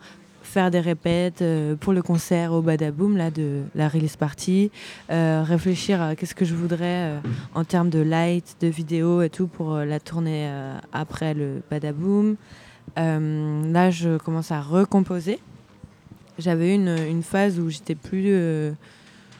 faire 0.52 0.70
des 0.70 0.82
répètes 0.82 1.42
euh, 1.42 1.78
pour 1.78 1.94
le 1.94 2.02
concert 2.02 2.52
au 2.52 2.62
Badaboom 2.62 3.16
là, 3.16 3.32
de 3.32 3.64
la 3.74 3.88
release 3.88 4.18
party, 4.18 4.70
euh, 5.10 5.44
réfléchir 5.48 6.02
à 6.02 6.16
qu'est-ce 6.18 6.36
que 6.36 6.44
je 6.44 6.54
voudrais 6.54 6.82
euh, 6.82 7.20
en 7.56 7.64
termes 7.64 7.90
de 7.90 8.00
light, 8.00 8.58
de 8.60 8.68
vidéo 8.68 9.22
et 9.22 9.30
tout 9.30 9.48
pour 9.48 9.78
la 9.78 10.02
tournée 10.02 10.52
après 10.92 11.34
le 11.34 11.62
Badaboom. 11.72 12.36
là, 12.98 13.92
je 13.92 14.18
commence 14.18 14.52
à 14.52 14.62
recomposer. 14.62 15.40
J'avais 16.38 16.76
une, 16.76 16.98
une 17.10 17.24
phase 17.24 17.58
où 17.58 17.70
j'étais 17.70 17.96
plus. 17.96 18.34
je 18.34 18.74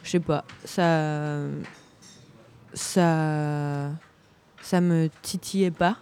sais 0.04 0.20
pas, 0.20 0.44
ça. 0.64 1.42
Ça. 2.72 3.90
Ça 4.62 4.80
me 4.80 5.10
titillait 5.20 5.70
pas. 5.70 5.96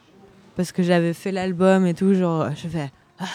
Parce 0.54 0.70
que 0.70 0.82
j'avais 0.82 1.14
fait 1.14 1.32
l'album 1.32 1.86
et 1.86 1.94
tout, 1.94 2.14
genre, 2.14 2.50
je 2.54 2.68
fais. 2.68 2.92
Ah, 3.18 3.26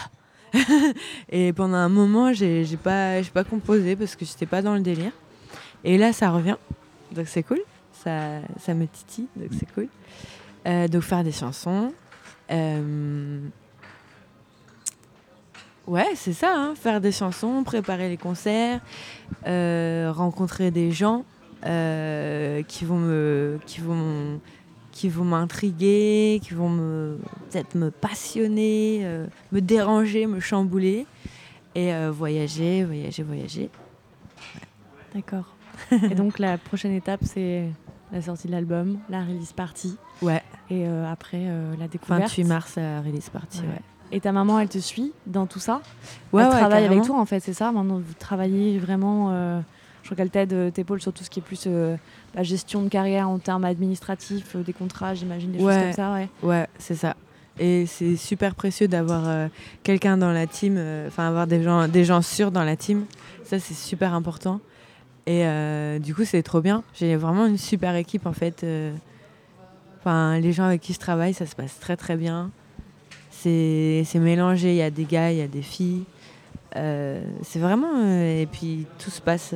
et 1.30 1.52
pendant 1.52 1.76
un 1.76 1.88
moment, 1.88 2.32
j'ai 2.32 2.64
pas, 2.82 3.22
pas 3.32 3.44
composé 3.44 3.96
parce 3.96 4.16
que 4.16 4.24
j'étais 4.24 4.46
pas 4.46 4.62
dans 4.62 4.74
le 4.74 4.80
délire. 4.80 5.12
Et 5.84 5.98
là, 5.98 6.12
ça 6.12 6.30
revient. 6.30 6.56
Donc 7.12 7.28
c'est 7.28 7.42
cool. 7.42 7.60
Ça, 7.92 8.40
ça 8.58 8.74
me 8.74 8.86
titille. 8.86 9.28
Donc 9.36 9.50
c'est 9.58 9.70
cool. 9.72 9.88
Euh, 10.66 10.88
donc 10.88 11.02
faire 11.02 11.22
des 11.22 11.32
chansons. 11.32 11.92
Euh, 12.50 13.40
ouais, 15.86 16.08
c'est 16.14 16.32
ça. 16.32 16.52
Hein. 16.54 16.74
faire 16.74 17.00
des 17.00 17.12
chansons, 17.12 17.62
préparer 17.64 18.08
les 18.08 18.16
concerts, 18.16 18.80
euh, 19.46 20.12
rencontrer 20.14 20.70
des 20.70 20.92
gens 20.92 21.24
qui 21.62 22.84
vont 22.84 22.98
me, 22.98 23.58
qui 23.66 23.80
vont 23.80 24.40
qui 24.96 25.10
vont 25.10 25.24
m'intriguer, 25.24 26.40
qui 26.42 26.54
vont 26.54 26.70
me 26.70 27.18
peut-être 27.50 27.74
me 27.74 27.90
passionner, 27.90 29.02
euh, 29.04 29.26
me 29.52 29.60
déranger, 29.60 30.26
me 30.26 30.40
chambouler 30.40 31.06
et 31.74 31.92
euh, 31.92 32.10
voyager, 32.10 32.82
voyager, 32.82 33.22
voyager. 33.22 33.70
D'accord. 35.14 35.54
et 35.92 36.14
donc 36.14 36.38
la 36.38 36.56
prochaine 36.56 36.92
étape 36.92 37.20
c'est 37.24 37.68
la 38.10 38.22
sortie 38.22 38.46
de 38.46 38.52
l'album, 38.52 38.98
la 39.10 39.22
release 39.22 39.52
party. 39.52 39.98
Ouais. 40.22 40.42
Et 40.70 40.86
euh, 40.86 41.12
après 41.12 41.44
la 41.78 41.88
découverte. 41.88 42.22
28 42.22 42.44
mars 42.44 42.76
la 42.76 43.02
release 43.02 43.28
party. 43.28 43.60
Ouais. 43.60 43.82
Et 44.12 44.20
ta 44.20 44.32
maman, 44.32 44.60
elle 44.60 44.70
te 44.70 44.78
suit 44.78 45.12
dans 45.26 45.44
tout 45.46 45.58
ça? 45.58 45.82
Ouais. 46.32 46.42
Elle 46.42 46.48
ouais, 46.48 46.58
travaille 46.58 46.84
avec 46.86 47.02
toi 47.02 47.18
en 47.18 47.26
fait, 47.26 47.40
c'est 47.40 47.52
ça? 47.52 47.70
Maintenant 47.70 47.98
vous 47.98 48.14
travaillez 48.18 48.78
vraiment. 48.78 49.62
Je 50.06 50.12
crois 50.12 50.18
qu'elle 50.18 50.30
t'aide, 50.30 50.72
t'épaule 50.72 51.00
sur 51.00 51.12
tout 51.12 51.24
ce 51.24 51.30
qui 51.30 51.40
est 51.40 51.42
plus 51.42 51.66
la 51.66 52.44
gestion 52.44 52.80
de 52.82 52.88
carrière 52.88 53.28
en 53.28 53.40
termes 53.40 53.64
administratifs, 53.64 54.54
euh, 54.54 54.62
des 54.62 54.72
contrats, 54.72 55.14
j'imagine, 55.14 55.50
des 55.50 55.58
choses 55.58 55.74
comme 55.74 55.92
ça, 55.92 56.12
ouais. 56.12 56.28
Ouais, 56.44 56.68
c'est 56.78 56.94
ça. 56.94 57.16
Et 57.58 57.86
c'est 57.86 58.14
super 58.14 58.54
précieux 58.54 58.86
d'avoir 58.86 59.48
quelqu'un 59.82 60.16
dans 60.16 60.30
la 60.30 60.46
team, 60.46 60.78
enfin 61.08 61.26
avoir 61.26 61.48
des 61.48 61.60
gens, 61.60 61.88
des 61.88 62.04
gens 62.04 62.22
sûrs 62.22 62.52
dans 62.52 62.62
la 62.62 62.76
team. 62.76 63.06
Ça, 63.42 63.58
c'est 63.58 63.74
super 63.74 64.14
important. 64.14 64.60
Et 65.26 65.44
du 65.98 66.14
coup, 66.14 66.24
c'est 66.24 66.44
trop 66.44 66.60
bien. 66.60 66.84
J'ai 66.94 67.16
vraiment 67.16 67.46
une 67.46 67.58
super 67.58 67.96
équipe 67.96 68.26
en 68.26 68.32
fait. 68.32 68.64
Enfin, 69.98 70.38
les 70.38 70.52
gens 70.52 70.66
avec 70.66 70.82
qui 70.82 70.92
je 70.92 71.00
travaille, 71.00 71.34
ça 71.34 71.46
se 71.46 71.56
passe 71.56 71.80
très 71.80 71.96
très 71.96 72.16
bien. 72.16 72.52
C'est 73.30 74.06
mélangé. 74.14 74.70
Il 74.70 74.76
y 74.76 74.82
a 74.82 74.90
des 74.90 75.04
gars, 75.04 75.32
il 75.32 75.38
y 75.38 75.42
a 75.42 75.48
des 75.48 75.62
filles. 75.62 76.04
C'est 77.42 77.58
vraiment. 77.58 78.04
et 78.06 78.48
puis 78.50 78.86
tout 78.98 79.10
se 79.10 79.20
passe 79.20 79.54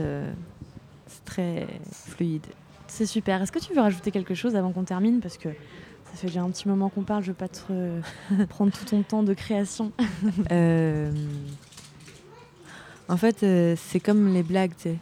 très 1.24 1.66
fluide. 1.92 2.46
C'est 2.86 3.06
super. 3.06 3.40
Est-ce 3.40 3.52
que 3.52 3.60
tu 3.60 3.72
veux 3.72 3.80
rajouter 3.80 4.10
quelque 4.10 4.34
chose 4.34 4.56
avant 4.56 4.72
qu'on 4.72 4.84
termine? 4.84 5.20
Parce 5.20 5.36
que 5.36 5.48
ça 5.48 6.16
fait 6.16 6.26
déjà 6.26 6.42
un 6.42 6.50
petit 6.50 6.68
moment 6.68 6.88
qu'on 6.88 7.02
parle, 7.02 7.22
je 7.22 7.28
veux 7.28 7.34
pas 7.34 7.48
te 7.48 8.00
prendre 8.48 8.72
tout 8.72 8.84
ton 8.84 9.02
temps 9.02 9.22
de 9.22 9.34
création. 9.34 9.92
Euh, 10.50 11.12
en 13.08 13.16
fait, 13.16 13.42
euh, 13.42 13.74
c'est 13.76 14.00
comme 14.00 14.32
les 14.32 14.42
blagues, 14.42 14.72
tu 14.76 14.90
sais 14.90 14.96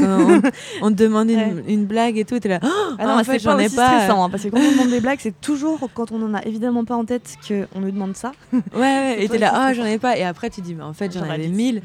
on, 0.00 0.40
on, 0.82 0.90
te 0.90 0.94
demande 0.94 1.30
une, 1.30 1.84
blague 1.86 2.18
et 2.18 2.24
tout, 2.24 2.38
t'es 2.38 2.48
là. 2.48 2.60
Oh, 2.62 2.68
ah 2.98 3.06
non, 3.06 3.12
en 3.20 3.24
fait, 3.24 3.38
j'en 3.38 3.58
ai 3.58 3.68
pas. 3.68 4.00
Stressant, 4.00 4.24
hein, 4.24 4.30
parce 4.30 4.42
que 4.42 4.48
quand 4.48 4.58
on 4.58 4.72
demande 4.72 4.90
des 4.90 5.00
blagues, 5.00 5.18
c'est 5.20 5.40
toujours 5.40 5.88
quand 5.94 6.12
on 6.12 6.22
en 6.22 6.34
a 6.34 6.42
évidemment 6.44 6.84
pas 6.84 6.96
en 6.96 7.04
tête 7.04 7.36
qu'on 7.46 7.80
nous 7.80 7.90
demande 7.90 8.16
ça. 8.16 8.32
Ouais, 8.52 8.60
ouais 8.74 9.24
et 9.24 9.28
t'es 9.28 9.38
là, 9.38 9.52
ah, 9.54 9.68
oh, 9.70 9.74
j'en 9.74 9.84
ai 9.84 9.98
pas. 9.98 10.16
Et 10.16 10.24
après, 10.24 10.50
tu 10.50 10.60
dis, 10.60 10.74
mais 10.74 10.84
en 10.84 10.92
fait, 10.92 11.12
j'en 11.12 11.28
avais 11.28 11.48
mille. 11.48 11.82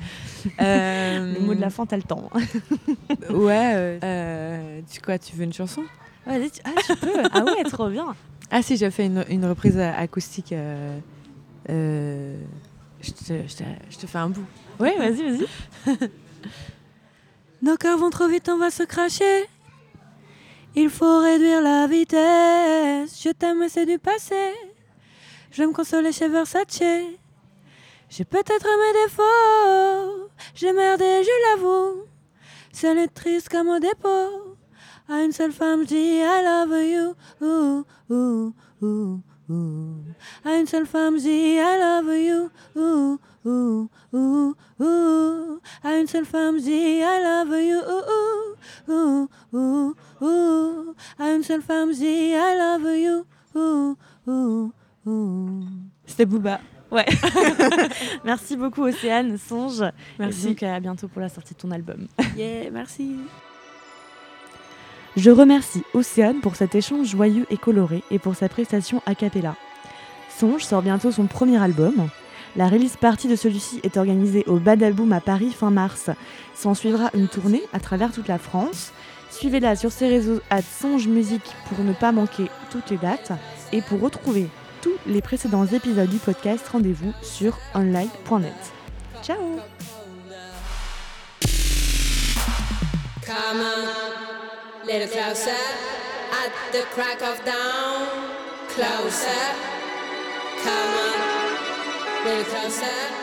Euh... 0.59 1.33
Le 1.39 1.45
mot 1.45 1.53
de 1.53 1.61
la 1.61 1.69
fin, 1.69 1.85
t'as 1.85 1.97
le 1.97 2.03
temps. 2.03 2.29
ouais, 3.29 3.71
euh, 3.75 3.99
euh, 4.03 4.79
tu 4.91 4.99
quoi, 5.01 5.17
tu 5.17 5.35
veux 5.35 5.43
une 5.43 5.53
chanson? 5.53 5.83
Ouais, 6.27 6.49
tu... 6.49 6.61
Ah, 6.63 6.69
tu 6.85 6.95
peux. 6.95 7.23
ah 7.31 7.43
ouais, 7.43 7.63
trop 7.63 7.89
bien. 7.89 8.15
Ah 8.49 8.61
si, 8.61 8.75
j'ai 8.77 8.91
fait 8.91 9.05
une, 9.05 9.23
une, 9.29 9.45
reprise 9.45 9.79
acoustique. 9.79 10.51
Euh, 10.51 10.99
euh, 11.69 12.35
je, 13.01 13.11
te, 13.11 13.47
je, 13.47 13.55
te, 13.55 13.63
je 13.89 13.97
te 13.97 14.07
fais 14.07 14.17
un 14.17 14.29
bout. 14.29 14.45
Ouais, 14.79 14.97
vas-y, 14.97 15.23
vas-y. 15.23 16.09
Nos 17.61 17.77
cœurs 17.77 17.99
vont 17.99 18.09
trop 18.09 18.27
vite, 18.27 18.49
on 18.49 18.57
va 18.57 18.71
se 18.71 18.81
cracher. 18.81 19.47
Il 20.75 20.89
faut 20.89 21.19
réduire 21.19 21.61
la 21.61 21.85
vitesse. 21.85 23.21
Je 23.21 23.29
t'aime, 23.29 23.67
c'est 23.69 23.85
du 23.85 23.99
passé. 23.99 24.53
Je 25.51 25.61
vais 25.61 25.67
me 25.67 25.73
consoler 25.73 26.11
chez 26.11 26.27
Versace. 26.27 26.81
J'ai 28.09 28.25
peut-être 28.25 28.65
mes 28.65 29.03
défauts. 29.05 30.29
J'ai 30.55 30.73
merdé, 30.73 31.23
je 31.23 31.55
l'avoue. 31.55 32.03
C'est 32.71 32.95
est 32.97 33.07
triste 33.09 33.49
comme 33.49 33.69
au 33.69 33.79
dépôt. 33.79 34.57
À 35.07 35.23
une 35.23 35.31
seule 35.31 35.51
femme, 35.51 35.81
je 35.81 35.87
dis 35.87 36.19
I 36.19 36.41
love 36.43 37.15
you. 37.39 38.55
Ooh, 38.81 39.21
ooh. 39.49 40.03
À 40.45 40.57
une 40.57 40.67
seule 40.67 40.85
femme, 40.85 41.17
dis 41.17 41.55
I 41.55 41.77
love 41.79 42.13
you. 42.15 42.49
Ooh, 42.75 43.19
ooh, 43.45 43.89
ooh, 44.13 44.55
ooh. 44.79 45.59
À 45.83 45.97
une 45.97 46.07
seule 46.07 46.25
femme, 46.25 46.59
dis 46.59 46.99
I 46.99 47.21
love 47.23 47.59
you. 47.59 47.81
Ooh, 48.89 48.89
ooh, 48.89 49.29
ooh, 49.53 49.95
ooh. 50.21 50.95
À 51.19 51.35
une 51.35 51.43
seule 51.43 51.61
femme, 51.61 51.91
dis 51.91 52.31
I 52.33 52.55
love 52.57 52.97
you. 52.97 53.25
Ooh, 53.55 53.97
ooh, 54.27 54.71
ooh. 55.05 55.63
C'était 56.05 56.25
Booba. 56.25 56.59
Ouais. 56.91 57.05
merci 58.25 58.57
beaucoup 58.57 58.83
Océane, 58.83 59.37
Songe. 59.37 59.83
Merci. 60.19 60.45
Et 60.45 60.49
donc 60.49 60.63
à 60.63 60.79
bientôt 60.79 61.07
pour 61.07 61.21
la 61.21 61.29
sortie 61.29 61.53
de 61.53 61.59
ton 61.59 61.71
album. 61.71 62.07
Yeah, 62.35 62.69
merci. 62.71 63.15
Je 65.17 65.29
remercie 65.29 65.83
Océane 65.93 66.39
pour 66.39 66.55
cet 66.55 66.73
échange 66.73 67.07
joyeux 67.07 67.45
et 67.49 67.57
coloré 67.57 68.01
et 68.11 68.19
pour 68.19 68.35
sa 68.35 68.47
prestation 68.47 69.01
a 69.05 69.13
cappella. 69.13 69.55
Songe 70.29 70.63
sort 70.63 70.81
bientôt 70.81 71.11
son 71.11 71.25
premier 71.25 71.61
album. 71.61 72.07
La 72.55 72.67
release 72.67 72.95
partie 72.95 73.27
de 73.27 73.35
celui-ci 73.35 73.81
est 73.83 73.97
organisée 73.97 74.45
au 74.47 74.57
Bad 74.57 74.81
à 74.83 75.19
Paris 75.19 75.51
fin 75.51 75.69
mars. 75.69 76.09
S'en 76.55 76.73
suivra 76.73 77.09
une 77.13 77.27
tournée 77.27 77.61
à 77.73 77.79
travers 77.79 78.11
toute 78.11 78.29
la 78.29 78.37
France. 78.37 78.93
Suivez-la 79.29 79.75
sur 79.75 79.91
ses 79.91 80.07
réseaux 80.07 80.39
à 80.49 80.61
Songe 80.61 81.07
Musique 81.07 81.55
pour 81.67 81.83
ne 81.83 81.93
pas 81.93 82.11
manquer 82.11 82.47
toutes 82.71 82.89
les 82.89 82.97
dates. 82.97 83.33
Et 83.73 83.81
pour 83.81 83.99
retrouver 84.01 84.47
tous 84.81 84.95
les 85.07 85.21
précédents 85.21 85.65
épisodes 85.65 86.09
du 86.09 86.17
podcast, 86.17 86.67
rendez-vous 86.69 87.13
sur 87.21 87.57
online.net. 87.75 88.53
Ciao 89.21 89.37
little 94.85 95.07
closer, 95.07 95.51
at 95.51 96.51
the 96.71 96.81
crack 96.91 97.21
of 97.21 97.43
dawn, 97.45 98.31
closer. 98.69 99.45
Come 100.63 100.93
on, 100.97 102.25
little 102.25 102.43
closer. 102.45 103.20